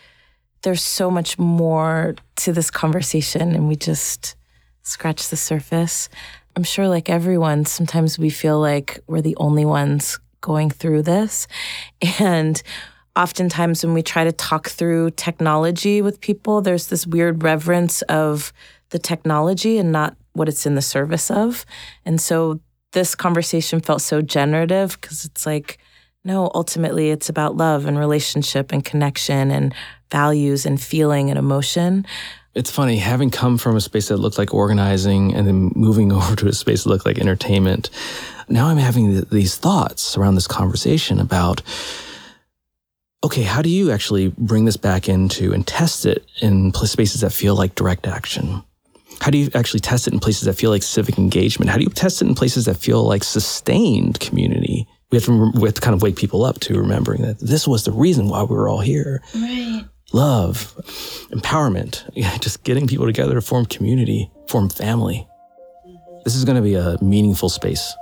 there's 0.61 0.81
so 0.81 1.11
much 1.11 1.37
more 1.37 2.15
to 2.37 2.53
this 2.53 2.71
conversation, 2.71 3.53
and 3.53 3.67
we 3.67 3.75
just 3.75 4.35
scratch 4.83 5.29
the 5.29 5.35
surface. 5.35 6.07
I'm 6.55 6.63
sure, 6.63 6.87
like 6.87 7.09
everyone, 7.09 7.65
sometimes 7.65 8.17
we 8.17 8.29
feel 8.29 8.59
like 8.59 8.99
we're 9.07 9.21
the 9.21 9.35
only 9.37 9.65
ones 9.65 10.17
going 10.39 10.69
through 10.69 11.01
this. 11.01 11.47
And 12.19 12.61
oftentimes, 13.15 13.83
when 13.83 13.93
we 13.93 14.01
try 14.01 14.23
to 14.23 14.31
talk 14.31 14.69
through 14.69 15.11
technology 15.11 16.01
with 16.01 16.21
people, 16.21 16.61
there's 16.61 16.87
this 16.87 17.05
weird 17.05 17.43
reverence 17.43 18.01
of 18.03 18.53
the 18.89 18.99
technology 18.99 19.77
and 19.77 19.91
not 19.91 20.15
what 20.35 20.49
it's 20.49 20.65
in 20.65 20.75
the 20.75 20.81
service 20.81 21.31
of. 21.31 21.65
And 22.05 22.19
so, 22.19 22.59
this 22.91 23.13
conversation 23.13 23.81
felt 23.81 24.01
so 24.01 24.21
generative 24.21 24.99
because 24.99 25.25
it's 25.25 25.45
like, 25.45 25.79
no, 26.23 26.49
ultimately, 26.55 27.09
it's 27.09 27.29
about 27.29 27.57
love 27.57 27.85
and 27.85 27.99
relationship 27.99 28.71
and 28.71 28.85
connection 28.85 29.51
and 29.51 29.75
values 30.11 30.65
and 30.65 30.81
feeling 30.81 31.29
and 31.29 31.37
emotion. 31.37 32.05
It's 32.53 32.71
funny, 32.71 32.97
having 32.97 33.29
come 33.29 33.57
from 33.57 33.75
a 33.75 33.81
space 33.81 34.07
that 34.07 34.17
looked 34.17 34.37
like 34.37 34.53
organizing 34.53 35.35
and 35.35 35.45
then 35.45 35.71
moving 35.75 36.11
over 36.17 36.35
to 36.37 36.47
a 36.47 36.53
space 36.53 36.83
that 36.83 36.89
looked 36.89 37.05
like 37.05 37.19
entertainment, 37.19 37.89
now 38.47 38.67
I'm 38.67 38.77
having 38.77 39.11
th- 39.11 39.29
these 39.29 39.57
thoughts 39.57 40.17
around 40.17 40.35
this 40.35 40.47
conversation 40.47 41.19
about 41.19 41.61
okay, 43.23 43.41
how 43.41 43.59
do 43.63 43.69
you 43.69 43.89
actually 43.89 44.27
bring 44.37 44.65
this 44.65 44.77
back 44.77 45.09
into 45.09 45.51
and 45.51 45.65
test 45.65 46.05
it 46.05 46.23
in 46.41 46.71
spaces 46.73 47.21
that 47.21 47.33
feel 47.33 47.55
like 47.55 47.73
direct 47.73 48.05
action? 48.05 48.63
How 49.21 49.31
do 49.31 49.37
you 49.37 49.49
actually 49.55 49.79
test 49.79 50.07
it 50.07 50.13
in 50.13 50.19
places 50.19 50.43
that 50.43 50.53
feel 50.53 50.69
like 50.71 50.83
civic 50.83 51.17
engagement? 51.17 51.69
How 51.71 51.77
do 51.77 51.83
you 51.83 51.89
test 51.89 52.21
it 52.21 52.27
in 52.27 52.35
places 52.35 52.65
that 52.65 52.77
feel 52.77 53.03
like 53.03 53.23
sustained 53.23 54.19
community? 54.19 54.87
We 55.11 55.17
have 55.17 55.25
to, 55.25 55.51
we 55.55 55.67
have 55.67 55.73
to 55.75 55.81
kind 55.81 55.93
of 55.95 56.01
wake 56.01 56.15
people 56.15 56.43
up 56.43 56.59
to 56.61 56.77
remembering 56.77 57.21
that 57.21 57.39
this 57.39 57.67
was 57.67 57.85
the 57.85 57.91
reason 57.91 58.27
why 58.27 58.43
we 58.43 58.55
were 58.55 58.67
all 58.67 58.81
here 58.81 59.21
Right. 59.35 59.85
love, 60.13 60.73
empowerment, 61.31 62.09
yeah, 62.13 62.37
just 62.37 62.63
getting 62.63 62.87
people 62.87 63.05
together 63.05 63.35
to 63.35 63.41
form 63.41 63.65
community, 63.65 64.29
form 64.47 64.69
family. 64.69 65.27
This 66.23 66.35
is 66.35 66.43
going 66.43 66.57
to 66.57 66.61
be 66.63 66.73
a 66.75 66.97
meaningful 67.01 67.49
space 67.49 67.93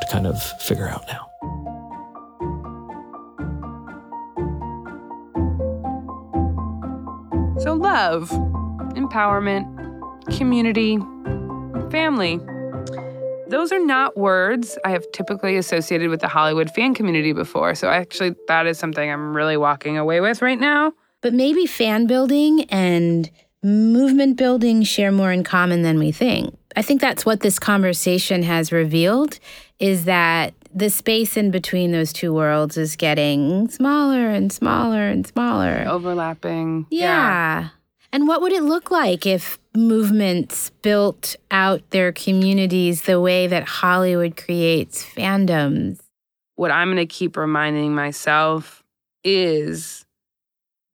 to 0.00 0.06
kind 0.08 0.26
of 0.26 0.40
figure 0.62 0.88
out 0.88 1.04
now. 1.08 1.26
So, 7.58 7.72
love, 7.72 8.30
empowerment, 8.94 9.66
community, 10.26 10.98
family. 11.90 12.40
Those 13.48 13.70
are 13.72 13.84
not 13.84 14.16
words 14.16 14.76
I 14.84 14.90
have 14.90 15.04
typically 15.12 15.56
associated 15.56 16.10
with 16.10 16.20
the 16.20 16.28
Hollywood 16.28 16.70
fan 16.70 16.94
community 16.94 17.32
before. 17.32 17.74
So, 17.74 17.88
actually, 17.88 18.34
that 18.48 18.66
is 18.66 18.78
something 18.78 19.10
I'm 19.10 19.36
really 19.36 19.56
walking 19.56 19.96
away 19.96 20.20
with 20.20 20.42
right 20.42 20.58
now. 20.58 20.92
But 21.20 21.32
maybe 21.32 21.66
fan 21.66 22.06
building 22.06 22.64
and 22.70 23.30
movement 23.62 24.36
building 24.36 24.82
share 24.82 25.12
more 25.12 25.32
in 25.32 25.44
common 25.44 25.82
than 25.82 25.98
we 25.98 26.12
think. 26.12 26.56
I 26.76 26.82
think 26.82 27.00
that's 27.00 27.24
what 27.24 27.40
this 27.40 27.58
conversation 27.58 28.42
has 28.42 28.70
revealed 28.70 29.38
is 29.78 30.04
that 30.04 30.54
the 30.74 30.90
space 30.90 31.36
in 31.36 31.50
between 31.50 31.90
those 31.90 32.12
two 32.12 32.34
worlds 32.34 32.76
is 32.76 32.96
getting 32.96 33.68
smaller 33.68 34.28
and 34.28 34.52
smaller 34.52 35.08
and 35.08 35.26
smaller. 35.26 35.86
Overlapping. 35.88 36.86
Yeah. 36.90 37.70
And 38.16 38.26
what 38.26 38.40
would 38.40 38.52
it 38.52 38.62
look 38.62 38.90
like 38.90 39.26
if 39.26 39.58
movements 39.74 40.70
built 40.80 41.36
out 41.50 41.82
their 41.90 42.12
communities 42.12 43.02
the 43.02 43.20
way 43.20 43.46
that 43.46 43.64
Hollywood 43.64 44.38
creates 44.38 45.04
fandoms? 45.04 46.00
What 46.54 46.70
I'm 46.70 46.88
going 46.88 46.96
to 46.96 47.04
keep 47.04 47.36
reminding 47.36 47.94
myself 47.94 48.82
is 49.22 50.06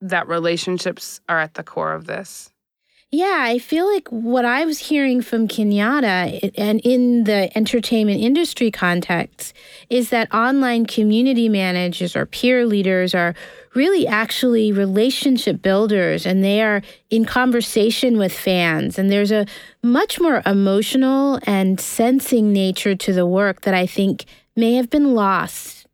that 0.01 0.27
relationships 0.27 1.21
are 1.29 1.39
at 1.39 1.53
the 1.53 1.63
core 1.63 1.93
of 1.93 2.07
this. 2.07 2.51
Yeah, 3.15 3.41
I 3.41 3.59
feel 3.59 3.85
like 3.85 4.07
what 4.09 4.43
I 4.43 4.65
was 4.65 4.79
hearing 4.79 5.21
from 5.21 5.47
Kenyatta 5.47 6.51
and 6.57 6.81
in 6.83 7.25
the 7.25 7.55
entertainment 7.55 8.19
industry 8.19 8.71
context 8.71 9.53
is 9.87 10.09
that 10.09 10.33
online 10.33 10.87
community 10.87 11.47
managers 11.47 12.15
or 12.15 12.25
peer 12.25 12.65
leaders 12.65 13.13
are 13.13 13.35
really 13.75 14.07
actually 14.07 14.71
relationship 14.71 15.61
builders 15.61 16.25
and 16.25 16.43
they 16.43 16.63
are 16.63 16.81
in 17.11 17.23
conversation 17.23 18.17
with 18.17 18.33
fans. 18.33 18.97
And 18.97 19.11
there's 19.11 19.31
a 19.31 19.45
much 19.83 20.19
more 20.19 20.41
emotional 20.47 21.39
and 21.43 21.79
sensing 21.79 22.51
nature 22.51 22.95
to 22.95 23.13
the 23.13 23.27
work 23.27 23.61
that 23.61 23.75
I 23.75 23.85
think 23.85 24.25
may 24.55 24.73
have 24.73 24.89
been 24.89 25.13
lost 25.13 25.85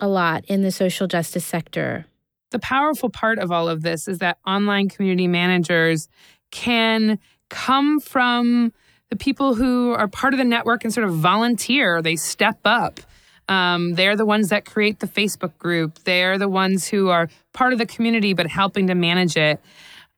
a 0.00 0.08
lot 0.08 0.44
in 0.46 0.62
the 0.62 0.72
social 0.72 1.06
justice 1.06 1.46
sector. 1.46 2.06
The 2.50 2.60
powerful 2.60 3.10
part 3.10 3.38
of 3.38 3.50
all 3.50 3.68
of 3.68 3.82
this 3.82 4.06
is 4.06 4.18
that 4.18 4.38
online 4.46 4.88
community 4.88 5.26
managers 5.26 6.08
can 6.54 7.18
come 7.50 8.00
from 8.00 8.72
the 9.10 9.16
people 9.16 9.56
who 9.56 9.92
are 9.92 10.08
part 10.08 10.32
of 10.32 10.38
the 10.38 10.44
network 10.44 10.84
and 10.84 10.94
sort 10.94 11.06
of 11.06 11.14
volunteer. 11.14 12.00
They 12.00 12.16
step 12.16 12.58
up. 12.64 13.00
Um, 13.48 13.94
they're 13.94 14.16
the 14.16 14.24
ones 14.24 14.48
that 14.48 14.64
create 14.64 15.00
the 15.00 15.06
Facebook 15.06 15.58
group. 15.58 15.98
They're 16.04 16.38
the 16.38 16.48
ones 16.48 16.88
who 16.88 17.10
are 17.10 17.28
part 17.52 17.72
of 17.72 17.78
the 17.78 17.86
community 17.86 18.32
but 18.32 18.46
helping 18.46 18.86
to 18.86 18.94
manage 18.94 19.36
it. 19.36 19.60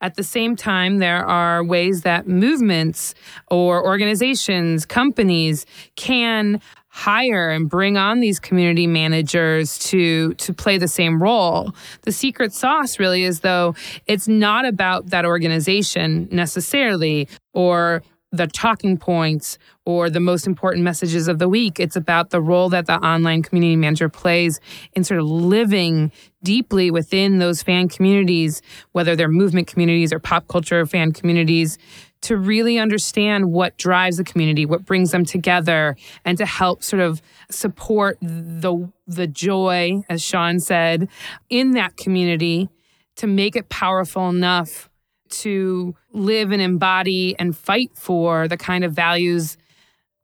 At 0.01 0.15
the 0.15 0.23
same 0.23 0.57
time, 0.57 0.99
there 0.99 1.25
are 1.27 1.65
ways 1.65 2.03
that 2.03 2.29
movements 2.29 3.15
or 3.51 3.83
organizations, 3.83 4.85
companies 4.85 5.65
can 5.97 6.61
hire 6.97 7.51
and 7.51 7.69
bring 7.69 7.99
on 7.99 8.21
these 8.21 8.41
community 8.41 8.87
managers 8.87 9.79
to 9.79 10.33
to 10.35 10.55
play 10.55 10.79
the 10.79 10.89
same 10.89 11.23
role. 11.23 11.75
The 12.03 12.11
secret 12.11 12.55
sauce 12.55 12.99
really 12.99 13.23
is 13.23 13.41
though 13.41 13.75
it's 14.07 14.27
not 14.27 14.65
about 14.65 15.11
that 15.11 15.27
organization 15.27 16.27
necessarily 16.33 17.29
or 17.53 18.03
the 18.33 18.47
talking 18.47 18.97
points 18.97 19.59
or 19.85 20.09
the 20.09 20.21
most 20.21 20.47
important 20.47 20.85
messages 20.85 21.29
of 21.29 21.39
the 21.39 21.49
week. 21.49 21.79
It's 21.79 21.97
about 21.97 22.31
the 22.31 22.41
role 22.41 22.71
that 22.71 22.87
the 22.87 22.97
online 22.97 23.43
community 23.43 23.77
manager 23.77 24.09
plays 24.09 24.59
in 24.95 25.05
sort 25.05 25.21
of 25.21 25.27
living 25.27 26.11
deeply 26.43 26.91
within 26.91 27.39
those 27.39 27.63
fan 27.63 27.89
communities, 27.89 28.63
whether 28.93 29.15
they're 29.15 29.29
movement 29.29 29.69
communities 29.69 30.13
or 30.13 30.19
pop 30.19 30.49
culture 30.49 30.85
fan 30.87 31.13
communities, 31.13 31.79
to 32.23 32.37
really 32.37 32.79
understand 32.79 33.53
what 33.53 33.77
drives 33.77 34.17
the 34.17 34.25
community, 34.25 34.67
what 34.67 34.85
brings 34.85 35.11
them 35.11 35.25
together, 35.25 35.97
and 36.25 36.39
to 36.39 36.47
help 36.47 36.83
sort 36.83 37.01
of 37.01 37.23
support 37.51 38.19
the 38.21 38.91
the 39.07 39.27
joy, 39.27 40.03
as 40.09 40.23
Sean 40.23 40.59
said, 40.59 41.09
in 41.49 41.73
that 41.73 41.97
community 41.97 42.69
to 43.17 43.27
make 43.27 43.57
it 43.57 43.69
powerful 43.69 44.29
enough 44.29 44.91
to 45.29 45.95
live 46.13 46.53
and 46.53 46.63
embody 46.63 47.35
and 47.39 47.57
fight 47.57 47.91
for 47.95 48.49
the 48.49 48.57
kind 48.57 48.85
of 48.85 48.93
values 48.93 49.57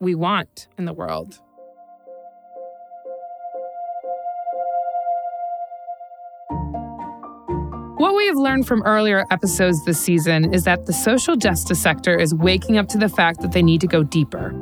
we 0.01 0.15
want 0.15 0.69
in 0.79 0.85
the 0.85 0.93
world. 0.93 1.41
What 8.23 8.27
we 8.27 8.39
have 8.39 8.53
learned 8.53 8.69
from 8.69 8.85
earlier 8.85 9.27
episodes 9.33 9.85
this 9.85 9.99
season 9.99 10.55
is 10.55 10.63
that 10.63 10.87
the 10.87 10.93
social 10.93 11.35
justice 11.35 11.83
sector 11.83 12.17
is 12.17 12.33
waking 12.33 12.79
up 12.79 12.87
to 12.91 12.99
the 12.99 13.09
fact 13.09 13.41
that 13.41 13.51
they 13.51 13.65
need 13.65 13.81
to 13.81 13.89
go 13.89 14.05
deeper. 14.05 14.55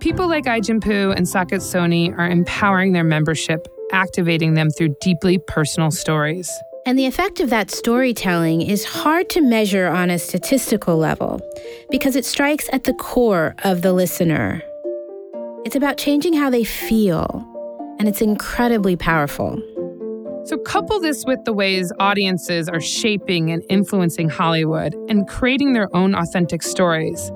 People 0.00 0.28
like 0.28 0.46
Ai-jen 0.46 0.80
Poo 0.80 1.10
and 1.10 1.26
Saket 1.26 1.60
Soni 1.60 2.16
are 2.16 2.26
empowering 2.26 2.94
their 2.94 3.04
membership, 3.04 3.68
activating 3.92 4.54
them 4.54 4.70
through 4.70 4.96
deeply 5.02 5.36
personal 5.46 5.90
stories. 5.90 6.50
And 6.86 6.98
the 6.98 7.04
effect 7.04 7.38
of 7.40 7.50
that 7.50 7.70
storytelling 7.70 8.62
is 8.62 8.86
hard 8.86 9.28
to 9.28 9.42
measure 9.42 9.88
on 9.88 10.08
a 10.08 10.18
statistical 10.18 10.96
level 10.96 11.42
because 11.90 12.16
it 12.16 12.24
strikes 12.24 12.66
at 12.72 12.84
the 12.84 12.94
core 12.94 13.54
of 13.62 13.82
the 13.82 13.92
listener. 13.92 14.62
It's 15.66 15.76
about 15.76 15.98
changing 15.98 16.32
how 16.32 16.48
they 16.48 16.64
feel, 16.64 17.46
and 17.98 18.08
it's 18.08 18.22
incredibly 18.22 18.96
powerful. 18.96 19.60
So, 20.46 20.56
couple 20.56 21.00
this 21.00 21.24
with 21.26 21.44
the 21.44 21.52
ways 21.52 21.92
audiences 21.98 22.68
are 22.68 22.80
shaping 22.80 23.50
and 23.50 23.64
influencing 23.68 24.28
Hollywood 24.28 24.94
and 25.08 25.26
creating 25.26 25.72
their 25.72 25.88
own 25.92 26.14
authentic 26.14 26.62
stories. 26.62 27.32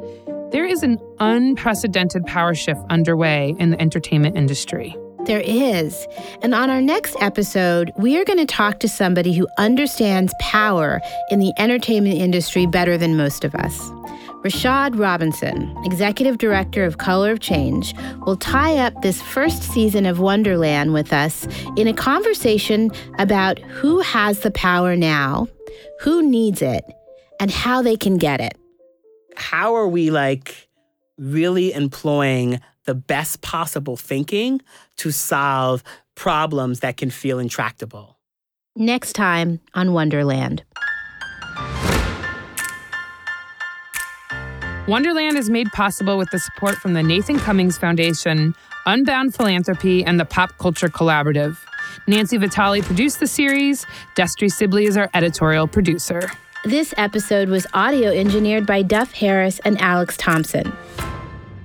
There 0.53 0.65
is 0.65 0.85
an 0.85 0.99
unprecedented 1.19 2.25
power 2.27 2.55
shift 2.55 2.81
underway 2.89 3.57
in 3.59 3.71
the 3.71 3.81
entertainment 3.81 4.37
industry. 4.37 4.97
There 5.25 5.43
is. 5.45 6.07
And 6.43 6.55
on 6.55 6.71
our 6.71 6.81
next 6.81 7.17
episode, 7.21 7.91
we 7.97 8.17
are 8.17 8.25
going 8.25 8.39
to 8.39 8.47
talk 8.47 8.79
to 8.79 8.89
somebody 8.89 9.33
who 9.33 9.49
understands 9.59 10.33
power 10.39 11.01
in 11.33 11.41
the 11.41 11.53
entertainment 11.59 12.17
industry 12.17 12.65
better 12.65 12.97
than 12.97 13.17
most 13.17 13.45
of 13.45 13.57
us. 13.57 13.91
Rashad 14.43 14.99
Robinson, 14.99 15.77
Executive 15.85 16.39
Director 16.39 16.87
of 16.87 16.97
Color 16.97 17.33
of 17.33 17.41
Change, 17.41 17.95
will 18.25 18.37
tie 18.37 18.79
up 18.79 19.03
this 19.03 19.21
first 19.21 19.63
season 19.63 20.07
of 20.07 20.19
Wonderland 20.19 20.95
with 20.95 21.13
us 21.13 21.47
in 21.77 21.87
a 21.87 21.93
conversation 21.93 22.91
about 23.19 23.59
who 23.59 24.01
has 24.01 24.41
the 24.41 24.51
power 24.51 24.97
now, 24.97 25.47
who 26.01 26.23
needs 26.23 26.63
it, 26.63 26.83
and 27.39 27.51
how 27.51 27.83
they 27.83 27.99
can 27.99 28.17
get 28.17 28.41
it. 28.41 28.57
How 29.37 29.75
are 29.75 29.89
we 29.89 30.11
like 30.11 30.69
really 31.19 31.75
employing 31.75 32.63
the 32.87 32.95
best 32.95 33.43
possible 33.43 33.99
thinking 33.99 34.63
to 34.97 35.11
solve 35.11 35.83
problems 36.15 36.81
that 36.81 36.97
can 36.97 37.11
feel 37.11 37.39
intractable? 37.39 38.19
Next 38.75 39.13
time 39.13 39.61
on 39.75 39.93
Wonderland. 39.93 40.63
Wonderland 44.91 45.39
is 45.39 45.49
made 45.49 45.71
possible 45.71 46.19
with 46.19 46.33
the 46.33 46.41
support 46.41 46.75
from 46.75 46.95
the 46.95 47.03
Nathan 47.05 47.39
Cummings 47.39 47.79
Foundation, 47.79 48.57
Unbound 48.87 49.33
Philanthropy, 49.37 50.05
and 50.05 50.19
the 50.19 50.25
Pop 50.25 50.59
Culture 50.59 50.89
Collaborative. 50.89 51.57
Nancy 52.09 52.37
Vitale 52.39 52.83
produced 52.83 53.21
the 53.21 53.29
series. 53.29 53.87
Destry 54.17 54.51
Sibley 54.51 54.87
is 54.87 54.97
our 54.97 55.09
editorial 55.15 55.69
producer. 55.69 56.29
This 56.65 56.93
episode 56.97 57.49
was 57.49 57.69
audio 57.73 58.11
engineered 58.11 58.67
by 58.67 58.83
Duff 58.83 59.13
Harris 59.13 59.61
and 59.61 59.81
Alex 59.81 60.17
Thompson. 60.17 60.73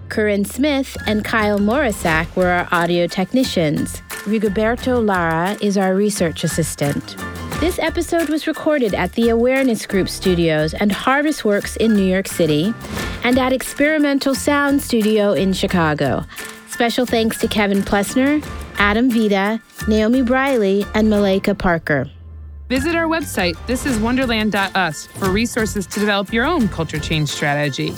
Corinne 0.09 0.45
Smith 0.45 0.95
and 1.07 1.25
Kyle 1.25 1.57
Morisak 1.57 2.35
were 2.35 2.49
our 2.49 2.67
audio 2.71 3.07
technicians. 3.07 4.03
Rigoberto 4.25 5.05
Lara 5.05 5.55
is 5.61 5.77
our 5.77 5.93
research 5.93 6.43
assistant. 6.43 7.15
This 7.59 7.77
episode 7.77 8.27
was 8.27 8.47
recorded 8.47 8.95
at 8.95 9.11
the 9.13 9.29
Awareness 9.29 9.85
Group 9.85 10.09
Studios 10.09 10.73
and 10.73 10.91
Harvest 10.91 11.45
Works 11.45 11.75
in 11.75 11.93
New 11.93 12.03
York 12.03 12.27
City 12.27 12.73
and 13.23 13.37
at 13.37 13.53
Experimental 13.53 14.33
Sound 14.33 14.81
Studio 14.81 15.33
in 15.33 15.53
Chicago. 15.53 16.25
Special 16.69 17.05
thanks 17.05 17.37
to 17.37 17.47
Kevin 17.47 17.83
Plessner, 17.83 18.41
Adam 18.79 19.11
Vita, 19.11 19.61
Naomi 19.87 20.23
Briley, 20.23 20.87
and 20.95 21.07
Malika 21.07 21.53
Parker. 21.53 22.09
Visit 22.67 22.95
our 22.95 23.05
website, 23.05 23.53
thisiswonderland.us, 23.67 25.05
for 25.05 25.29
resources 25.29 25.85
to 25.85 25.99
develop 25.99 26.33
your 26.33 26.45
own 26.45 26.67
culture 26.67 26.97
change 26.97 27.29
strategy. 27.29 27.93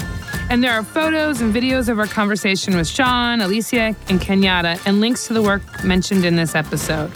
And 0.49 0.61
there 0.61 0.73
are 0.73 0.83
photos 0.83 1.39
and 1.39 1.55
videos 1.55 1.87
of 1.87 1.99
our 1.99 2.07
conversation 2.07 2.75
with 2.75 2.87
Sean, 2.87 3.39
Alicia, 3.39 3.95
and 4.09 4.19
Kenyatta, 4.19 4.85
and 4.85 4.99
links 4.99 5.27
to 5.27 5.33
the 5.33 5.41
work 5.41 5.61
mentioned 5.85 6.25
in 6.25 6.35
this 6.35 6.53
episode. 6.53 7.11